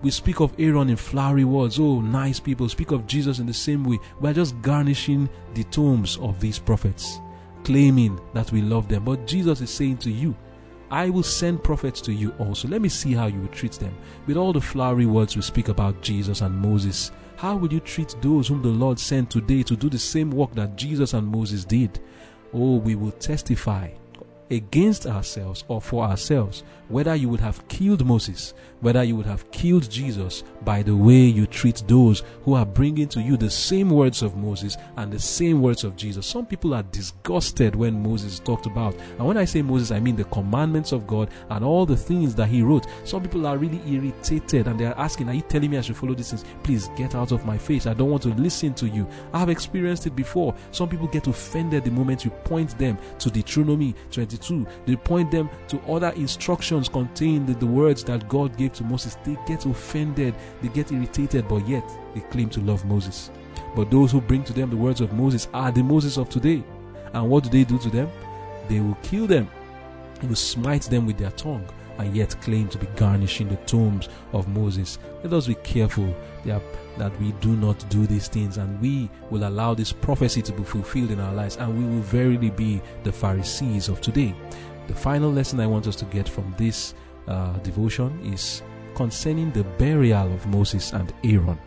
we 0.02 0.12
speak 0.12 0.40
of 0.40 0.54
Aaron 0.60 0.90
in 0.90 0.96
flowery 0.96 1.46
words. 1.46 1.80
Oh, 1.80 2.02
nice 2.02 2.40
people. 2.40 2.70
Speak 2.70 2.92
of 2.92 3.08
Jesus 3.08 3.40
in 3.40 3.46
the 3.46 3.54
same 3.54 3.84
way. 3.84 4.00
We're 4.20 4.34
just 4.34 4.60
garnishing 4.62 5.30
the 5.54 5.64
tombs 5.66 6.18
of 6.18 6.40
these 6.40 6.60
prophets, 6.60 7.20
claiming 7.64 8.20
that 8.34 8.52
we 8.52 8.62
love 8.62 8.88
them. 8.88 9.06
But 9.06 9.26
Jesus 9.26 9.62
is 9.62 9.70
saying 9.70 9.98
to 10.00 10.12
you, 10.12 10.36
I 10.92 11.10
will 11.10 11.24
send 11.24 11.64
prophets 11.64 12.00
to 12.02 12.14
you 12.14 12.32
also. 12.38 12.68
Let 12.68 12.82
me 12.82 12.90
see 12.90 13.14
how 13.14 13.26
you 13.26 13.40
will 13.40 13.48
treat 13.48 13.74
them. 13.74 13.96
With 14.28 14.38
all 14.38 14.54
the 14.54 14.62
flowery 14.62 15.08
words 15.08 15.36
we 15.36 15.42
speak 15.42 15.68
about 15.70 16.02
Jesus 16.02 16.42
and 16.42 16.56
Moses, 16.56 17.12
how 17.38 17.56
will 17.56 17.74
you 17.74 17.80
treat 17.80 18.16
those 18.22 18.48
whom 18.48 18.62
the 18.62 18.70
Lord 18.70 19.00
sent 19.00 19.32
today 19.32 19.64
to 19.64 19.76
do 19.76 19.90
the 19.90 20.00
same 20.00 20.30
work 20.30 20.54
that 20.54 20.76
Jesus 20.76 21.14
and 21.14 21.28
Moses 21.28 21.66
did? 21.66 22.00
Oh, 22.54 22.76
we 22.78 22.96
will 22.96 23.12
testify 23.12 23.90
against 24.52 25.06
ourselves 25.08 25.64
or 25.68 25.82
for 25.82 26.04
ourselves, 26.04 26.64
whether 26.90 27.16
you 27.16 27.30
would 27.30 27.40
have 27.40 27.68
killed 27.68 28.06
Moses, 28.06 28.54
whether 28.82 29.04
you 29.04 29.16
would 29.16 29.26
have 29.26 29.50
killed 29.52 29.90
Jesus 29.90 30.44
by 30.64 30.84
the 30.84 30.96
way 30.96 31.16
you 31.16 31.48
treat 31.48 31.84
those 31.88 32.24
who 32.44 32.54
are 32.54 32.66
bringing 32.66 33.08
to 33.08 33.22
you 33.22 33.38
the 33.38 33.50
same 33.50 33.90
words 33.90 34.22
of 34.22 34.36
Moses 34.36 34.78
and 34.98 35.12
the 35.12 35.20
same 35.20 35.62
words 35.62 35.84
of 35.84 35.96
Jesus. 35.96 36.26
Some 36.26 36.46
people 36.46 36.74
are 36.74 36.84
disgusted 36.84 37.76
when 37.76 38.04
Moses 38.04 38.40
talked 38.40 38.66
about, 38.66 38.96
and 39.18 39.26
when 39.26 39.38
I 39.38 39.46
say 39.46 39.62
Moses, 39.62 39.92
I 39.92 40.00
mean 40.00 40.16
the 40.16 40.26
commandments 40.26 40.92
of 40.92 41.08
God 41.08 41.30
and 41.50 41.66
all 41.66 41.86
the 41.86 41.98
things 41.98 42.36
that 42.36 42.48
he 42.48 42.62
wrote. 42.62 42.86
Some 43.04 43.24
people 43.24 43.48
are 43.48 43.58
really 43.58 43.82
irritated 43.88 44.68
and 44.68 44.80
they 44.80 44.86
are 44.86 44.98
asking, 45.00 45.30
Are 45.30 45.34
you 45.34 45.42
telling 45.42 45.72
me 45.72 45.78
I 45.78 45.82
should 45.82 45.98
follow 45.98 46.14
these 46.14 46.30
things? 46.30 46.46
Please 46.64 46.90
get 46.96 47.16
out 47.16 47.32
of 47.32 47.46
my 47.46 47.58
face. 47.58 47.88
I 47.88 47.94
don't 47.94 48.12
want 48.12 48.24
to 48.24 48.30
listen 48.30 48.74
to 48.76 48.88
you. 48.88 49.08
I 49.34 49.40
have 49.40 49.50
experienced 49.50 50.06
it 50.06 50.16
before. 50.16 50.54
Some 50.72 50.90
people 50.90 51.08
get 51.08 51.28
offended 51.28 51.84
the 51.84 51.92
moment 51.92 52.26
you 52.26 52.32
point 52.32 52.78
them 52.78 52.98
to 53.20 53.30
Deuteronomy 53.30 53.96
22. 54.38 54.68
They 54.86 54.96
point 54.96 55.32
them 55.32 55.50
to 55.70 55.80
other 55.82 56.10
instructions 56.10 56.90
contained 56.90 57.50
in 57.50 57.60
the 57.60 57.66
words 57.66 58.04
that 58.06 58.28
God 58.28 58.58
gave 58.58 58.74
to 58.74 58.84
Moses. 58.84 59.18
They 59.24 59.38
get 59.48 59.66
offended, 59.66 60.36
they 60.62 60.70
get 60.70 60.92
irritated, 60.92 61.48
but 61.48 61.68
yet 61.68 61.84
they 62.14 62.22
claim 62.22 62.50
to 62.52 62.62
love 62.62 62.86
Moses. 62.86 63.32
But 63.76 63.92
those 63.92 64.12
who 64.12 64.22
bring 64.22 64.44
to 64.46 64.54
them 64.54 64.70
the 64.70 64.78
words 64.78 65.02
of 65.02 65.14
Moses 65.14 65.48
are 65.54 65.72
the 65.72 65.84
Moses 65.84 66.18
of 66.18 66.30
today. 66.30 66.64
And 67.14 67.30
what 67.30 67.44
do 67.44 67.50
they 67.50 67.64
do 67.64 67.78
to 67.80 67.90
them? 67.90 68.10
They 68.68 68.80
will 68.80 68.98
kill 69.04 69.28
them, 69.28 69.50
they 70.20 70.28
will 70.28 70.36
smite 70.36 70.84
them 70.84 71.06
with 71.06 71.18
their 71.18 71.32
tongue, 71.32 71.68
and 71.98 72.16
yet 72.16 72.40
claim 72.42 72.68
to 72.70 72.78
be 72.78 72.88
garnishing 72.96 73.48
the 73.48 73.56
tombs 73.58 74.10
of 74.34 74.48
Moses. 74.48 75.00
Let 75.24 75.34
us 75.34 75.48
be 75.48 75.56
careful 75.56 76.16
that 76.46 77.20
we 77.20 77.32
do 77.34 77.56
not 77.56 77.88
do 77.90 78.06
these 78.06 78.28
things, 78.28 78.58
and 78.58 78.80
we 78.82 79.10
will 79.30 79.48
allow 79.48 79.74
this 79.74 79.92
prophecy 79.92 80.42
to 80.44 80.52
be 80.52 80.64
fulfilled 80.64 81.12
in 81.12 81.20
our 81.20 81.34
lives, 81.34 81.58
and 81.58 81.78
we 81.78 81.84
will 81.84 82.04
verily 82.04 82.50
be 82.50 82.82
the 83.04 83.12
Pharisees 83.12 83.90
of 83.90 84.02
today. 84.02 84.36
The 84.88 84.96
final 84.96 85.32
lesson 85.32 85.60
I 85.60 85.68
want 85.68 85.88
us 85.88 85.96
to 85.98 86.06
get 86.06 86.30
from 86.30 86.54
this 86.58 86.94
uh, 87.28 87.54
devotion 87.60 88.20
is 88.24 88.62
concerning 88.94 89.52
the 89.52 89.64
burial 89.64 90.32
of 90.34 90.46
Moses 90.48 90.94
and 90.94 91.14
Aaron. 91.24 91.60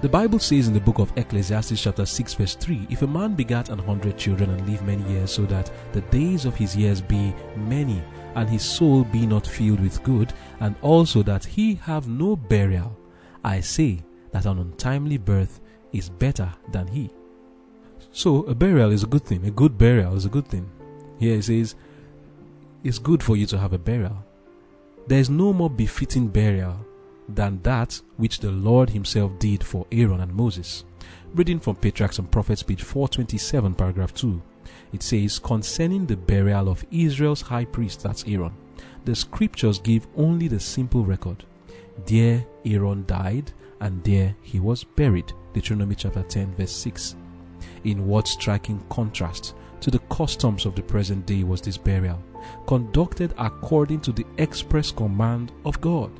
The 0.00 0.08
Bible 0.08 0.38
says 0.38 0.68
in 0.68 0.74
the 0.74 0.80
book 0.80 1.00
of 1.00 1.12
Ecclesiastes, 1.16 1.82
chapter 1.82 2.06
6, 2.06 2.34
verse 2.34 2.54
3 2.54 2.86
If 2.88 3.02
a 3.02 3.06
man 3.06 3.34
begat 3.34 3.68
an 3.68 3.80
hundred 3.80 4.16
children 4.16 4.50
and 4.50 4.68
live 4.68 4.80
many 4.82 5.02
years, 5.12 5.32
so 5.32 5.44
that 5.46 5.72
the 5.92 6.02
days 6.02 6.44
of 6.44 6.54
his 6.54 6.76
years 6.76 7.00
be 7.00 7.34
many, 7.56 8.00
and 8.38 8.48
his 8.48 8.62
soul 8.62 9.02
be 9.02 9.26
not 9.26 9.44
filled 9.44 9.80
with 9.80 10.02
good, 10.04 10.32
and 10.60 10.76
also 10.80 11.24
that 11.24 11.44
he 11.44 11.74
have 11.74 12.06
no 12.06 12.36
burial, 12.36 12.96
I 13.42 13.58
say 13.60 14.04
that 14.30 14.46
an 14.46 14.60
untimely 14.60 15.18
birth 15.18 15.60
is 15.92 16.08
better 16.08 16.48
than 16.70 16.86
he. 16.86 17.10
So, 18.12 18.44
a 18.44 18.54
burial 18.54 18.92
is 18.92 19.02
a 19.02 19.08
good 19.08 19.24
thing. 19.24 19.44
A 19.44 19.50
good 19.50 19.76
burial 19.76 20.14
is 20.14 20.24
a 20.24 20.28
good 20.28 20.46
thing. 20.46 20.70
Here 21.18 21.36
it 21.36 21.44
says, 21.44 21.74
It's 22.84 23.00
good 23.00 23.24
for 23.24 23.36
you 23.36 23.44
to 23.46 23.58
have 23.58 23.72
a 23.72 23.78
burial. 23.78 24.24
There 25.08 25.18
is 25.18 25.30
no 25.30 25.52
more 25.52 25.70
befitting 25.70 26.28
burial 26.28 26.76
than 27.28 27.60
that 27.62 28.00
which 28.18 28.38
the 28.38 28.52
Lord 28.52 28.90
Himself 28.90 29.36
did 29.40 29.64
for 29.64 29.84
Aaron 29.90 30.20
and 30.20 30.32
Moses. 30.32 30.84
Reading 31.34 31.58
from 31.58 31.74
Patriarchs 31.74 32.20
and 32.20 32.30
Prophets, 32.30 32.62
page 32.62 32.82
427, 32.82 33.74
paragraph 33.74 34.14
2, 34.14 34.40
it 34.92 35.02
says, 35.02 35.38
Concerning 35.38 36.06
the 36.06 36.16
burial 36.16 36.68
of 36.68 36.84
Israel's 36.90 37.42
high 37.42 37.64
priest, 37.64 38.02
that's 38.02 38.24
Aaron, 38.26 38.52
the 39.04 39.14
scriptures 39.14 39.78
give 39.78 40.06
only 40.16 40.48
the 40.48 40.60
simple 40.60 41.04
record. 41.04 41.44
There 42.06 42.44
Aaron 42.64 43.04
died, 43.06 43.52
and 43.80 44.02
there 44.04 44.34
he 44.42 44.60
was 44.60 44.84
buried. 44.84 45.32
Deuteronomy 45.52 45.94
chapter 45.94 46.22
10, 46.22 46.54
verse 46.54 46.72
6. 46.72 47.16
In 47.84 48.06
what 48.06 48.28
striking 48.28 48.84
contrast 48.88 49.54
to 49.80 49.90
the 49.90 49.98
customs 50.10 50.66
of 50.66 50.74
the 50.74 50.82
present 50.82 51.26
day 51.26 51.44
was 51.44 51.60
this 51.60 51.76
burial, 51.76 52.22
conducted 52.66 53.34
according 53.38 54.00
to 54.00 54.12
the 54.12 54.26
express 54.38 54.90
command 54.90 55.52
of 55.64 55.80
God. 55.80 56.10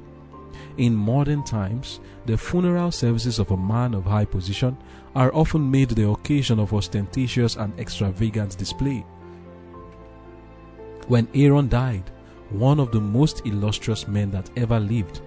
In 0.76 0.94
modern 0.94 1.44
times, 1.44 2.00
the 2.26 2.38
funeral 2.38 2.90
services 2.90 3.38
of 3.38 3.50
a 3.50 3.56
man 3.56 3.94
of 3.94 4.04
high 4.04 4.24
position 4.24 4.76
are 5.14 5.34
often 5.34 5.70
made 5.70 5.90
the 5.90 6.09
occasion 6.09 6.59
of 6.59 6.74
ostentatious 6.74 7.56
and 7.56 7.78
extravagant 7.78 8.56
display. 8.59 9.04
When 11.06 11.28
Aaron 11.34 11.68
died, 11.68 12.11
one 12.50 12.80
of 12.80 12.92
the 12.92 13.00
most 13.00 13.46
illustrious 13.46 14.09
men 14.09 14.30
that 14.30 14.50
ever 14.56 14.80
lived, 14.80 15.20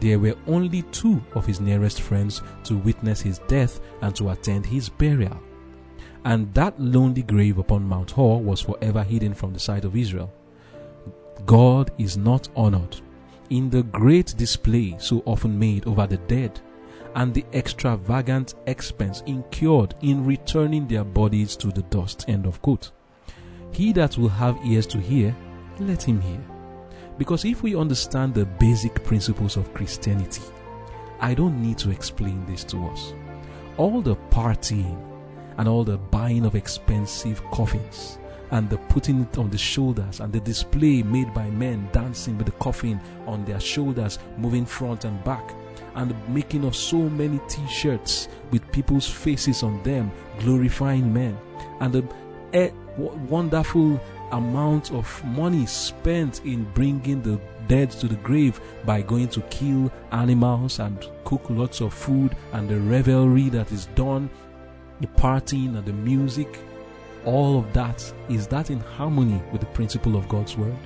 there 0.00 0.18
were 0.18 0.36
only 0.46 0.82
two 0.82 1.22
of 1.34 1.46
his 1.46 1.60
nearest 1.60 2.00
friends 2.00 2.42
to 2.64 2.76
witness 2.76 3.20
his 3.20 3.38
death 3.48 3.80
and 4.02 4.14
to 4.16 4.30
attend 4.30 4.66
his 4.66 4.88
burial 4.88 5.40
and 6.26 6.52
that 6.54 6.78
lonely 6.80 7.22
grave 7.22 7.56
upon 7.56 7.88
Mount 7.88 8.10
Hor 8.10 8.42
was 8.42 8.60
forever 8.60 9.04
hidden 9.04 9.32
from 9.32 9.52
the 9.52 9.60
sight 9.60 9.84
of 9.84 9.94
Israel. 9.94 10.32
God 11.46 11.92
is 11.98 12.16
not 12.16 12.48
honored 12.56 13.00
in 13.48 13.70
the 13.70 13.84
great 13.84 14.34
display 14.36 14.96
so 14.98 15.22
often 15.24 15.56
made 15.56 15.86
over 15.86 16.04
the 16.04 16.16
dead 16.16 16.60
and 17.16 17.34
the 17.34 17.44
extravagant 17.52 18.54
expense 18.66 19.22
incurred 19.26 19.94
in 20.02 20.24
returning 20.24 20.86
their 20.86 21.04
bodies 21.04 21.56
to 21.56 21.68
the 21.68 21.82
dust. 21.82 22.24
End 22.28 22.46
of 22.46 22.62
quote. 22.62 22.92
He 23.72 23.92
that 23.94 24.16
will 24.16 24.28
have 24.28 24.58
ears 24.64 24.86
to 24.88 24.98
hear, 24.98 25.34
let 25.80 26.02
him 26.02 26.20
hear. 26.20 26.40
Because 27.18 27.44
if 27.44 27.62
we 27.62 27.74
understand 27.74 28.34
the 28.34 28.44
basic 28.44 29.02
principles 29.02 29.56
of 29.56 29.72
Christianity, 29.74 30.42
I 31.18 31.34
don't 31.34 31.60
need 31.60 31.78
to 31.78 31.90
explain 31.90 32.44
this 32.46 32.62
to 32.64 32.86
us. 32.88 33.14
All 33.78 34.02
the 34.02 34.16
partying, 34.30 35.02
and 35.58 35.68
all 35.68 35.84
the 35.84 35.96
buying 35.96 36.44
of 36.44 36.54
expensive 36.54 37.42
coffins 37.50 38.18
and 38.50 38.68
the 38.70 38.78
putting 38.88 39.22
it 39.22 39.38
on 39.38 39.50
the 39.50 39.58
shoulders 39.58 40.20
and 40.20 40.32
the 40.32 40.40
display 40.40 41.02
made 41.02 41.32
by 41.34 41.48
men 41.50 41.88
dancing 41.92 42.36
with 42.36 42.46
the 42.46 42.52
coffin 42.52 43.00
on 43.26 43.44
their 43.44 43.58
shoulders, 43.58 44.18
moving 44.36 44.64
front 44.66 45.04
and 45.04 45.22
back, 45.24 45.54
and 45.96 46.10
the 46.10 46.30
making 46.30 46.64
of 46.64 46.76
so 46.76 46.96
many 46.96 47.40
t 47.48 47.66
shirts 47.68 48.28
with 48.50 48.70
people's 48.72 49.08
faces 49.08 49.62
on 49.62 49.82
them, 49.82 50.10
glorifying 50.38 51.12
men, 51.12 51.36
and 51.80 51.92
the 51.92 52.04
eh, 52.52 52.70
wonderful 52.96 54.00
amount 54.32 54.92
of 54.92 55.24
money 55.24 55.66
spent 55.66 56.44
in 56.44 56.64
bringing 56.72 57.22
the 57.22 57.40
dead 57.68 57.90
to 57.90 58.08
the 58.08 58.16
grave 58.16 58.60
by 58.84 59.02
going 59.02 59.28
to 59.28 59.40
kill 59.42 59.90
animals 60.12 60.78
and 60.78 61.08
cook 61.24 61.44
lots 61.50 61.80
of 61.80 61.92
food 61.92 62.36
and 62.52 62.68
the 62.68 62.78
revelry 62.80 63.48
that 63.48 63.70
is 63.72 63.86
done 63.94 64.30
the 65.00 65.06
partying 65.08 65.76
and 65.76 65.84
the 65.84 65.92
music, 65.92 66.58
all 67.24 67.58
of 67.58 67.72
that, 67.72 68.12
is 68.28 68.46
that 68.46 68.70
in 68.70 68.80
harmony 68.80 69.42
with 69.52 69.60
the 69.60 69.66
principle 69.68 70.16
of 70.16 70.28
God's 70.28 70.56
word? 70.56 70.76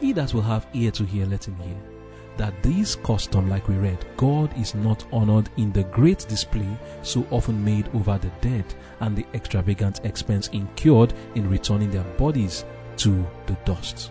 He 0.00 0.12
that 0.12 0.34
will 0.34 0.42
have 0.42 0.66
ear 0.74 0.90
to 0.92 1.04
hear, 1.04 1.26
let 1.26 1.46
him 1.46 1.56
hear. 1.56 1.95
That 2.36 2.62
this 2.62 2.96
custom, 2.96 3.48
like 3.48 3.68
we 3.68 3.76
read, 3.76 4.04
God 4.16 4.56
is 4.58 4.74
not 4.74 5.04
honored 5.12 5.48
in 5.56 5.72
the 5.72 5.84
great 5.84 6.26
display 6.28 6.68
so 7.02 7.26
often 7.30 7.64
made 7.64 7.88
over 7.94 8.18
the 8.18 8.30
dead 8.40 8.64
and 9.00 9.16
the 9.16 9.26
extravagant 9.34 10.04
expense 10.04 10.48
incurred 10.48 11.14
in 11.34 11.48
returning 11.48 11.90
their 11.90 12.04
bodies 12.18 12.64
to 12.98 13.26
the 13.46 13.54
dust. 13.64 14.10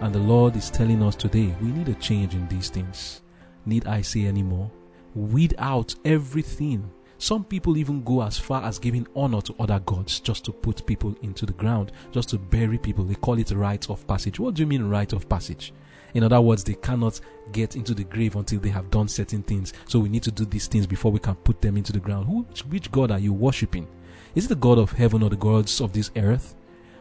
And 0.00 0.14
the 0.14 0.18
Lord 0.18 0.56
is 0.56 0.70
telling 0.70 1.02
us 1.02 1.14
today 1.14 1.54
we 1.60 1.68
need 1.68 1.88
a 1.88 1.94
change 1.94 2.34
in 2.34 2.48
these 2.48 2.70
things. 2.70 3.22
Need 3.66 3.86
I 3.86 4.02
say 4.02 4.26
any 4.26 4.42
more? 4.42 4.70
Weed 5.14 5.54
out 5.58 5.94
everything 6.04 6.90
some 7.22 7.44
people 7.44 7.76
even 7.76 8.02
go 8.02 8.20
as 8.22 8.36
far 8.36 8.64
as 8.64 8.80
giving 8.80 9.06
honor 9.14 9.40
to 9.42 9.54
other 9.60 9.78
gods 9.78 10.18
just 10.18 10.44
to 10.46 10.50
put 10.50 10.84
people 10.86 11.14
into 11.22 11.46
the 11.46 11.52
ground, 11.52 11.92
just 12.10 12.30
to 12.30 12.36
bury 12.36 12.78
people. 12.78 13.04
They 13.04 13.14
call 13.14 13.38
it 13.38 13.52
rite 13.52 13.88
of 13.88 14.04
passage. 14.08 14.40
What 14.40 14.54
do 14.54 14.62
you 14.62 14.66
mean, 14.66 14.88
rite 14.88 15.12
of 15.12 15.28
passage? 15.28 15.72
In 16.14 16.22
other 16.24 16.40
words, 16.40 16.62
they 16.64 16.74
cannot 16.74 17.20
get 17.52 17.76
into 17.76 17.94
the 17.94 18.04
grave 18.04 18.36
until 18.36 18.60
they 18.60 18.68
have 18.68 18.90
done 18.90 19.08
certain 19.08 19.42
things. 19.42 19.72
So 19.86 19.98
we 19.98 20.08
need 20.08 20.22
to 20.24 20.30
do 20.30 20.44
these 20.44 20.66
things 20.66 20.86
before 20.86 21.10
we 21.12 21.18
can 21.18 21.34
put 21.36 21.60
them 21.60 21.76
into 21.76 21.92
the 21.92 22.00
ground. 22.00 22.46
Which 22.68 22.90
God 22.90 23.10
are 23.10 23.18
you 23.18 23.32
worshipping? 23.32 23.88
Is 24.34 24.46
it 24.46 24.48
the 24.48 24.56
God 24.56 24.78
of 24.78 24.92
heaven 24.92 25.22
or 25.22 25.30
the 25.30 25.36
gods 25.36 25.80
of 25.80 25.92
this 25.92 26.10
earth? 26.16 26.54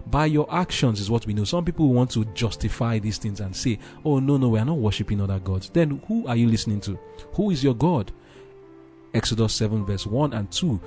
By 0.08 0.26
your 0.26 0.52
actions 0.54 1.00
is 1.00 1.12
what 1.12 1.28
we 1.28 1.34
know. 1.34 1.44
Some 1.44 1.64
people 1.64 1.94
want 1.94 2.10
to 2.12 2.26
justify 2.34 2.98
these 2.98 3.20
things 3.20 3.40
and 3.40 3.56
say, 3.56 3.78
oh, 4.04 4.20
no, 4.20 4.38
no, 4.38 4.50
we 4.50 4.60
are 4.60 4.66
not 4.66 4.78
worshipping 4.78 5.22
other 5.22 5.40
gods. 5.40 5.70
Then 5.70 6.02
who 6.08 6.26
are 6.26 6.36
you 6.36 6.48
listening 6.48 6.82
to? 6.82 6.98
Who 7.34 7.52
is 7.52 7.64
your 7.64 7.76
God? 7.76 8.12
Exodus 9.14 9.54
7, 9.56 9.86
verse 9.86 10.08
1 10.08 10.34
and 10.34 10.50
2, 10.52 10.80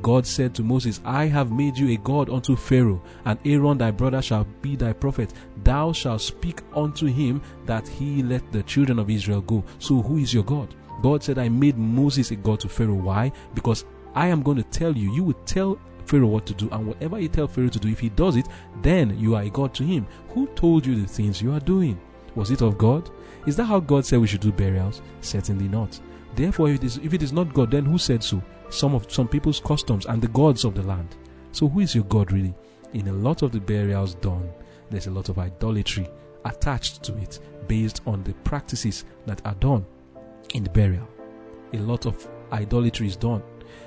God 0.00 0.26
said 0.26 0.54
to 0.54 0.62
Moses, 0.62 1.00
I 1.04 1.26
have 1.26 1.52
made 1.52 1.76
you 1.76 1.90
a 1.90 1.96
God 1.98 2.30
unto 2.30 2.56
Pharaoh, 2.56 3.02
and 3.26 3.38
Aaron 3.44 3.76
thy 3.76 3.90
brother 3.90 4.22
shall 4.22 4.46
be 4.62 4.74
thy 4.74 4.94
prophet. 4.94 5.34
Thou 5.64 5.92
shalt 5.92 6.22
speak 6.22 6.62
unto 6.74 7.06
him 7.06 7.42
that 7.66 7.86
he 7.86 8.22
let 8.22 8.50
the 8.52 8.62
children 8.62 8.98
of 8.98 9.10
Israel 9.10 9.42
go. 9.42 9.62
So, 9.78 10.00
who 10.00 10.16
is 10.16 10.32
your 10.32 10.44
God? 10.44 10.74
God 11.02 11.22
said, 11.22 11.38
I 11.38 11.50
made 11.50 11.76
Moses 11.76 12.30
a 12.30 12.36
God 12.36 12.60
to 12.60 12.68
Pharaoh. 12.68 12.94
Why? 12.94 13.30
Because 13.54 13.84
I 14.14 14.28
am 14.28 14.42
going 14.42 14.56
to 14.56 14.64
tell 14.64 14.96
you, 14.96 15.12
you 15.12 15.22
will 15.22 15.40
tell 15.44 15.78
Pharaoh 16.06 16.26
what 16.26 16.46
to 16.46 16.54
do, 16.54 16.70
and 16.72 16.86
whatever 16.86 17.20
you 17.20 17.28
tell 17.28 17.46
Pharaoh 17.46 17.68
to 17.68 17.78
do, 17.78 17.88
if 17.88 18.00
he 18.00 18.08
does 18.08 18.36
it, 18.36 18.46
then 18.80 19.18
you 19.18 19.34
are 19.34 19.42
a 19.42 19.50
God 19.50 19.74
to 19.74 19.84
him. 19.84 20.06
Who 20.30 20.46
told 20.56 20.86
you 20.86 20.98
the 20.98 21.06
things 21.06 21.42
you 21.42 21.52
are 21.52 21.60
doing? 21.60 22.00
Was 22.34 22.50
it 22.50 22.62
of 22.62 22.78
God? 22.78 23.10
Is 23.46 23.56
that 23.56 23.66
how 23.66 23.78
God 23.78 24.06
said 24.06 24.20
we 24.20 24.26
should 24.26 24.40
do 24.40 24.52
burials? 24.52 25.02
Certainly 25.20 25.68
not. 25.68 26.00
Therefore, 26.38 26.68
if 26.68 26.76
it, 26.76 26.84
is, 26.84 26.96
if 26.98 27.14
it 27.14 27.22
is 27.24 27.32
not 27.32 27.52
God, 27.52 27.72
then 27.72 27.84
who 27.84 27.98
said 27.98 28.22
so? 28.22 28.40
Some 28.70 28.94
of 28.94 29.12
some 29.12 29.26
people's 29.26 29.58
customs 29.58 30.06
and 30.06 30.22
the 30.22 30.28
gods 30.28 30.64
of 30.64 30.76
the 30.76 30.84
land. 30.84 31.16
So 31.50 31.66
who 31.66 31.80
is 31.80 31.96
your 31.96 32.04
God 32.04 32.30
really? 32.30 32.54
In 32.92 33.08
a 33.08 33.12
lot 33.12 33.42
of 33.42 33.50
the 33.50 33.58
burials 33.58 34.14
done, 34.14 34.48
there's 34.88 35.08
a 35.08 35.10
lot 35.10 35.30
of 35.30 35.40
idolatry 35.40 36.08
attached 36.44 37.02
to 37.02 37.18
it 37.18 37.40
based 37.66 38.02
on 38.06 38.22
the 38.22 38.34
practices 38.44 39.04
that 39.26 39.44
are 39.44 39.56
done 39.56 39.84
in 40.54 40.62
the 40.62 40.70
burial. 40.70 41.08
A 41.72 41.78
lot 41.78 42.06
of 42.06 42.28
idolatry 42.52 43.08
is 43.08 43.16
done. 43.16 43.42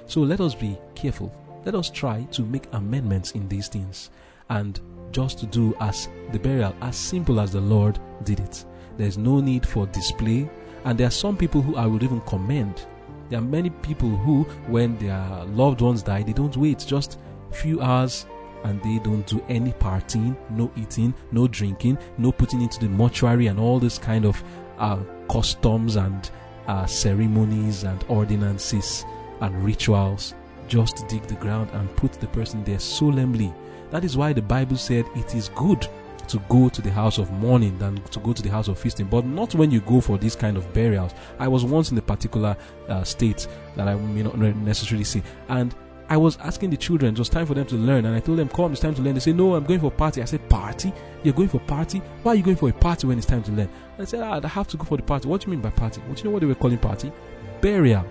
So 0.05 0.19
let 0.19 0.41
us 0.41 0.53
be 0.53 0.77
careful. 0.93 1.33
Let 1.63 1.73
us 1.73 1.89
try 1.89 2.23
to 2.31 2.41
make 2.41 2.67
amendments 2.73 3.31
in 3.31 3.47
these 3.47 3.69
things 3.69 4.09
and 4.49 4.77
just 5.13 5.39
to 5.39 5.45
do 5.45 5.73
as 5.79 6.09
the 6.33 6.39
burial 6.39 6.75
as 6.81 6.97
simple 6.97 7.39
as 7.39 7.53
the 7.53 7.61
Lord 7.61 7.97
did 8.25 8.41
it. 8.41 8.65
There's 8.97 9.17
no 9.17 9.39
need 9.39 9.65
for 9.65 9.87
display 9.87 10.49
and 10.86 10.97
there 10.97 11.07
are 11.07 11.11
some 11.11 11.38
people 11.38 11.61
who 11.61 11.75
I 11.75 11.86
would 11.86 12.03
even 12.03 12.21
commend. 12.21 12.86
There 13.29 13.39
are 13.39 13.43
many 13.43 13.69
people 13.69 14.09
who, 14.09 14.43
when 14.67 14.97
their 14.97 15.25
loved 15.47 15.82
ones 15.82 16.03
die, 16.03 16.23
they 16.23 16.34
don't 16.34 16.57
wait 16.57 16.84
just 16.88 17.19
few 17.51 17.82
hours 17.82 18.25
and 18.63 18.82
they 18.84 18.99
don't 18.99 19.25
do 19.25 19.43
any 19.49 19.71
partying, 19.73 20.36
no 20.49 20.71
eating, 20.75 21.13
no 21.32 21.47
drinking, 21.47 21.97
no 22.17 22.32
putting 22.32 22.61
into 22.61 22.79
the 22.79 22.89
mortuary 22.89 23.47
and 23.47 23.59
all 23.59 23.79
this 23.79 23.97
kind 23.97 24.25
of 24.25 24.43
uh, 24.77 24.99
customs 25.29 25.95
and 25.95 26.29
uh, 26.67 26.86
ceremonies 26.86 27.84
and 27.84 28.03
ordinances 28.07 29.05
and 29.41 29.63
rituals. 29.63 30.36
Just 30.67 31.07
dig 31.07 31.23
the 31.23 31.36
ground 31.36 31.69
and 31.73 31.93
put 31.95 32.13
the 32.13 32.27
person 32.27 32.63
there 32.63 32.79
solemnly. 32.79 33.53
That 33.89 34.05
is 34.05 34.15
why 34.15 34.34
the 34.34 34.41
Bible 34.41 34.77
said 34.77 35.05
it 35.15 35.36
is 35.36 35.49
good 35.49 35.88
to 36.32 36.39
go 36.49 36.69
to 36.69 36.82
the 36.82 36.91
house 36.91 37.17
of 37.17 37.32
mourning 37.32 37.77
than 37.77 37.95
to 38.05 38.19
go 38.19 38.34
to 38.34 38.41
the 38.41 38.49
house 38.49 38.67
of 38.67 38.79
feasting. 38.79 39.07
But 39.07 39.25
not 39.25 39.55
when 39.55 39.71
you 39.71 39.82
go 39.82 40.01
for 40.01 40.17
this 40.17 40.36
kind 40.36 40.57
of 40.57 40.71
burials. 40.73 41.13
I 41.39 41.47
was 41.47 41.65
once 41.65 41.91
in 41.91 41.97
a 41.97 42.01
particular 42.01 42.55
uh, 42.88 43.03
state 43.03 43.47
that 43.75 43.88
I 43.88 43.95
may 43.95 44.23
not 44.23 44.38
necessarily 44.38 45.03
see, 45.03 45.23
and 45.49 45.75
I 46.09 46.17
was 46.17 46.38
asking 46.39 46.71
the 46.71 46.77
children, 46.77 47.13
it 47.13 47.19
was 47.19 47.29
time 47.29 47.45
for 47.45 47.53
them 47.53 47.65
to 47.67 47.75
learn, 47.75 48.05
and 48.05 48.13
I 48.13 48.19
told 48.19 48.38
them, 48.38 48.49
"Come, 48.49 48.73
it's 48.73 48.82
time 48.82 48.93
to 48.95 49.01
learn." 49.01 49.13
They 49.13 49.21
say, 49.21 49.32
"No, 49.32 49.55
I'm 49.55 49.63
going 49.63 49.79
for 49.79 49.88
a 49.88 49.91
party." 49.91 50.21
I 50.21 50.25
said, 50.25 50.47
"Party? 50.49 50.91
You're 51.23 51.34
going 51.34 51.47
for 51.47 51.57
a 51.57 51.65
party? 51.65 51.99
Why 52.23 52.34
are 52.34 52.36
you 52.36 52.43
going 52.43 52.57
for 52.57 52.67
a 52.69 52.73
party 52.73 53.07
when 53.07 53.17
it's 53.17 53.27
time 53.27 53.43
to 53.43 53.51
learn?" 53.53 53.69
I 53.97 54.03
said, 54.03 54.21
ah, 54.21 54.41
"I 54.43 54.47
have 54.47 54.67
to 54.69 54.77
go 54.77 54.84
for 54.84 54.97
the 54.97 55.03
party." 55.03 55.29
What 55.29 55.39
do 55.39 55.45
you 55.45 55.51
mean 55.51 55.61
by 55.61 55.69
party? 55.69 56.01
What 56.01 56.17
do 56.17 56.19
you 56.19 56.25
know 56.25 56.32
what 56.32 56.41
they 56.41 56.47
were 56.47 56.55
calling 56.55 56.77
party? 56.79 57.13
Burial. 57.61 58.05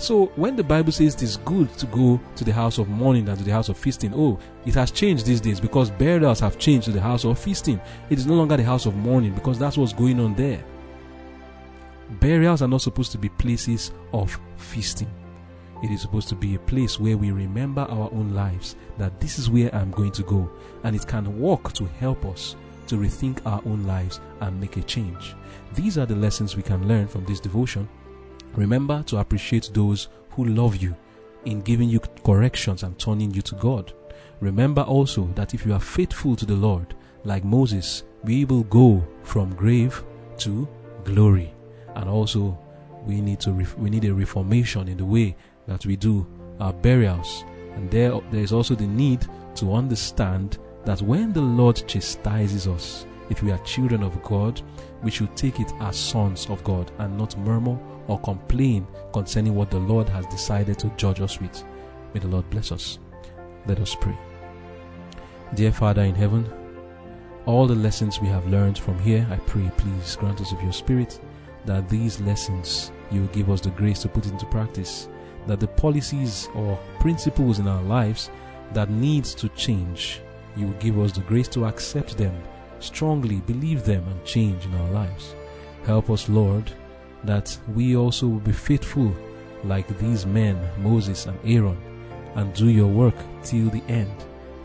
So 0.00 0.32
when 0.36 0.56
the 0.56 0.64
Bible 0.64 0.92
says 0.92 1.14
it 1.14 1.22
is 1.22 1.36
good 1.36 1.70
to 1.76 1.84
go 1.84 2.18
to 2.36 2.42
the 2.42 2.54
house 2.54 2.78
of 2.78 2.88
mourning 2.88 3.26
than 3.26 3.36
to 3.36 3.44
the 3.44 3.52
house 3.52 3.68
of 3.68 3.76
feasting, 3.76 4.14
oh, 4.16 4.38
it 4.64 4.72
has 4.72 4.90
changed 4.90 5.26
these 5.26 5.42
days 5.42 5.60
because 5.60 5.90
burials 5.90 6.40
have 6.40 6.58
changed 6.58 6.86
to 6.86 6.90
the 6.90 7.02
house 7.02 7.26
of 7.26 7.38
feasting. 7.38 7.78
It 8.08 8.18
is 8.18 8.24
no 8.24 8.32
longer 8.32 8.56
the 8.56 8.64
house 8.64 8.86
of 8.86 8.96
mourning 8.96 9.34
because 9.34 9.58
that's 9.58 9.76
what's 9.76 9.92
going 9.92 10.18
on 10.18 10.34
there. 10.36 10.64
Burials 12.12 12.62
are 12.62 12.66
not 12.66 12.80
supposed 12.80 13.12
to 13.12 13.18
be 13.18 13.28
places 13.28 13.92
of 14.14 14.40
feasting. 14.56 15.12
It 15.82 15.90
is 15.90 16.00
supposed 16.00 16.28
to 16.28 16.34
be 16.34 16.54
a 16.54 16.60
place 16.60 16.98
where 16.98 17.18
we 17.18 17.30
remember 17.30 17.82
our 17.82 18.10
own 18.10 18.32
lives 18.32 18.76
that 18.96 19.20
this 19.20 19.38
is 19.38 19.50
where 19.50 19.74
I'm 19.74 19.90
going 19.90 20.12
to 20.12 20.22
go, 20.22 20.50
and 20.82 20.96
it 20.96 21.06
can 21.06 21.38
work 21.38 21.74
to 21.74 21.84
help 21.98 22.24
us 22.24 22.56
to 22.86 22.96
rethink 22.96 23.44
our 23.44 23.60
own 23.66 23.84
lives 23.86 24.18
and 24.40 24.58
make 24.58 24.78
a 24.78 24.82
change. 24.82 25.34
These 25.74 25.98
are 25.98 26.06
the 26.06 26.16
lessons 26.16 26.56
we 26.56 26.62
can 26.62 26.88
learn 26.88 27.06
from 27.06 27.26
this 27.26 27.38
devotion 27.38 27.86
Remember 28.54 29.02
to 29.04 29.18
appreciate 29.18 29.70
those 29.72 30.08
who 30.30 30.44
love 30.44 30.76
you 30.76 30.96
in 31.44 31.62
giving 31.62 31.88
you 31.88 32.00
corrections 32.24 32.82
and 32.82 32.98
turning 32.98 33.32
you 33.32 33.42
to 33.42 33.54
God. 33.56 33.92
Remember 34.40 34.82
also 34.82 35.26
that 35.34 35.54
if 35.54 35.64
you 35.66 35.72
are 35.72 35.80
faithful 35.80 36.36
to 36.36 36.46
the 36.46 36.54
Lord, 36.54 36.94
like 37.24 37.44
Moses, 37.44 38.04
we 38.24 38.44
will 38.44 38.64
go 38.64 39.06
from 39.22 39.54
grave 39.54 40.02
to 40.38 40.68
glory. 41.04 41.52
And 41.94 42.08
also, 42.08 42.58
we 43.04 43.20
need 43.20 43.40
to 43.40 43.52
we 43.78 43.90
need 43.90 44.04
a 44.04 44.14
reformation 44.14 44.88
in 44.88 44.96
the 44.96 45.04
way 45.04 45.36
that 45.66 45.86
we 45.86 45.96
do 45.96 46.26
our 46.60 46.72
burials. 46.72 47.44
And 47.74 47.90
there 47.90 48.18
there 48.30 48.42
is 48.42 48.52
also 48.52 48.74
the 48.74 48.86
need 48.86 49.26
to 49.56 49.74
understand 49.74 50.58
that 50.84 51.02
when 51.02 51.32
the 51.32 51.40
Lord 51.40 51.82
chastises 51.86 52.66
us, 52.66 53.06
if 53.28 53.42
we 53.42 53.52
are 53.52 53.58
children 53.58 54.02
of 54.02 54.22
God, 54.22 54.60
we 55.02 55.10
should 55.10 55.34
take 55.36 55.60
it 55.60 55.72
as 55.80 55.96
sons 55.96 56.46
of 56.50 56.62
God 56.64 56.90
and 56.98 57.16
not 57.16 57.38
murmur 57.38 57.78
or 58.10 58.18
complain 58.20 58.86
concerning 59.12 59.54
what 59.54 59.70
the 59.70 59.78
Lord 59.78 60.08
has 60.08 60.26
decided 60.26 60.78
to 60.80 60.92
judge 60.96 61.20
us 61.20 61.40
with. 61.40 61.62
May 62.12 62.20
the 62.20 62.28
Lord 62.28 62.50
bless 62.50 62.72
us. 62.72 62.98
Let 63.66 63.78
us 63.78 63.94
pray. 63.94 64.18
Dear 65.54 65.72
Father 65.72 66.02
in 66.02 66.14
heaven, 66.14 66.50
all 67.46 67.66
the 67.66 67.74
lessons 67.74 68.20
we 68.20 68.26
have 68.26 68.46
learned 68.48 68.78
from 68.78 68.98
here, 68.98 69.26
I 69.30 69.36
pray, 69.36 69.70
please 69.76 70.16
grant 70.16 70.40
us 70.40 70.52
of 70.52 70.60
your 70.60 70.72
Spirit 70.72 71.20
that 71.66 71.88
these 71.88 72.20
lessons 72.20 72.90
you 73.12 73.20
will 73.20 73.28
give 73.28 73.48
us 73.48 73.60
the 73.60 73.70
grace 73.70 74.02
to 74.02 74.08
put 74.08 74.26
into 74.26 74.46
practice, 74.46 75.08
that 75.46 75.60
the 75.60 75.68
policies 75.68 76.48
or 76.54 76.78
principles 76.98 77.58
in 77.60 77.68
our 77.68 77.82
lives 77.82 78.28
that 78.72 78.90
needs 78.90 79.34
to 79.36 79.48
change, 79.50 80.20
you 80.56 80.66
will 80.66 80.74
give 80.74 80.98
us 80.98 81.12
the 81.12 81.20
grace 81.20 81.48
to 81.48 81.66
accept 81.66 82.16
them 82.16 82.34
strongly, 82.80 83.36
believe 83.40 83.84
them, 83.84 84.02
and 84.08 84.24
change 84.24 84.64
in 84.64 84.74
our 84.74 84.90
lives. 84.90 85.34
Help 85.84 86.10
us, 86.10 86.28
Lord, 86.28 86.72
that 87.24 87.56
we 87.74 87.96
also 87.96 88.26
will 88.26 88.40
be 88.40 88.52
faithful 88.52 89.14
like 89.64 89.86
these 89.98 90.26
men, 90.26 90.58
Moses 90.78 91.26
and 91.26 91.38
Aaron, 91.44 91.78
and 92.34 92.54
do 92.54 92.68
your 92.68 92.88
work 92.88 93.14
till 93.42 93.68
the 93.70 93.82
end. 93.88 94.12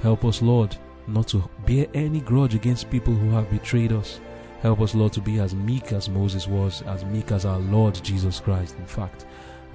Help 0.01 0.24
us, 0.24 0.41
Lord, 0.41 0.76
not 1.08 1.28
to 1.30 1.49
bear 1.66 1.88
any 1.93 2.22
grudge 2.22 2.56
against 2.56 2.89
people 2.89 3.14
who 3.14 3.32
have 3.32 3.49
betrayed 3.49 3.91
us. 3.91 4.20
Help 4.62 4.82
us, 4.82 4.95
Lord, 4.95 5.14
to 5.14 5.22
be 5.22 5.39
as 5.39 5.53
meek 5.53 5.91
as 5.91 6.10
Moses 6.10 6.47
was, 6.47 6.82
as 6.84 7.06
meek 7.06 7.32
as 7.32 7.45
our 7.45 7.60
Lord 7.60 7.99
Jesus 8.03 8.39
Christ, 8.39 8.76
in 8.78 8.86
fact. 8.86 9.26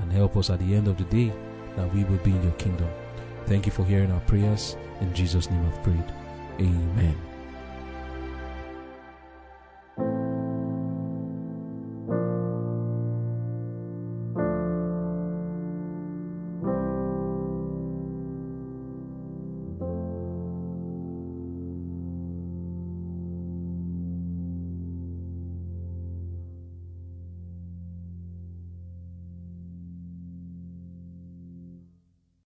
And 0.01 0.11
help 0.11 0.37
us 0.37 0.51
at 0.51 0.59
the 0.59 0.75
end 0.75 0.89
of 0.89 0.97
the 0.97 1.05
day 1.05 1.33
that 1.77 1.93
we 1.95 2.05
will 2.05 2.19
be 2.19 2.31
in 2.31 2.43
your 2.43 2.53
kingdom. 2.53 2.89
Thank 3.47 3.67
you 3.67 3.73
for 3.73 3.85
hearing 3.85 4.11
our 4.11 4.21
prayers. 4.21 4.77
In 5.01 5.15
Jesus' 5.15 5.51
name 5.51 5.65
I've 5.67 5.83
prayed. 5.83 6.13
Amen. 6.59 7.30